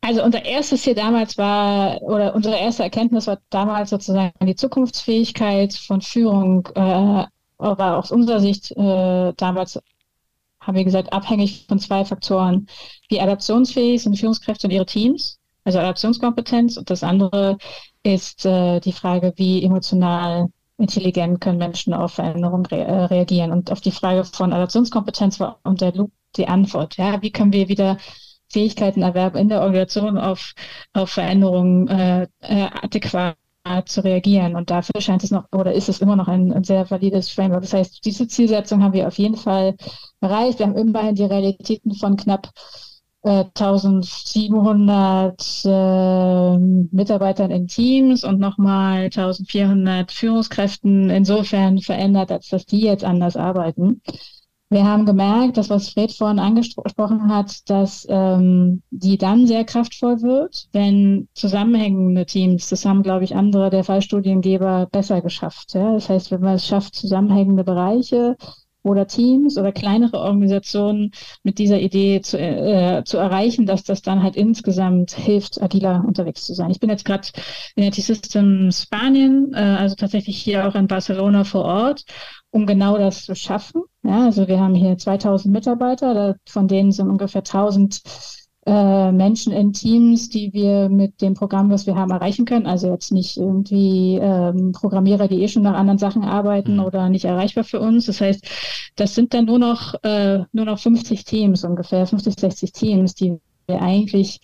Also 0.00 0.24
unser 0.24 0.44
erstes 0.44 0.82
Ziel 0.82 0.94
damals 0.94 1.38
war, 1.38 2.02
oder 2.02 2.34
unsere 2.34 2.58
erste 2.58 2.82
Erkenntnis 2.82 3.28
war 3.28 3.38
damals 3.50 3.90
sozusagen 3.90 4.32
die 4.44 4.56
Zukunftsfähigkeit 4.56 5.74
von 5.74 6.00
Führung, 6.00 6.68
äh, 6.74 7.26
war 7.58 7.98
aus 7.98 8.10
unserer 8.10 8.40
Sicht 8.40 8.72
äh, 8.72 9.32
damals, 9.36 9.80
haben 10.62 10.76
wir 10.76 10.84
gesagt, 10.84 11.12
abhängig 11.12 11.66
von 11.68 11.78
zwei 11.78 12.04
Faktoren. 12.04 12.66
Wie 13.08 13.20
adaptionsfähig 13.20 14.02
sind 14.02 14.18
Führungskräfte 14.18 14.66
und 14.66 14.72
ihre 14.72 14.86
Teams, 14.86 15.38
also 15.64 15.78
Adaptionskompetenz. 15.78 16.76
Und 16.76 16.88
das 16.90 17.02
andere 17.02 17.58
ist 18.02 18.46
äh, 18.46 18.80
die 18.80 18.92
Frage, 18.92 19.32
wie 19.36 19.62
emotional 19.62 20.48
intelligent 20.78 21.40
können 21.40 21.58
Menschen 21.58 21.94
auf 21.94 22.14
Veränderungen 22.14 22.66
re 22.66 22.84
äh, 22.84 23.04
reagieren. 23.04 23.52
Und 23.52 23.70
auf 23.70 23.80
die 23.80 23.92
Frage 23.92 24.24
von 24.24 24.52
Adaptionskompetenz 24.52 25.38
war 25.40 25.60
unter 25.64 25.92
Loop 25.92 26.12
die 26.36 26.48
Antwort. 26.48 26.96
Ja, 26.96 27.20
wie 27.22 27.30
können 27.30 27.52
wir 27.52 27.68
wieder 27.68 27.98
Fähigkeiten 28.48 29.02
erwerben 29.02 29.38
in 29.38 29.48
der 29.48 29.62
Organisation 29.62 30.18
auf, 30.18 30.54
auf 30.92 31.10
Veränderungen 31.10 31.88
äh, 31.88 32.26
äh, 32.40 32.68
adäquat 32.82 33.36
zu 33.86 34.04
reagieren. 34.04 34.56
Und 34.56 34.70
dafür 34.70 35.00
scheint 35.00 35.24
es 35.24 35.30
noch 35.30 35.44
oder 35.52 35.72
ist 35.72 35.88
es 35.88 36.00
immer 36.00 36.16
noch 36.16 36.28
ein, 36.28 36.52
ein, 36.52 36.64
sehr 36.64 36.90
valides 36.90 37.30
Framework. 37.30 37.62
Das 37.62 37.72
heißt, 37.72 38.04
diese 38.04 38.28
Zielsetzung 38.28 38.82
haben 38.82 38.92
wir 38.92 39.08
auf 39.08 39.16
jeden 39.18 39.36
Fall 39.36 39.76
erreicht. 40.20 40.58
Wir 40.58 40.66
haben 40.66 40.76
immerhin 40.76 41.14
die 41.14 41.24
Realitäten 41.24 41.94
von 41.94 42.16
knapp 42.16 42.50
1700 43.24 45.64
äh, 45.64 46.58
Mitarbeitern 46.58 47.52
in 47.52 47.68
Teams 47.68 48.24
und 48.24 48.40
nochmal 48.40 49.04
1400 49.04 50.10
Führungskräften 50.10 51.08
insofern 51.08 51.78
verändert, 51.78 52.32
als 52.32 52.48
dass 52.48 52.66
die 52.66 52.80
jetzt 52.80 53.04
anders 53.04 53.36
arbeiten. 53.36 54.02
Wir 54.72 54.86
haben 54.86 55.04
gemerkt, 55.04 55.58
dass 55.58 55.68
was 55.68 55.90
Fred 55.90 56.12
vorhin 56.12 56.38
angesprochen 56.38 57.28
hat, 57.28 57.68
dass 57.68 58.06
ähm, 58.08 58.82
die 58.90 59.18
dann 59.18 59.46
sehr 59.46 59.64
kraftvoll 59.64 60.22
wird, 60.22 60.68
wenn 60.72 61.28
zusammenhängende 61.34 62.24
Teams, 62.24 62.70
das 62.70 62.86
haben, 62.86 63.02
glaube 63.02 63.24
ich, 63.24 63.36
andere 63.36 63.68
der 63.68 63.84
Fallstudiengeber 63.84 64.88
besser 64.90 65.20
geschafft. 65.20 65.74
Ja? 65.74 65.92
Das 65.92 66.08
heißt, 66.08 66.30
wenn 66.30 66.40
man 66.40 66.54
es 66.54 66.66
schafft, 66.66 66.94
zusammenhängende 66.94 67.64
Bereiche 67.64 68.36
oder 68.82 69.06
Teams 69.06 69.58
oder 69.58 69.72
kleinere 69.72 70.18
Organisationen 70.18 71.12
mit 71.42 71.58
dieser 71.58 71.80
Idee 71.80 72.20
zu, 72.20 72.38
äh, 72.38 73.02
zu 73.04 73.16
erreichen, 73.18 73.66
dass 73.66 73.84
das 73.84 74.02
dann 74.02 74.22
halt 74.22 74.36
insgesamt 74.36 75.12
hilft, 75.12 75.62
agiler 75.62 76.04
unterwegs 76.06 76.44
zu 76.44 76.54
sein. 76.54 76.70
Ich 76.70 76.80
bin 76.80 76.90
jetzt 76.90 77.04
gerade 77.04 77.28
in 77.76 77.82
der 77.82 77.92
T-System 77.92 78.70
Spanien, 78.72 79.52
äh, 79.54 79.58
also 79.58 79.94
tatsächlich 79.94 80.38
hier 80.38 80.66
auch 80.66 80.74
in 80.74 80.86
Barcelona 80.86 81.44
vor 81.44 81.64
Ort 81.64 82.04
um 82.52 82.66
genau 82.66 82.98
das 82.98 83.24
zu 83.24 83.34
schaffen. 83.34 83.82
Ja, 84.02 84.26
also 84.26 84.46
wir 84.46 84.60
haben 84.60 84.74
hier 84.74 84.98
2000 84.98 85.52
Mitarbeiter, 85.52 86.36
von 86.46 86.68
denen 86.68 86.92
sind 86.92 87.08
ungefähr 87.08 87.42
1000 87.42 88.02
äh, 88.64 89.10
Menschen 89.10 89.52
in 89.52 89.72
Teams, 89.72 90.28
die 90.28 90.52
wir 90.52 90.88
mit 90.88 91.20
dem 91.20 91.34
Programm, 91.34 91.70
was 91.70 91.86
wir 91.86 91.96
haben, 91.96 92.12
erreichen 92.12 92.44
können. 92.44 92.66
Also 92.66 92.88
jetzt 92.88 93.10
nicht 93.10 93.36
irgendwie 93.36 94.18
ähm, 94.20 94.72
Programmierer, 94.72 95.26
die 95.26 95.42
eh 95.42 95.48
schon 95.48 95.62
nach 95.62 95.74
anderen 95.74 95.98
Sachen 95.98 96.22
arbeiten 96.22 96.74
mhm. 96.74 96.84
oder 96.84 97.08
nicht 97.08 97.24
erreichbar 97.24 97.64
für 97.64 97.80
uns. 97.80 98.06
Das 98.06 98.20
heißt, 98.20 98.46
das 98.96 99.14
sind 99.14 99.34
dann 99.34 99.46
nur 99.46 99.58
noch, 99.58 99.94
äh, 100.04 100.44
nur 100.52 100.64
noch 100.64 100.78
50 100.78 101.24
Teams 101.24 101.64
ungefähr, 101.64 102.06
50, 102.06 102.38
60 102.38 102.72
Teams, 102.72 103.14
die 103.14 103.38
wir 103.66 103.82
eigentlich 103.82 104.40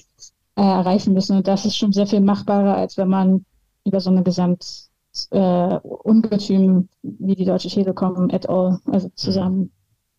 äh, 0.56 0.62
erreichen 0.62 1.14
müssen. 1.14 1.36
Und 1.36 1.46
das 1.46 1.64
ist 1.64 1.76
schon 1.76 1.92
sehr 1.92 2.06
viel 2.06 2.20
machbarer, 2.20 2.76
als 2.76 2.96
wenn 2.96 3.08
man 3.08 3.44
über 3.84 4.00
so 4.00 4.10
eine 4.10 4.24
Gesamt 4.24 4.88
äh, 5.30 5.78
Ungetüm 5.78 6.88
wie 7.02 7.36
die 7.36 7.44
Deutsche 7.44 7.68
Telekom 7.68 8.30
et 8.30 8.48
al., 8.48 8.80
also 8.86 9.08
zusammen 9.14 9.70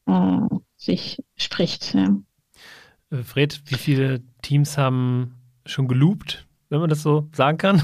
äh, 0.06 0.40
sich 0.78 1.22
spricht. 1.36 1.94
Ja. 1.94 2.18
Äh, 3.12 3.24
Fred, 3.24 3.62
wie 3.66 3.76
viele 3.76 4.22
Teams 4.42 4.78
haben 4.78 5.36
schon 5.66 5.88
geloopt, 5.88 6.48
wenn 6.70 6.80
man 6.80 6.90
das 6.90 7.02
so 7.02 7.30
sagen 7.34 7.58
kann? 7.58 7.82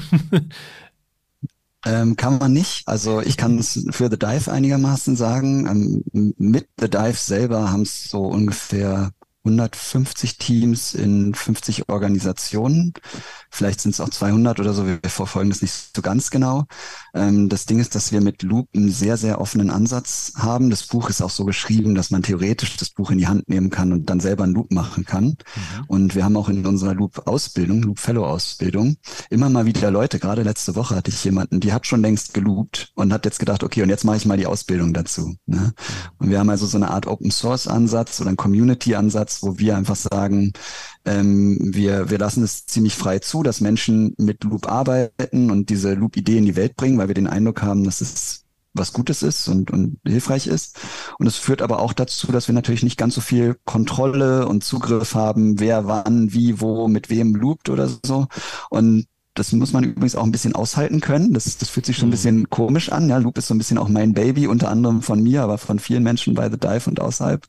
Ähm, 1.84 2.16
kann 2.16 2.38
man 2.38 2.52
nicht. 2.52 2.88
Also 2.88 3.20
ich 3.20 3.36
kann 3.36 3.60
es 3.60 3.86
für 3.90 4.10
The 4.10 4.18
Dive 4.18 4.50
einigermaßen 4.50 5.14
sagen. 5.14 6.02
Ähm, 6.12 6.34
mit 6.36 6.68
The 6.80 6.90
Dive 6.90 7.16
selber 7.16 7.70
haben 7.70 7.82
es 7.82 8.10
so 8.10 8.24
ungefähr 8.24 9.12
150 9.46 10.38
Teams 10.38 10.94
in 10.94 11.34
50 11.34 11.88
Organisationen. 11.88 12.92
Vielleicht 13.50 13.80
sind 13.80 13.92
es 13.94 14.00
auch 14.00 14.08
200 14.08 14.60
oder 14.60 14.74
so. 14.74 14.86
Wir 14.86 14.98
verfolgen 15.04 15.50
das 15.50 15.62
nicht 15.62 15.72
so 15.94 16.02
ganz 16.02 16.30
genau. 16.30 16.64
Ähm, 17.14 17.48
das 17.48 17.66
Ding 17.66 17.78
ist, 17.78 17.94
dass 17.94 18.12
wir 18.12 18.20
mit 18.20 18.42
Loop 18.42 18.68
einen 18.74 18.90
sehr, 18.90 19.16
sehr 19.16 19.40
offenen 19.40 19.70
Ansatz 19.70 20.32
haben. 20.36 20.70
Das 20.70 20.84
Buch 20.84 21.08
ist 21.08 21.22
auch 21.22 21.30
so 21.30 21.44
geschrieben, 21.44 21.94
dass 21.94 22.10
man 22.10 22.22
theoretisch 22.22 22.76
das 22.76 22.90
Buch 22.90 23.10
in 23.10 23.18
die 23.18 23.28
Hand 23.28 23.48
nehmen 23.48 23.70
kann 23.70 23.92
und 23.92 24.10
dann 24.10 24.20
selber 24.20 24.44
einen 24.44 24.54
Loop 24.54 24.72
machen 24.72 25.04
kann. 25.04 25.24
Mhm. 25.24 25.36
Und 25.86 26.14
wir 26.14 26.24
haben 26.24 26.36
auch 26.36 26.48
in 26.48 26.66
unserer 26.66 26.94
Loop-Ausbildung, 26.94 27.82
Loop-Fellow-Ausbildung, 27.82 28.96
immer 29.30 29.48
mal 29.48 29.66
wieder 29.66 29.90
Leute, 29.90 30.18
gerade 30.18 30.42
letzte 30.42 30.74
Woche 30.74 30.96
hatte 30.96 31.10
ich 31.10 31.24
jemanden, 31.24 31.60
die 31.60 31.72
hat 31.72 31.86
schon 31.86 32.02
längst 32.02 32.34
geloopt 32.34 32.92
und 32.94 33.12
hat 33.12 33.24
jetzt 33.24 33.38
gedacht, 33.38 33.62
okay, 33.62 33.82
und 33.82 33.88
jetzt 33.88 34.04
mache 34.04 34.16
ich 34.16 34.26
mal 34.26 34.36
die 34.36 34.46
Ausbildung 34.46 34.92
dazu. 34.92 35.36
Ne? 35.46 35.56
Mhm. 35.56 35.72
Und 36.18 36.30
wir 36.30 36.38
haben 36.38 36.50
also 36.50 36.66
so 36.66 36.76
eine 36.76 36.90
Art 36.90 37.06
Open-Source-Ansatz 37.06 38.20
oder 38.20 38.28
einen 38.28 38.36
Community-Ansatz, 38.36 39.35
wo 39.42 39.58
wir 39.58 39.76
einfach 39.76 39.96
sagen, 39.96 40.52
ähm, 41.04 41.58
wir, 41.60 42.10
wir 42.10 42.18
lassen 42.18 42.42
es 42.42 42.66
ziemlich 42.66 42.94
frei 42.94 43.18
zu, 43.18 43.42
dass 43.42 43.60
Menschen 43.60 44.14
mit 44.18 44.44
Loop 44.44 44.68
arbeiten 44.68 45.50
und 45.50 45.70
diese 45.70 45.94
Loop-Idee 45.94 46.38
in 46.38 46.46
die 46.46 46.56
Welt 46.56 46.76
bringen, 46.76 46.98
weil 46.98 47.08
wir 47.08 47.14
den 47.14 47.28
Eindruck 47.28 47.62
haben, 47.62 47.84
dass 47.84 48.00
es 48.00 48.44
was 48.78 48.92
Gutes 48.92 49.22
ist 49.22 49.48
und, 49.48 49.70
und 49.70 49.98
hilfreich 50.06 50.46
ist. 50.46 50.78
Und 51.18 51.26
es 51.26 51.36
führt 51.36 51.62
aber 51.62 51.80
auch 51.80 51.92
dazu, 51.92 52.30
dass 52.32 52.48
wir 52.48 52.54
natürlich 52.54 52.82
nicht 52.82 52.98
ganz 52.98 53.14
so 53.14 53.20
viel 53.20 53.56
Kontrolle 53.64 54.46
und 54.46 54.64
Zugriff 54.64 55.14
haben, 55.14 55.58
wer 55.60 55.86
wann, 55.86 56.32
wie, 56.32 56.60
wo, 56.60 56.88
mit 56.88 57.10
wem 57.10 57.34
loopt 57.34 57.68
oder 57.68 57.88
so. 58.04 58.26
Und 58.70 59.06
das 59.34 59.52
muss 59.52 59.72
man 59.72 59.84
übrigens 59.84 60.16
auch 60.16 60.24
ein 60.24 60.32
bisschen 60.32 60.54
aushalten 60.54 61.00
können. 61.00 61.32
Das, 61.34 61.58
das 61.58 61.68
fühlt 61.68 61.86
sich 61.86 61.96
schon 61.96 62.06
ein 62.06 62.10
mhm. 62.10 62.12
bisschen 62.12 62.50
komisch 62.50 62.90
an. 62.90 63.08
Ja, 63.08 63.18
Loop 63.18 63.38
ist 63.38 63.48
so 63.48 63.54
ein 63.54 63.58
bisschen 63.58 63.78
auch 63.78 63.88
mein 63.88 64.14
Baby, 64.14 64.46
unter 64.46 64.70
anderem 64.70 65.02
von 65.02 65.22
mir, 65.22 65.42
aber 65.42 65.58
von 65.58 65.78
vielen 65.78 66.02
Menschen 66.02 66.34
bei 66.34 66.50
The 66.50 66.58
Dive 66.58 66.88
und 66.88 67.00
außerhalb. 67.00 67.46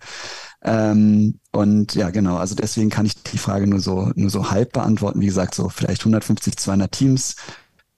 Ähm, 0.63 1.39
und 1.51 1.95
ja, 1.95 2.09
genau, 2.09 2.37
also 2.37 2.55
deswegen 2.55 2.89
kann 2.89 3.05
ich 3.05 3.21
die 3.23 3.37
Frage 3.37 3.67
nur 3.67 3.79
so, 3.79 4.11
nur 4.15 4.29
so 4.29 4.51
halb 4.51 4.73
beantworten. 4.73 5.21
Wie 5.21 5.27
gesagt, 5.27 5.55
so 5.55 5.69
vielleicht 5.69 6.01
150, 6.01 6.57
200 6.57 6.91
Teams, 6.91 7.35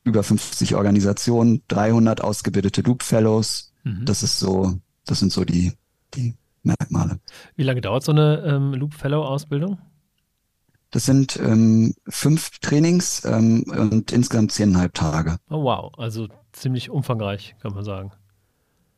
über 0.03 0.23
50 0.23 0.75
Organisationen, 0.75 1.63
300 1.67 2.21
ausgebildete 2.21 2.81
Loop 2.81 3.03
Fellows. 3.03 3.73
Mhm. 3.83 4.05
Das 4.05 4.23
ist 4.23 4.39
so, 4.39 4.75
das 5.05 5.19
sind 5.19 5.31
so 5.31 5.45
die, 5.45 5.73
die 6.13 6.35
Merkmale. 6.63 7.19
Wie 7.55 7.63
lange 7.63 7.81
dauert 7.81 8.03
so 8.03 8.11
eine 8.11 8.43
ähm, 8.45 8.73
Loop 8.73 8.93
Fellow 8.93 9.23
Ausbildung? 9.23 9.77
Das 10.91 11.05
sind 11.05 11.37
ähm, 11.37 11.93
fünf 12.07 12.59
Trainings 12.59 13.23
ähm, 13.23 13.63
und 13.67 14.11
insgesamt 14.11 14.51
zehneinhalb 14.51 14.95
Tage. 14.95 15.37
Oh 15.49 15.63
wow, 15.63 15.93
also 15.97 16.27
ziemlich 16.51 16.89
umfangreich, 16.89 17.55
kann 17.61 17.73
man 17.73 17.83
sagen. 17.83 18.11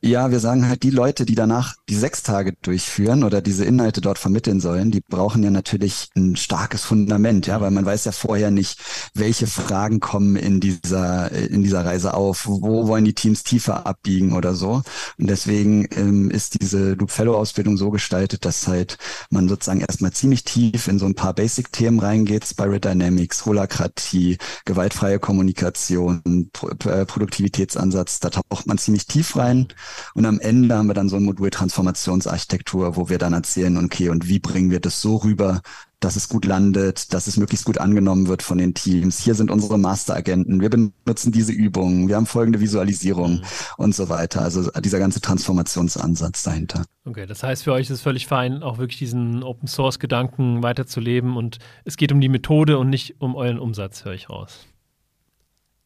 Ja, 0.03 0.31
wir 0.31 0.39
sagen 0.39 0.67
halt, 0.67 0.81
die 0.81 0.89
Leute, 0.89 1.25
die 1.25 1.35
danach 1.35 1.75
die 1.87 1.93
sechs 1.93 2.23
Tage 2.23 2.53
durchführen 2.63 3.23
oder 3.23 3.39
diese 3.39 3.65
Inhalte 3.65 4.01
dort 4.01 4.17
vermitteln 4.17 4.59
sollen, 4.59 4.89
die 4.89 5.01
brauchen 5.01 5.43
ja 5.43 5.51
natürlich 5.51 6.09
ein 6.15 6.35
starkes 6.35 6.81
Fundament, 6.83 7.45
ja, 7.45 7.61
weil 7.61 7.69
man 7.69 7.85
weiß 7.85 8.05
ja 8.05 8.11
vorher 8.11 8.49
nicht, 8.49 8.79
welche 9.13 9.45
Fragen 9.45 9.99
kommen 9.99 10.37
in 10.37 10.59
dieser, 10.59 11.31
in 11.31 11.61
dieser 11.61 11.85
Reise 11.85 12.15
auf, 12.15 12.47
wo 12.47 12.87
wollen 12.87 13.05
die 13.05 13.13
Teams 13.13 13.43
tiefer 13.43 13.85
abbiegen 13.85 14.33
oder 14.33 14.55
so. 14.55 14.81
Und 15.19 15.29
deswegen 15.29 15.87
ähm, 15.91 16.31
ist 16.31 16.59
diese 16.59 16.93
Loop 16.93 17.11
Fellow 17.11 17.37
Ausbildung 17.37 17.77
so 17.77 17.91
gestaltet, 17.91 18.43
dass 18.43 18.67
halt 18.67 18.97
man 19.29 19.47
sozusagen 19.47 19.81
erstmal 19.81 20.13
ziemlich 20.13 20.43
tief 20.43 20.87
in 20.87 20.97
so 20.97 21.05
ein 21.05 21.13
paar 21.13 21.35
Basic-Themen 21.35 21.99
reingeht, 21.99 22.47
Spiral 22.47 22.79
Dynamics, 22.79 23.45
Holakratie, 23.45 24.39
gewaltfreie 24.65 25.19
Kommunikation, 25.19 26.49
Pro 26.51 26.69
äh, 26.89 27.05
Produktivitätsansatz, 27.05 28.19
da 28.19 28.31
taucht 28.31 28.65
man 28.65 28.79
ziemlich 28.79 29.05
tief 29.05 29.35
rein. 29.35 29.67
Und 30.13 30.25
am 30.25 30.39
Ende 30.39 30.75
haben 30.75 30.87
wir 30.87 30.93
dann 30.93 31.09
so 31.09 31.17
ein 31.17 31.23
Modul 31.23 31.49
Transformationsarchitektur, 31.49 32.95
wo 32.95 33.09
wir 33.09 33.17
dann 33.17 33.33
erzählen, 33.33 33.77
okay, 33.77 34.09
und 34.09 34.27
wie 34.27 34.39
bringen 34.39 34.71
wir 34.71 34.79
das 34.79 35.01
so 35.01 35.17
rüber, 35.17 35.61
dass 36.01 36.15
es 36.15 36.27
gut 36.27 36.45
landet, 36.45 37.13
dass 37.13 37.27
es 37.27 37.37
möglichst 37.37 37.65
gut 37.65 37.77
angenommen 37.77 38.27
wird 38.27 38.41
von 38.41 38.57
den 38.57 38.73
Teams. 38.73 39.19
Hier 39.19 39.35
sind 39.35 39.51
unsere 39.51 39.77
Masteragenten. 39.77 40.59
Wir 40.59 40.69
benutzen 40.69 41.31
diese 41.31 41.53
Übungen. 41.53 42.07
Wir 42.07 42.15
haben 42.15 42.25
folgende 42.25 42.59
Visualisierung 42.59 43.35
mhm. 43.35 43.43
und 43.77 43.95
so 43.95 44.09
weiter. 44.09 44.41
Also 44.41 44.69
dieser 44.81 44.99
ganze 44.99 45.21
Transformationsansatz 45.21 46.43
dahinter. 46.43 46.83
Okay, 47.05 47.27
das 47.27 47.43
heißt 47.43 47.63
für 47.63 47.73
euch 47.73 47.83
ist 47.83 47.91
es 47.91 48.01
völlig 48.01 48.27
fein, 48.27 48.63
auch 48.63 48.79
wirklich 48.79 48.97
diesen 48.97 49.43
Open 49.43 49.67
Source 49.67 49.99
Gedanken 49.99 50.63
weiterzuleben 50.63 51.37
und 51.37 51.59
es 51.85 51.97
geht 51.97 52.11
um 52.11 52.19
die 52.19 52.29
Methode 52.29 52.79
und 52.79 52.89
nicht 52.89 53.21
um 53.21 53.35
euren 53.35 53.59
Umsatz, 53.59 54.03
höre 54.03 54.13
ich 54.13 54.29
raus. 54.29 54.67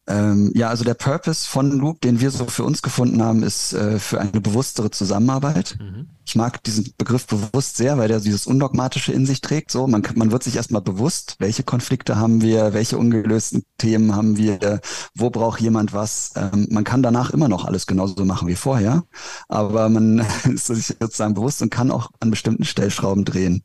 Ähm, 0.08 0.51
ja, 0.53 0.70
also 0.70 0.84
der 0.84 0.93
Purpose 0.93 1.47
von 1.47 1.72
Loop, 1.72 2.01
den 2.01 2.20
wir 2.20 2.30
so 2.30 2.45
für 2.45 2.64
uns 2.64 2.84
gefunden 2.84 3.24
haben, 3.24 3.41
ist 3.41 3.74
äh, 3.74 3.97
für 3.97 4.22
eine 4.22 4.39
bewusstere 4.39 4.91
Zusammenarbeit. 4.91 5.78
Mhm. 5.80 6.10
Ich 6.24 6.36
mag 6.36 6.64
diesen 6.64 6.93
Begriff 6.97 7.26
bewusst 7.26 7.78
sehr, 7.78 7.97
weil 7.97 8.08
der 8.08 8.20
dieses 8.20 8.45
Undogmatische 8.45 9.12
in 9.12 9.26
sich 9.26 9.41
trägt. 9.41 9.72
So, 9.72 9.88
man, 9.88 10.03
man 10.16 10.32
wird 10.32 10.43
sich 10.43 10.56
erstmal 10.56 10.82
bewusst, 10.82 11.36
welche 11.39 11.64
Konflikte 11.64 12.18
haben 12.18 12.41
wir, 12.41 12.74
welche 12.74 12.97
ungelösten 12.97 13.64
Themen 13.78 14.16
haben 14.16 14.38
wir, 14.38 14.82
wo 15.16 15.32
braucht 15.32 15.60
jemand 15.60 15.93
was. 15.93 16.34
Ähm, 16.36 16.68
man 16.70 16.84
kann 16.84 17.01
danach 17.01 17.32
immer 17.32 17.47
noch 17.47 17.66
alles 17.66 17.88
genauso 17.88 18.26
machen 18.26 18.47
wie 18.47 18.56
vorher, 18.56 19.03
aber 19.47 19.89
man 19.89 20.20
ist 20.43 20.68
sich 20.68 20.95
sozusagen 20.99 21.34
bewusst 21.34 21.64
und 21.64 21.72
kann 21.72 21.89
auch 21.89 22.12
an 22.20 22.30
bestimmten 22.30 22.64
Stellschrauben 22.64 23.26
drehen. 23.26 23.64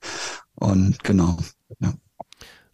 Und 0.55 1.03
genau, 1.05 1.39
ja. 1.81 1.93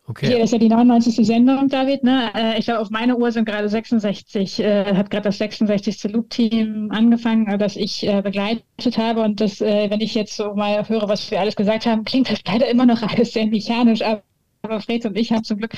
Okay. 0.09 0.29
Hier 0.29 0.45
ist 0.45 0.53
ja 0.53 0.59
die 0.59 0.69
99. 0.69 1.27
Sendung, 1.27 1.69
David. 1.69 2.05
Ne? 2.05 2.31
Äh, 2.35 2.59
ich 2.59 2.67
glaube, 2.67 2.81
auf 2.81 2.91
meiner 2.91 3.19
Uhr 3.19 3.33
sind 3.33 3.45
gerade 3.45 3.69
66, 3.69 4.61
äh, 4.61 4.95
hat 4.95 5.11
gerade 5.11 5.25
das 5.25 5.39
66. 5.39 6.05
Loop-Team 6.13 6.91
angefangen, 6.93 7.49
äh, 7.49 7.59
das 7.59 7.77
ich 7.77 8.07
äh, 8.07 8.23
begleitet 8.23 8.99
habe. 8.99 9.23
Und 9.23 9.41
das, 9.41 9.61
äh, 9.61 9.91
wenn 9.91 10.01
ich 10.01 10.15
jetzt 10.15 10.37
so 10.37 10.55
mal 10.55 10.89
höre, 10.89 11.09
was 11.09 11.29
wir 11.31 11.41
alles 11.41 11.57
gesagt 11.57 11.87
haben, 11.87 12.05
klingt 12.05 12.31
das 12.31 12.39
leider 12.47 12.69
immer 12.69 12.87
noch 12.87 13.03
alles 13.03 13.33
sehr 13.33 13.47
mechanisch. 13.47 14.03
Aber 14.03 14.23
aber 14.67 14.81
Fred 14.81 15.07
und 15.07 15.17
ich 15.17 15.33
haben 15.33 15.45
zum 15.45 15.59
Glück 15.59 15.73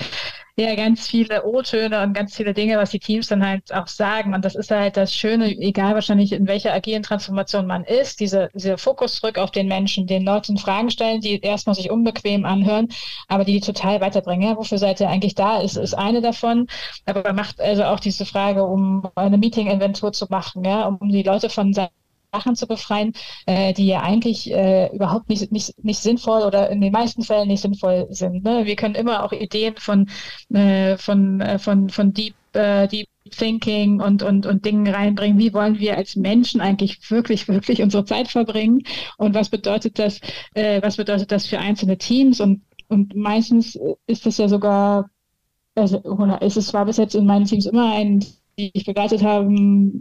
ja 0.57 0.75
ganz 0.75 1.07
viele 1.07 1.45
O-Töne 1.45 2.03
und 2.03 2.15
ganz 2.15 2.35
viele 2.37 2.53
Dinge, 2.55 2.79
was 2.79 2.91
die 2.91 2.99
Teams 2.99 3.29
dann 3.29 3.47
halt 3.47 3.73
auch 3.73 3.87
sagen. 3.87 4.35
Und 4.35 4.45
das 4.45 4.55
ist 4.57 4.71
halt 4.71 4.97
das 4.97 5.15
Schöne, 5.15 5.51
egal 5.59 5.95
wahrscheinlich 5.95 6.33
in 6.33 6.49
welcher 6.49 6.73
agilen 6.73 7.03
Transformation 7.03 7.67
man 7.67 7.85
ist, 7.85 8.21
diese, 8.21 8.51
dieser 8.55 8.79
Fokus 8.79 9.17
zurück 9.17 9.39
auf 9.39 9.51
den 9.53 9.69
Menschen, 9.69 10.07
den 10.07 10.25
Leuten 10.25 10.59
Fragen 10.59 10.91
stellen, 10.91 11.21
die 11.21 11.41
erstmal 11.41 11.75
sich 11.77 11.91
unbequem 11.91 12.45
anhören, 12.45 12.89
aber 13.29 13.45
die, 13.45 13.53
die 13.53 13.61
total 13.61 14.01
weiterbringen. 14.01 14.49
Ja, 14.49 14.57
wofür 14.57 14.79
seid 14.79 15.01
ihr 15.01 15.09
eigentlich 15.09 15.35
da? 15.35 15.61
Ist, 15.61 15.77
ist 15.77 15.95
eine 15.95 16.21
davon. 16.21 16.67
Aber 17.07 17.23
man 17.23 17.37
macht 17.37 17.61
also 17.61 17.85
auch 17.85 18.01
diese 18.01 18.27
Frage, 18.27 18.65
um 18.65 19.09
eine 19.15 19.39
Meeting-Inventur 19.39 20.13
zu 20.13 20.27
machen, 20.31 20.65
ja, 20.65 20.87
um 20.87 21.09
die 21.09 21.23
Leute 21.23 21.51
von 21.51 21.73
seinen 21.75 21.91
Sachen 22.33 22.57
zu 22.57 22.67
befreien, 22.67 23.13
äh, 23.47 23.73
die 23.73 23.87
ja 23.87 24.03
eigentlich 24.03 24.51
äh, 24.53 24.95
überhaupt 24.95 25.29
nicht, 25.29 25.51
nicht, 25.51 25.83
nicht 25.83 25.99
sinnvoll 25.99 26.43
oder 26.43 26.71
in 26.71 26.81
den 26.81 26.93
meisten 26.93 27.23
Fällen 27.23 27.49
nicht 27.49 27.63
sinnvoll 27.63 28.07
sind. 28.11 28.45
Ne? 28.45 28.67
Wir 28.67 28.77
können 28.77 28.95
immer 28.95 29.25
auch 29.25 29.33
Ideen 29.33 29.77
von, 29.77 30.09
äh, 30.53 30.97
von, 30.99 31.41
äh, 31.41 31.59
von, 31.59 31.89
von 31.89 32.13
Deep, 32.13 32.35
äh, 32.53 32.87
Deep 32.89 33.09
Thinking 33.31 34.01
und, 34.01 34.23
und, 34.23 34.47
und 34.47 34.65
Dingen 34.65 34.87
reinbringen. 34.87 35.39
Wie 35.39 35.53
wollen 35.53 35.79
wir 35.79 35.97
als 35.97 36.17
Menschen 36.17 36.61
eigentlich 36.61 37.11
wirklich, 37.11 37.49
wirklich 37.49 37.83
unsere 37.83 38.05
Zeit 38.05 38.29
verbringen? 38.29 38.83
Und 39.17 39.35
was 39.35 39.49
bedeutet 39.49 39.99
das, 39.99 40.21
äh, 40.55 40.83
was 40.83 40.97
bedeutet 40.97 41.33
das 41.33 41.47
für 41.47 41.59
einzelne 41.59 41.99
Teams? 41.99 42.41
Und, 42.41 42.63
und 42.89 43.15
meistens 43.15 43.79
ist 44.07 44.27
das 44.27 44.39
ja 44.39 44.49
sogar, 44.49 45.11
also, 45.75 46.03
ist 46.41 46.57
es 46.57 46.75
war 46.75 46.87
bis 46.87 46.97
jetzt 46.97 47.15
in 47.15 47.27
meinen 47.27 47.45
Teams 47.45 47.67
immer 47.67 47.93
ein 47.93 48.25
die 48.59 48.71
ich 48.75 48.85
begleitet 48.85 49.23
habe, 49.23 49.49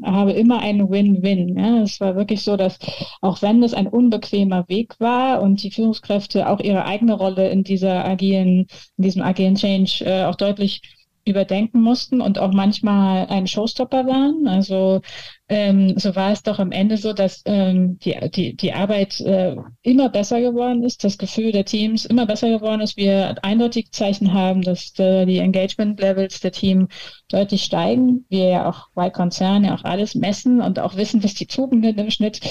habe 0.04 0.32
immer 0.32 0.60
ein 0.60 0.90
Win-Win. 0.90 1.58
Ja. 1.58 1.82
Es 1.84 2.00
war 2.02 2.16
wirklich 2.16 2.44
so, 2.44 2.58
dass 2.58 2.80
auch 3.22 3.42
wenn 3.42 3.62
es 3.64 3.74
ein 3.74 3.88
unbequemer 3.88 4.68
Weg 4.68 5.00
war 5.00 5.42
und 5.42 5.62
die 5.64 5.72
Führungskräfte 5.72 6.50
auch 6.50 6.60
ihre 6.60 6.86
eigene 6.86 7.14
Rolle 7.14 7.50
in 7.50 7.64
dieser 7.64 8.06
agilen, 8.06 8.68
in 8.98 9.04
diesem 9.04 9.22
agilen 9.22 9.56
Change 9.56 10.04
äh, 10.06 10.24
auch 10.26 10.36
deutlich 10.36 10.82
überdenken 11.28 11.82
mussten 11.82 12.22
und 12.22 12.40
auch 12.40 12.54
manchmal 12.54 13.28
ein 13.28 13.48
Showstopper 13.48 14.06
waren. 14.08 14.48
Also 14.48 15.02
ähm, 15.50 15.98
so 15.98 16.16
war 16.16 16.32
es 16.32 16.44
doch 16.44 16.60
am 16.60 16.72
Ende 16.72 16.98
so, 16.98 17.14
dass 17.14 17.42
ähm, 17.46 18.00
die, 18.00 18.16
die, 18.32 18.56
die 18.56 18.74
Arbeit 18.74 19.22
äh, 19.22 19.56
immer 19.82 20.10
besser 20.10 20.42
geworden 20.42 20.84
ist, 20.84 21.04
das 21.06 21.18
Gefühl 21.18 21.54
der 21.54 21.64
Teams 21.64 22.06
immer 22.06 22.26
besser 22.26 22.50
geworden 22.50 22.82
ist. 22.82 22.98
Wir 22.98 23.36
eindeutig 23.44 23.92
Zeichen 23.92 24.34
haben, 24.34 24.62
dass 24.62 24.98
äh, 25.00 25.26
die 25.26 25.40
Engagement-Levels 25.40 26.42
der 26.42 26.52
Team 26.52 26.90
deutlich 27.30 27.64
steigen. 27.64 28.26
Wir 28.30 28.50
ja 28.50 28.70
auch 28.70 28.90
bei 28.94 29.10
Konzernen 29.10 29.66
ja 29.66 29.76
auch 29.76 29.86
alles 29.86 30.16
messen 30.16 30.62
und 30.62 30.80
auch 30.80 30.98
wissen, 30.98 31.22
dass 31.22 31.34
die 31.34 31.48
Tugenden 31.48 31.98
im 31.98 32.12
Schnitt 32.12 32.42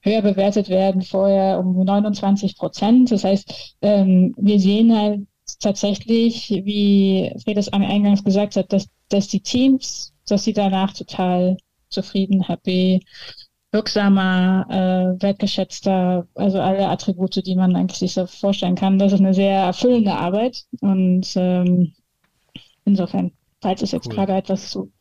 höher 0.00 0.22
bewertet 0.22 0.70
werden, 0.70 1.02
vorher 1.02 1.58
um 1.58 1.84
29 1.84 2.56
Prozent. 2.56 3.10
Das 3.12 3.24
heißt, 3.24 3.76
ähm, 3.82 4.34
wir 4.38 4.58
sehen 4.60 4.96
halt 4.96 5.20
tatsächlich, 5.60 6.50
wie 6.50 7.32
Fredes 7.44 7.72
eingangs 7.72 8.24
gesagt 8.24 8.56
hat, 8.56 8.72
dass, 8.72 8.88
dass 9.08 9.28
die 9.28 9.40
Teams, 9.40 10.12
dass 10.28 10.44
sie 10.44 10.52
danach 10.52 10.92
total 10.92 11.56
zufrieden, 11.88 12.42
happy, 12.42 13.00
wirksamer, 13.72 14.66
äh, 14.68 15.22
wertgeschätzter, 15.22 16.26
also 16.34 16.60
alle 16.60 16.88
Attribute, 16.88 17.44
die 17.46 17.56
man 17.56 17.76
eigentlich 17.76 17.98
sich 17.98 18.14
so 18.14 18.26
vorstellen 18.26 18.74
kann. 18.74 18.98
Das 18.98 19.12
ist 19.12 19.20
eine 19.20 19.34
sehr 19.34 19.60
erfüllende 19.60 20.12
Arbeit 20.12 20.64
und 20.80 21.26
ähm, 21.36 21.92
insofern, 22.84 23.32
falls 23.60 23.82
es 23.82 23.92
jetzt 23.92 24.08
cool. 24.08 24.14
gerade 24.14 24.34
etwas 24.34 24.70
zu 24.70 24.92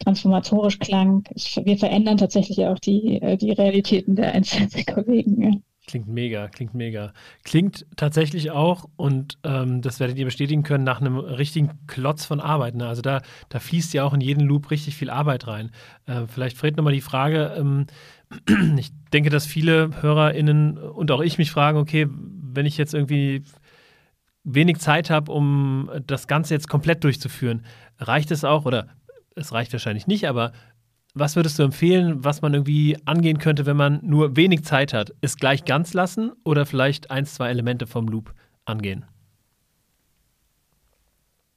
transformatorisch 0.00 0.78
klang, 0.78 1.24
wir 1.64 1.78
verändern 1.78 2.18
tatsächlich 2.18 2.66
auch 2.66 2.78
die, 2.78 3.20
äh, 3.22 3.36
die 3.36 3.52
Realitäten 3.52 4.16
der 4.16 4.32
einzelnen 4.32 4.70
Kollegen. 4.86 5.64
Klingt 5.86 6.08
mega, 6.08 6.48
klingt 6.48 6.74
mega. 6.74 7.12
Klingt 7.44 7.86
tatsächlich 7.94 8.50
auch, 8.50 8.88
und 8.96 9.38
ähm, 9.44 9.82
das 9.82 10.00
werdet 10.00 10.18
ihr 10.18 10.24
bestätigen 10.24 10.64
können, 10.64 10.82
nach 10.82 11.00
einem 11.00 11.16
richtigen 11.16 11.78
Klotz 11.86 12.24
von 12.24 12.40
Arbeit. 12.40 12.74
Ne? 12.74 12.88
Also 12.88 13.02
da, 13.02 13.22
da 13.50 13.60
fließt 13.60 13.94
ja 13.94 14.02
auch 14.02 14.12
in 14.12 14.20
jeden 14.20 14.40
Loop 14.40 14.72
richtig 14.72 14.96
viel 14.96 15.10
Arbeit 15.10 15.46
rein. 15.46 15.70
Äh, 16.06 16.22
vielleicht 16.26 16.56
Fred 16.56 16.76
nochmal 16.76 16.92
die 16.92 17.00
Frage, 17.00 17.54
ähm, 17.56 17.86
ich 18.78 18.90
denke, 19.12 19.30
dass 19.30 19.46
viele 19.46 20.02
HörerInnen 20.02 20.76
und 20.76 21.12
auch 21.12 21.20
ich 21.20 21.38
mich 21.38 21.52
fragen, 21.52 21.78
okay, 21.78 22.08
wenn 22.10 22.66
ich 22.66 22.78
jetzt 22.78 22.92
irgendwie 22.92 23.44
wenig 24.42 24.78
Zeit 24.78 25.08
habe, 25.08 25.30
um 25.30 25.88
das 26.04 26.26
Ganze 26.26 26.54
jetzt 26.54 26.68
komplett 26.68 27.04
durchzuführen, 27.04 27.64
reicht 27.98 28.32
es 28.32 28.44
auch, 28.44 28.64
oder 28.64 28.88
es 29.36 29.52
reicht 29.52 29.72
wahrscheinlich 29.72 30.08
nicht, 30.08 30.26
aber 30.26 30.52
was 31.18 31.34
würdest 31.34 31.58
du 31.58 31.62
empfehlen, 31.62 32.22
was 32.24 32.42
man 32.42 32.52
irgendwie 32.52 32.98
angehen 33.06 33.38
könnte, 33.38 33.64
wenn 33.64 33.76
man 33.76 34.00
nur 34.02 34.36
wenig 34.36 34.64
Zeit 34.64 34.92
hat? 34.92 35.14
Es 35.22 35.36
gleich 35.36 35.64
ganz 35.64 35.94
lassen 35.94 36.32
oder 36.44 36.66
vielleicht 36.66 37.10
ein, 37.10 37.24
zwei 37.24 37.48
Elemente 37.48 37.86
vom 37.86 38.06
Loop 38.06 38.34
angehen? 38.66 39.06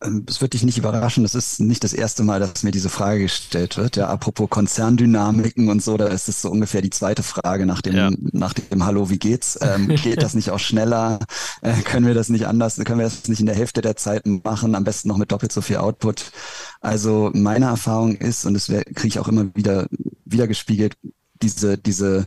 Ähm, 0.02 0.26
es 0.30 0.40
wird 0.40 0.54
dich 0.54 0.64
nicht 0.64 0.78
überraschen, 0.78 1.24
das 1.24 1.36
ist 1.36 1.60
nicht 1.60 1.84
das 1.84 1.94
erste 1.94 2.24
Mal, 2.24 2.40
dass 2.40 2.64
mir 2.64 2.72
diese 2.72 2.90
Frage 2.90 3.24
gestellt 3.24 3.78
wird. 3.78 3.98
Ja, 3.98 4.08
apropos 4.08 4.50
Konzerndynamiken 4.50 5.70
und 5.70 5.84
so, 5.84 5.98
da 5.98 6.08
ist 6.08 6.30
es 6.30 6.42
so 6.42 6.50
ungefähr 6.50 6.82
die 6.82 6.90
zweite 6.90 7.22
Frage 7.22 7.66
nach 7.66 7.82
dem, 7.82 7.96
ja. 7.96 8.10
nach 8.32 8.54
dem 8.54 8.86
Hallo, 8.86 9.10
wie 9.10 9.20
geht's? 9.20 9.60
Ähm, 9.62 9.88
geht 10.04 10.22
das 10.24 10.36
nicht 10.36 10.52
auch 10.52 10.60
schneller? 10.60 11.20
Äh, 11.62 11.82
können 11.82 12.08
wir 12.08 12.14
das 12.14 12.30
nicht 12.30 12.48
anders? 12.48 12.78
Können 12.78 13.00
wir 13.00 13.06
das 13.06 13.28
nicht 13.28 13.42
in 13.42 13.46
der 13.46 13.56
Hälfte 13.56 13.82
der 13.82 13.98
Zeit 13.98 14.26
machen? 14.26 14.76
Am 14.76 14.86
besten 14.86 15.10
noch 15.10 15.18
mit 15.18 15.32
doppelt 15.32 15.52
so 15.52 15.62
viel 15.62 15.78
Output. 15.78 16.32
Also 16.80 17.32
meine 17.34 17.66
Erfahrung 17.66 18.16
ist, 18.16 18.46
und 18.46 18.54
das 18.54 18.68
kriege 18.68 19.08
ich 19.08 19.20
auch 19.20 19.28
immer 19.28 19.54
wieder, 19.54 19.88
wieder 20.24 20.48
gespiegelt, 20.48 20.96
diese, 21.42 21.78
diese, 21.78 22.26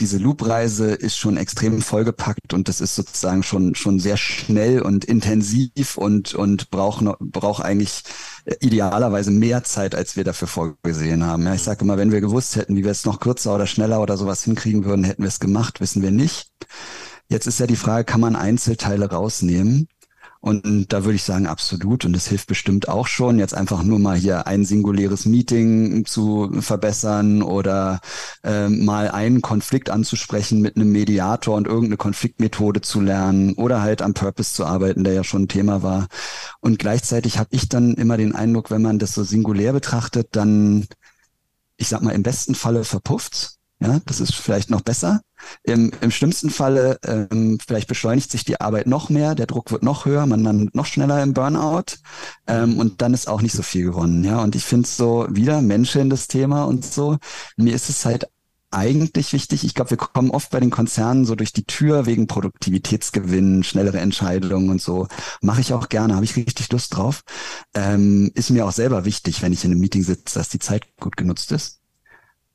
diese 0.00 0.18
Loop-Reise 0.18 0.92
ist 0.92 1.16
schon 1.16 1.36
extrem 1.36 1.80
vollgepackt 1.80 2.52
und 2.52 2.68
das 2.68 2.80
ist 2.80 2.94
sozusagen 2.94 3.42
schon, 3.42 3.74
schon 3.74 3.98
sehr 3.98 4.16
schnell 4.16 4.82
und 4.82 5.04
intensiv 5.04 5.96
und, 5.96 6.34
und 6.34 6.70
braucht, 6.70 7.04
braucht 7.18 7.64
eigentlich 7.64 8.02
idealerweise 8.60 9.30
mehr 9.30 9.64
Zeit, 9.64 9.94
als 9.94 10.16
wir 10.16 10.24
dafür 10.24 10.48
vorgesehen 10.48 11.24
haben. 11.24 11.44
Ja, 11.44 11.54
ich 11.54 11.62
sage 11.62 11.84
immer, 11.84 11.96
wenn 11.96 12.12
wir 12.12 12.20
gewusst 12.20 12.56
hätten, 12.56 12.76
wie 12.76 12.84
wir 12.84 12.90
es 12.90 13.06
noch 13.06 13.20
kürzer 13.20 13.54
oder 13.54 13.66
schneller 13.66 14.02
oder 14.02 14.18
sowas 14.18 14.44
hinkriegen 14.44 14.84
würden, 14.84 15.04
hätten 15.04 15.22
wir 15.22 15.28
es 15.28 15.40
gemacht, 15.40 15.80
wissen 15.80 16.02
wir 16.02 16.10
nicht. 16.10 16.50
Jetzt 17.28 17.46
ist 17.46 17.58
ja 17.58 17.66
die 17.66 17.76
Frage, 17.76 18.04
kann 18.04 18.20
man 18.20 18.36
Einzelteile 18.36 19.10
rausnehmen? 19.10 19.88
Und 20.40 20.92
da 20.92 21.04
würde 21.04 21.16
ich 21.16 21.24
sagen, 21.24 21.46
absolut. 21.46 22.04
Und 22.04 22.12
das 22.12 22.28
hilft 22.28 22.46
bestimmt 22.46 22.88
auch 22.88 23.06
schon, 23.06 23.38
jetzt 23.38 23.54
einfach 23.54 23.82
nur 23.82 23.98
mal 23.98 24.16
hier 24.16 24.46
ein 24.46 24.64
singuläres 24.64 25.26
Meeting 25.26 26.04
zu 26.06 26.50
verbessern 26.60 27.42
oder 27.42 28.00
äh, 28.44 28.68
mal 28.68 29.10
einen 29.10 29.42
Konflikt 29.42 29.90
anzusprechen 29.90 30.60
mit 30.60 30.76
einem 30.76 30.92
Mediator 30.92 31.56
und 31.56 31.66
irgendeine 31.66 31.96
Konfliktmethode 31.96 32.80
zu 32.80 33.00
lernen 33.00 33.54
oder 33.54 33.82
halt 33.82 34.02
am 34.02 34.14
Purpose 34.14 34.54
zu 34.54 34.64
arbeiten, 34.64 35.04
der 35.04 35.14
ja 35.14 35.24
schon 35.24 35.42
ein 35.42 35.48
Thema 35.48 35.82
war. 35.82 36.06
Und 36.60 36.78
gleichzeitig 36.78 37.38
habe 37.38 37.48
ich 37.52 37.68
dann 37.68 37.94
immer 37.94 38.16
den 38.16 38.34
Eindruck, 38.34 38.70
wenn 38.70 38.82
man 38.82 38.98
das 38.98 39.14
so 39.14 39.24
singulär 39.24 39.72
betrachtet, 39.72 40.28
dann, 40.32 40.86
ich 41.76 41.88
sag 41.88 42.02
mal, 42.02 42.12
im 42.12 42.22
besten 42.22 42.54
Falle 42.54 42.84
verpufft's 42.84 43.55
ja, 43.80 44.00
das 44.06 44.20
ist 44.20 44.34
vielleicht 44.34 44.70
noch 44.70 44.80
besser. 44.80 45.20
Im, 45.62 45.92
im 46.00 46.10
schlimmsten 46.10 46.48
Falle 46.48 46.98
ähm, 47.04 47.58
vielleicht 47.64 47.88
beschleunigt 47.88 48.30
sich 48.30 48.44
die 48.44 48.60
Arbeit 48.60 48.86
noch 48.86 49.10
mehr, 49.10 49.34
der 49.34 49.46
Druck 49.46 49.70
wird 49.70 49.82
noch 49.82 50.06
höher, 50.06 50.24
man 50.26 50.42
landet 50.42 50.74
noch 50.74 50.86
schneller 50.86 51.22
im 51.22 51.34
Burnout 51.34 51.96
ähm, 52.46 52.78
und 52.78 53.02
dann 53.02 53.12
ist 53.12 53.28
auch 53.28 53.42
nicht 53.42 53.54
so 53.54 53.62
viel 53.62 53.84
gewonnen. 53.84 54.24
Ja, 54.24 54.42
und 54.42 54.54
ich 54.56 54.64
finde 54.64 54.88
so 54.88 55.26
wieder 55.28 55.60
Menschen 55.60 56.08
das 56.08 56.26
Thema 56.26 56.64
und 56.64 56.86
so. 56.86 57.18
Mir 57.56 57.74
ist 57.74 57.90
es 57.90 58.06
halt 58.06 58.26
eigentlich 58.70 59.32
wichtig. 59.32 59.64
Ich 59.64 59.74
glaube, 59.74 59.90
wir 59.90 59.96
kommen 59.96 60.30
oft 60.30 60.50
bei 60.50 60.60
den 60.60 60.70
Konzernen 60.70 61.24
so 61.24 61.34
durch 61.34 61.52
die 61.52 61.64
Tür 61.64 62.06
wegen 62.06 62.26
Produktivitätsgewinn, 62.26 63.62
schnellere 63.62 64.00
Entscheidungen 64.00 64.70
und 64.70 64.82
so. 64.82 65.06
Mache 65.40 65.60
ich 65.60 65.72
auch 65.72 65.88
gerne, 65.88 66.14
habe 66.14 66.24
ich 66.24 66.36
richtig 66.36 66.70
Lust 66.72 66.96
drauf. 66.96 67.22
Ähm, 67.74 68.30
ist 68.34 68.50
mir 68.50 68.66
auch 68.66 68.72
selber 68.72 69.04
wichtig, 69.04 69.42
wenn 69.42 69.52
ich 69.52 69.64
in 69.64 69.70
einem 69.70 69.80
Meeting 69.80 70.02
sitze, 70.02 70.38
dass 70.38 70.48
die 70.48 70.58
Zeit 70.58 70.84
gut 70.98 71.16
genutzt 71.16 71.52
ist. 71.52 71.80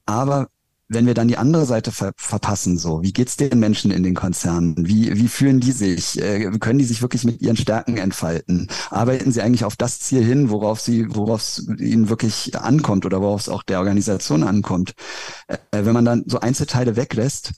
Aber 0.06 0.50
wenn 0.94 1.06
wir 1.06 1.14
dann 1.14 1.30
die 1.30 1.38
andere 1.38 1.66
Seite 1.66 1.92
ver 1.92 2.12
verpassen, 2.18 2.78
so, 2.78 3.02
wie 3.02 3.14
geht's 3.14 3.38
den 3.38 3.60
Menschen 3.60 3.92
in 3.92 4.04
den 4.04 4.14
Konzernen? 4.14 4.76
Wie, 4.78 5.18
wie 5.18 5.30
fühlen 5.30 5.62
die 5.62 5.72
sich? 5.72 6.22
Äh, 6.22 6.52
können 6.60 6.80
die 6.80 6.86
sich 6.86 7.02
wirklich 7.02 7.24
mit 7.24 7.42
ihren 7.42 7.56
Stärken 7.56 7.98
entfalten? 7.98 8.68
Arbeiten 8.90 9.32
sie 9.32 9.42
eigentlich 9.42 9.64
auf 9.64 9.78
das 9.78 10.02
Ziel 10.02 10.24
hin, 10.24 10.50
worauf 10.50 10.82
sie, 10.82 11.08
worauf 11.16 11.42
es 11.42 11.68
ihnen 11.80 12.10
wirklich 12.10 12.58
ankommt 12.58 13.06
oder 13.06 13.22
worauf 13.22 13.42
es 13.42 13.50
auch 13.50 13.64
der 13.64 13.80
Organisation 13.80 14.44
ankommt? 14.44 14.94
Äh, 15.48 15.58
wenn 15.72 15.94
man 15.94 16.06
dann 16.06 16.24
so 16.28 16.42
Einzelteile 16.42 16.98
weglässt, 16.98 17.54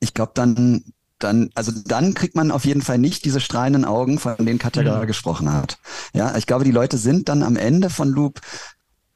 ich 0.00 0.14
glaube, 0.14 0.32
dann, 0.34 0.84
dann, 1.18 1.50
also 1.54 1.72
dann 1.84 2.14
kriegt 2.14 2.36
man 2.36 2.50
auf 2.50 2.64
jeden 2.64 2.82
Fall 2.82 2.98
nicht 2.98 3.26
diese 3.26 3.40
strahlenden 3.40 3.84
Augen, 3.84 4.18
von 4.18 4.36
denen 4.38 4.58
Katja 4.58 4.82
mhm. 4.82 4.86
gerade 4.86 5.06
gesprochen 5.06 5.52
hat. 5.52 5.78
Ja, 6.14 6.36
ich 6.36 6.46
glaube, 6.46 6.64
die 6.64 6.72
Leute 6.72 6.96
sind 6.96 7.28
dann 7.28 7.42
am 7.42 7.56
Ende 7.56 7.90
von 7.90 8.08
Loop 8.08 8.40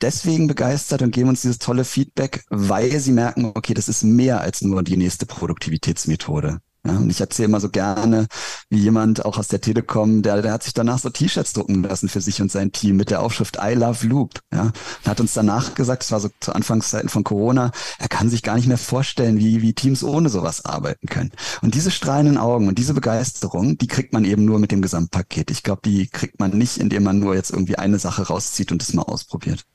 deswegen 0.00 0.46
begeistert 0.46 1.02
und 1.02 1.12
geben 1.12 1.28
uns 1.28 1.42
dieses 1.42 1.58
tolle 1.58 1.84
Feedback, 1.84 2.44
weil 2.50 2.98
sie 3.00 3.12
merken, 3.12 3.52
okay, 3.54 3.74
das 3.74 3.88
ist 3.88 4.02
mehr 4.02 4.40
als 4.40 4.62
nur 4.62 4.82
die 4.82 4.96
nächste 4.96 5.26
Produktivitätsmethode. 5.26 6.60
Ja, 6.86 6.96
und 6.96 7.10
ich 7.10 7.20
erzähle 7.20 7.48
immer 7.48 7.60
so 7.60 7.68
gerne, 7.68 8.26
wie 8.70 8.78
jemand 8.78 9.26
auch 9.26 9.36
aus 9.36 9.48
der 9.48 9.60
Telekom, 9.60 10.22
der, 10.22 10.40
der 10.40 10.52
hat 10.52 10.62
sich 10.62 10.72
danach 10.72 10.98
so 10.98 11.10
T-Shirts 11.10 11.52
drucken 11.52 11.82
lassen 11.82 12.08
für 12.08 12.22
sich 12.22 12.40
und 12.40 12.50
sein 12.50 12.72
Team 12.72 12.96
mit 12.96 13.10
der 13.10 13.20
Aufschrift 13.20 13.58
I 13.62 13.74
love 13.74 14.06
Loop. 14.06 14.40
Ja, 14.50 14.62
und 14.62 15.06
hat 15.06 15.20
uns 15.20 15.34
danach 15.34 15.74
gesagt, 15.74 16.04
es 16.04 16.10
war 16.12 16.20
so 16.20 16.30
zu 16.40 16.54
Anfangszeiten 16.54 17.10
von 17.10 17.22
Corona, 17.22 17.70
er 17.98 18.08
kann 18.08 18.30
sich 18.30 18.42
gar 18.42 18.56
nicht 18.56 18.66
mehr 18.66 18.78
vorstellen, 18.78 19.36
wie, 19.36 19.60
wie 19.60 19.74
Teams 19.74 20.02
ohne 20.02 20.30
sowas 20.30 20.64
arbeiten 20.64 21.06
können. 21.06 21.32
Und 21.60 21.74
diese 21.74 21.90
strahlenden 21.90 22.38
Augen 22.38 22.66
und 22.66 22.78
diese 22.78 22.94
Begeisterung, 22.94 23.76
die 23.76 23.86
kriegt 23.86 24.14
man 24.14 24.24
eben 24.24 24.46
nur 24.46 24.58
mit 24.58 24.72
dem 24.72 24.80
Gesamtpaket. 24.80 25.50
Ich 25.50 25.62
glaube, 25.62 25.82
die 25.84 26.06
kriegt 26.06 26.40
man 26.40 26.56
nicht, 26.56 26.78
indem 26.78 27.02
man 27.02 27.18
nur 27.18 27.34
jetzt 27.34 27.50
irgendwie 27.50 27.76
eine 27.76 27.98
Sache 27.98 28.26
rauszieht 28.28 28.72
und 28.72 28.82
es 28.82 28.94
mal 28.94 29.02
ausprobiert. 29.02 29.66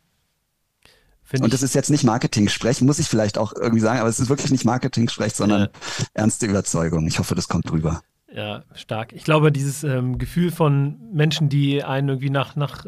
Find 1.26 1.44
und 1.44 1.54
das 1.54 1.64
ist 1.64 1.74
jetzt 1.74 1.90
nicht 1.90 2.04
Marketing-Sprech, 2.04 2.82
muss 2.82 3.00
ich 3.00 3.08
vielleicht 3.08 3.38
auch 3.40 3.54
irgendwie 3.54 3.82
sagen, 3.82 4.00
aber 4.00 4.10
es 4.10 4.20
ist 4.20 4.30
wirklich 4.30 4.52
nicht 4.52 4.64
Marketing-Sprech, 4.64 5.34
sondern 5.34 5.62
ja. 5.62 5.70
ernste 6.14 6.46
Überzeugung. 6.46 7.08
Ich 7.08 7.18
hoffe, 7.18 7.34
das 7.34 7.48
kommt 7.48 7.70
drüber. 7.70 8.02
Ja, 8.36 8.64
stark. 8.74 9.14
Ich 9.14 9.24
glaube, 9.24 9.50
dieses 9.50 9.86
ähm, 9.86 10.18
Gefühl 10.18 10.52
von 10.52 10.98
Menschen, 11.14 11.48
die 11.48 11.86
einen 11.86 12.10
irgendwie 12.10 12.30
nach, 12.30 12.58
nach 12.58 12.86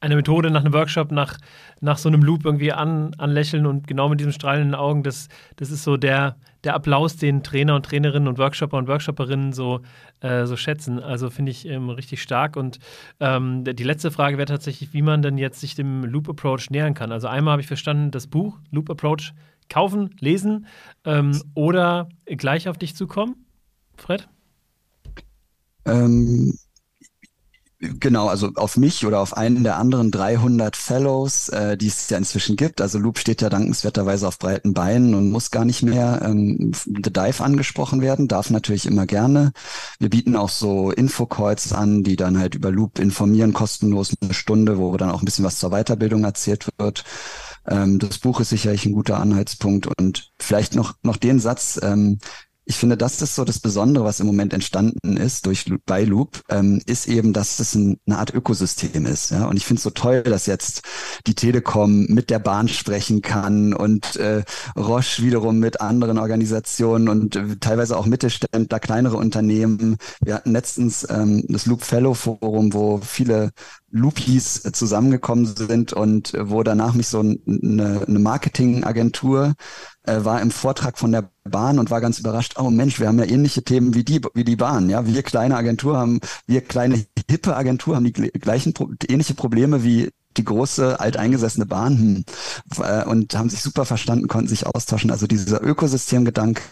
einer 0.00 0.16
Methode, 0.16 0.50
nach 0.50 0.62
einem 0.62 0.72
Workshop, 0.72 1.12
nach, 1.12 1.36
nach 1.82 1.98
so 1.98 2.08
einem 2.08 2.22
Loop 2.22 2.46
irgendwie 2.46 2.72
an, 2.72 3.12
anlächeln 3.18 3.66
und 3.66 3.86
genau 3.86 4.08
mit 4.08 4.20
diesen 4.20 4.32
strahlenden 4.32 4.74
Augen, 4.74 5.02
das, 5.02 5.28
das 5.56 5.70
ist 5.70 5.84
so 5.84 5.98
der, 5.98 6.36
der 6.64 6.74
Applaus, 6.74 7.18
den 7.18 7.42
Trainer 7.42 7.74
und 7.74 7.84
Trainerinnen 7.84 8.26
und 8.26 8.38
Workshopper 8.38 8.78
und 8.78 8.88
Workshopperinnen 8.88 9.52
so, 9.52 9.82
äh, 10.20 10.46
so 10.46 10.56
schätzen. 10.56 10.98
Also 10.98 11.28
finde 11.28 11.50
ich 11.50 11.68
ähm, 11.68 11.90
richtig 11.90 12.22
stark. 12.22 12.56
Und 12.56 12.78
ähm, 13.20 13.64
die 13.64 13.84
letzte 13.84 14.10
Frage 14.10 14.38
wäre 14.38 14.46
tatsächlich, 14.46 14.94
wie 14.94 15.02
man 15.02 15.20
denn 15.20 15.36
jetzt 15.36 15.60
sich 15.60 15.74
dem 15.74 16.04
Loop 16.04 16.26
Approach 16.26 16.70
nähern 16.70 16.94
kann. 16.94 17.12
Also 17.12 17.28
einmal 17.28 17.52
habe 17.52 17.60
ich 17.60 17.68
verstanden, 17.68 18.12
das 18.12 18.28
Buch 18.28 18.58
Loop 18.70 18.88
Approach 18.88 19.34
kaufen, 19.68 20.14
lesen 20.20 20.66
ähm, 21.04 21.38
oder 21.52 22.08
gleich 22.24 22.66
auf 22.66 22.78
dich 22.78 22.96
zukommen. 22.96 23.44
Fred? 23.98 24.26
Ähm, 25.86 26.52
Genau, 27.78 28.28
also 28.28 28.52
auf 28.54 28.78
mich 28.78 29.04
oder 29.04 29.20
auf 29.20 29.36
einen 29.36 29.62
der 29.62 29.76
anderen 29.76 30.10
300 30.10 30.76
Fellows, 30.76 31.50
äh, 31.50 31.76
die 31.76 31.88
es 31.88 32.08
ja 32.08 32.16
inzwischen 32.16 32.56
gibt. 32.56 32.80
Also 32.80 32.98
Loop 32.98 33.18
steht 33.18 33.42
ja 33.42 33.50
dankenswerterweise 33.50 34.26
auf 34.26 34.38
breiten 34.38 34.72
Beinen 34.72 35.14
und 35.14 35.30
muss 35.30 35.50
gar 35.50 35.66
nicht 35.66 35.82
mehr 35.82 36.22
ähm, 36.24 36.72
The 36.72 37.12
Dive 37.12 37.44
angesprochen 37.44 38.00
werden, 38.00 38.28
darf 38.28 38.48
natürlich 38.48 38.86
immer 38.86 39.04
gerne. 39.04 39.52
Wir 39.98 40.08
bieten 40.08 40.36
auch 40.36 40.48
so 40.48 40.90
Infocalls 40.90 41.74
an, 41.74 42.02
die 42.02 42.16
dann 42.16 42.38
halt 42.38 42.54
über 42.54 42.70
Loop 42.70 42.98
informieren, 42.98 43.52
kostenlos 43.52 44.14
eine 44.22 44.32
Stunde, 44.32 44.78
wo 44.78 44.96
dann 44.96 45.10
auch 45.10 45.20
ein 45.20 45.26
bisschen 45.26 45.44
was 45.44 45.58
zur 45.58 45.70
Weiterbildung 45.70 46.24
erzählt 46.24 46.66
wird. 46.78 47.04
Ähm, 47.68 47.98
das 47.98 48.18
Buch 48.18 48.40
ist 48.40 48.48
sicherlich 48.50 48.86
ein 48.86 48.92
guter 48.92 49.20
Anhaltspunkt 49.20 49.86
und 49.98 50.32
vielleicht 50.38 50.74
noch, 50.74 50.94
noch 51.02 51.18
den 51.18 51.40
Satz, 51.40 51.78
ähm, 51.82 52.20
ich 52.68 52.76
finde, 52.76 52.96
das 52.96 53.22
ist 53.22 53.36
so 53.36 53.44
das 53.44 53.60
Besondere, 53.60 54.04
was 54.04 54.18
im 54.18 54.26
Moment 54.26 54.52
entstanden 54.52 55.16
ist 55.16 55.46
durch 55.46 55.72
bei 55.86 56.02
Loop, 56.02 56.42
ähm, 56.48 56.82
ist 56.86 57.06
eben, 57.06 57.32
dass 57.32 57.60
es 57.60 57.76
ein, 57.76 58.00
eine 58.06 58.18
Art 58.18 58.34
Ökosystem 58.34 59.06
ist. 59.06 59.30
Ja? 59.30 59.46
Und 59.46 59.56
ich 59.56 59.64
finde 59.64 59.78
es 59.78 59.84
so 59.84 59.90
toll, 59.90 60.24
dass 60.24 60.46
jetzt 60.46 60.82
die 61.28 61.36
Telekom 61.36 62.06
mit 62.06 62.28
der 62.28 62.40
Bahn 62.40 62.66
sprechen 62.66 63.22
kann 63.22 63.72
und 63.72 64.16
äh, 64.16 64.42
Roche 64.76 65.22
wiederum 65.22 65.60
mit 65.60 65.80
anderen 65.80 66.18
Organisationen 66.18 67.08
und 67.08 67.36
äh, 67.36 67.56
teilweise 67.60 67.96
auch 67.96 68.06
Mittelständler, 68.06 68.80
kleinere 68.80 69.16
Unternehmen. 69.16 69.96
Wir 70.20 70.34
hatten 70.34 70.50
letztens 70.50 71.06
ähm, 71.08 71.44
das 71.48 71.66
Loop 71.66 71.84
Fellow 71.84 72.14
Forum, 72.14 72.72
wo 72.72 72.98
viele 72.98 73.52
Loopies 73.92 74.62
zusammengekommen 74.72 75.46
sind 75.46 75.92
und 75.92 76.34
äh, 76.34 76.50
wo 76.50 76.64
danach 76.64 76.94
mich 76.94 77.06
so 77.06 77.20
eine, 77.20 77.36
eine 78.06 78.18
Marketingagentur 78.18 79.54
äh, 80.06 80.24
war 80.24 80.40
im 80.40 80.50
Vortrag 80.50 80.98
von 80.98 81.12
der 81.12 81.30
Bahn 81.44 81.78
und 81.78 81.90
war 81.90 82.00
ganz 82.00 82.18
überrascht, 82.18 82.54
oh 82.58 82.70
Mensch, 82.70 83.00
wir 83.00 83.08
haben 83.08 83.18
ja 83.18 83.26
ähnliche 83.26 83.62
Themen 83.62 83.94
wie 83.94 84.04
die, 84.04 84.20
wie 84.34 84.44
die 84.44 84.56
Bahn. 84.56 84.88
Ja, 84.88 85.06
wir 85.06 85.22
kleine 85.22 85.56
Agentur 85.56 85.96
haben, 85.96 86.20
wir 86.46 86.62
kleine 86.62 87.04
hippe 87.28 87.56
Agentur 87.56 87.96
haben 87.96 88.04
die 88.04 88.12
gleichen, 88.12 88.74
ähnliche 89.08 89.34
Probleme 89.34 89.84
wie 89.84 90.10
die 90.36 90.44
große 90.44 91.00
alteingesessene 91.00 91.66
Bahn 91.66 91.98
hm. 91.98 92.24
Äh, 92.82 93.04
und 93.04 93.34
haben 93.34 93.48
sich 93.48 93.62
super 93.62 93.84
verstanden, 93.84 94.28
konnten 94.28 94.48
sich 94.48 94.66
austauschen. 94.66 95.10
Also 95.10 95.26
dieser 95.26 95.62
Ökosystemgedanke, 95.62 96.62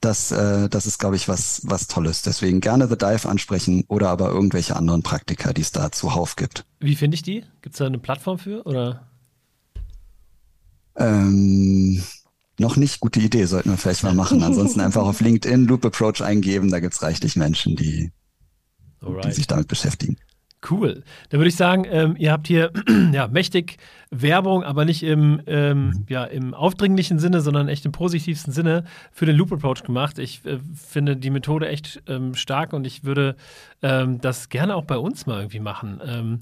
das, 0.00 0.32
äh, 0.32 0.68
das 0.68 0.86
ist, 0.86 0.98
glaube 0.98 1.16
ich, 1.16 1.28
was, 1.28 1.60
was 1.64 1.88
Tolles. 1.88 2.22
Deswegen 2.22 2.60
gerne 2.60 2.88
The 2.88 2.96
Dive 2.96 3.28
ansprechen 3.28 3.84
oder 3.88 4.08
aber 4.08 4.30
irgendwelche 4.30 4.76
anderen 4.76 5.02
Praktika, 5.02 5.52
die 5.52 5.62
es 5.62 5.72
da 5.72 5.92
zuhauf 5.92 6.36
gibt. 6.36 6.64
Wie 6.78 6.96
finde 6.96 7.16
ich 7.16 7.22
die? 7.22 7.44
Gibt 7.62 7.74
es 7.74 7.78
da 7.78 7.86
eine 7.86 7.98
Plattform 7.98 8.38
für 8.38 8.64
oder? 8.64 9.06
Ähm, 10.96 12.02
noch 12.60 12.76
nicht, 12.76 13.00
gute 13.00 13.20
Idee, 13.20 13.46
sollten 13.46 13.70
wir 13.70 13.76
vielleicht 13.76 14.04
mal 14.04 14.14
machen. 14.14 14.42
Ansonsten 14.42 14.80
einfach 14.80 15.02
auf 15.02 15.20
LinkedIn 15.20 15.66
Loop 15.66 15.84
Approach 15.84 16.22
eingeben, 16.22 16.70
da 16.70 16.80
gibt 16.80 16.94
es 16.94 17.02
reichlich 17.02 17.36
Menschen, 17.36 17.74
die, 17.74 18.12
die 19.24 19.32
sich 19.32 19.46
damit 19.46 19.66
beschäftigen. 19.66 20.16
Cool. 20.68 21.02
Dann 21.30 21.40
würde 21.40 21.48
ich 21.48 21.56
sagen, 21.56 21.86
ähm, 21.88 22.16
ihr 22.18 22.32
habt 22.32 22.46
hier 22.46 22.70
ja, 23.12 23.28
mächtig 23.28 23.78
Werbung, 24.10 24.62
aber 24.62 24.84
nicht 24.84 25.02
im, 25.02 25.40
ähm, 25.46 26.04
ja, 26.08 26.24
im 26.24 26.52
aufdringlichen 26.52 27.18
Sinne, 27.18 27.40
sondern 27.40 27.68
echt 27.68 27.86
im 27.86 27.92
positivsten 27.92 28.52
Sinne 28.52 28.84
für 29.10 29.24
den 29.24 29.36
Loop 29.36 29.52
Approach 29.52 29.82
gemacht. 29.84 30.18
Ich 30.18 30.44
äh, 30.44 30.58
finde 30.74 31.16
die 31.16 31.30
Methode 31.30 31.68
echt 31.68 32.02
ähm, 32.08 32.34
stark 32.34 32.74
und 32.74 32.86
ich 32.86 33.04
würde 33.04 33.36
ähm, 33.80 34.20
das 34.20 34.50
gerne 34.50 34.76
auch 34.76 34.84
bei 34.84 34.98
uns 34.98 35.24
mal 35.24 35.38
irgendwie 35.38 35.60
machen. 35.60 36.00
Ähm, 36.04 36.40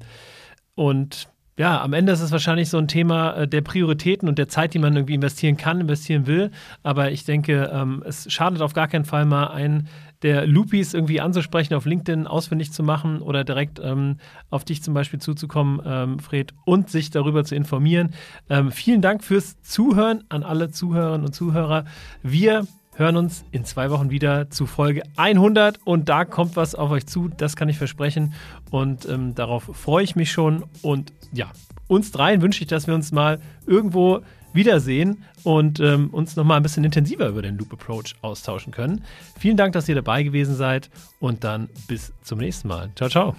und 0.74 1.28
ja, 1.58 1.82
am 1.82 1.92
Ende 1.92 2.12
ist 2.12 2.20
es 2.20 2.30
wahrscheinlich 2.30 2.70
so 2.70 2.78
ein 2.78 2.86
Thema 2.86 3.32
äh, 3.32 3.48
der 3.48 3.62
Prioritäten 3.62 4.28
und 4.28 4.38
der 4.38 4.48
Zeit, 4.48 4.74
die 4.74 4.78
man 4.78 4.94
irgendwie 4.94 5.14
investieren 5.14 5.56
kann, 5.56 5.80
investieren 5.80 6.26
will. 6.28 6.52
Aber 6.84 7.10
ich 7.10 7.24
denke, 7.24 7.70
ähm, 7.72 8.02
es 8.06 8.32
schadet 8.32 8.62
auf 8.62 8.74
gar 8.74 8.86
keinen 8.86 9.04
Fall 9.04 9.24
mal 9.24 9.48
ein 9.48 9.88
der 10.22 10.46
Loopies 10.46 10.94
irgendwie 10.94 11.20
anzusprechen, 11.20 11.74
auf 11.74 11.84
LinkedIn 11.84 12.26
ausfindig 12.26 12.72
zu 12.72 12.82
machen 12.82 13.20
oder 13.20 13.44
direkt 13.44 13.80
ähm, 13.82 14.16
auf 14.50 14.64
dich 14.64 14.82
zum 14.82 14.94
Beispiel 14.94 15.20
zuzukommen, 15.20 15.80
ähm, 15.84 16.18
Fred, 16.18 16.54
und 16.64 16.90
sich 16.90 17.10
darüber 17.10 17.44
zu 17.44 17.54
informieren. 17.54 18.14
Ähm, 18.48 18.72
vielen 18.72 19.00
Dank 19.00 19.22
fürs 19.22 19.60
Zuhören 19.62 20.24
an 20.28 20.42
alle 20.42 20.70
Zuhörerinnen 20.70 21.26
und 21.26 21.32
Zuhörer. 21.32 21.84
Wir 22.22 22.66
hören 22.98 23.16
uns 23.16 23.44
in 23.52 23.64
zwei 23.64 23.90
Wochen 23.90 24.10
wieder 24.10 24.50
zu 24.50 24.66
Folge 24.66 25.02
100 25.16 25.78
und 25.84 26.08
da 26.08 26.24
kommt 26.24 26.56
was 26.56 26.74
auf 26.74 26.90
euch 26.90 27.06
zu, 27.06 27.28
das 27.28 27.56
kann 27.56 27.68
ich 27.68 27.78
versprechen 27.78 28.34
und 28.70 29.08
ähm, 29.08 29.34
darauf 29.34 29.70
freue 29.72 30.02
ich 30.02 30.16
mich 30.16 30.32
schon 30.32 30.64
und 30.82 31.12
ja, 31.32 31.50
uns 31.86 32.10
dreien 32.10 32.42
wünsche 32.42 32.62
ich, 32.62 32.68
dass 32.68 32.86
wir 32.86 32.94
uns 32.94 33.12
mal 33.12 33.40
irgendwo 33.66 34.20
wiedersehen 34.52 35.24
und 35.44 35.78
ähm, 35.78 36.10
uns 36.10 36.34
nochmal 36.36 36.56
ein 36.56 36.62
bisschen 36.62 36.84
intensiver 36.84 37.28
über 37.28 37.42
den 37.42 37.56
Loop 37.56 37.72
Approach 37.72 38.16
austauschen 38.22 38.72
können. 38.72 39.04
Vielen 39.38 39.56
Dank, 39.56 39.72
dass 39.74 39.88
ihr 39.88 39.94
dabei 39.94 40.22
gewesen 40.22 40.56
seid 40.56 40.90
und 41.20 41.44
dann 41.44 41.68
bis 41.86 42.12
zum 42.22 42.38
nächsten 42.38 42.68
Mal. 42.68 42.90
Ciao, 42.96 43.08
ciao. 43.08 43.36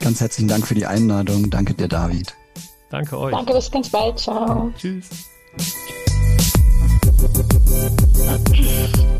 Ganz 0.00 0.20
herzlichen 0.20 0.48
Dank 0.48 0.66
für 0.66 0.74
die 0.74 0.86
Einladung. 0.86 1.50
Danke 1.50 1.74
dir, 1.74 1.88
David. 1.88 2.34
Danke 2.90 3.18
euch. 3.18 3.32
Danke, 3.32 3.54
bis 3.54 3.70
ganz 3.70 3.88
bald. 3.88 4.18
Ciao. 4.18 4.72
Tschüss. 4.76 5.08
Okay. 8.30 9.19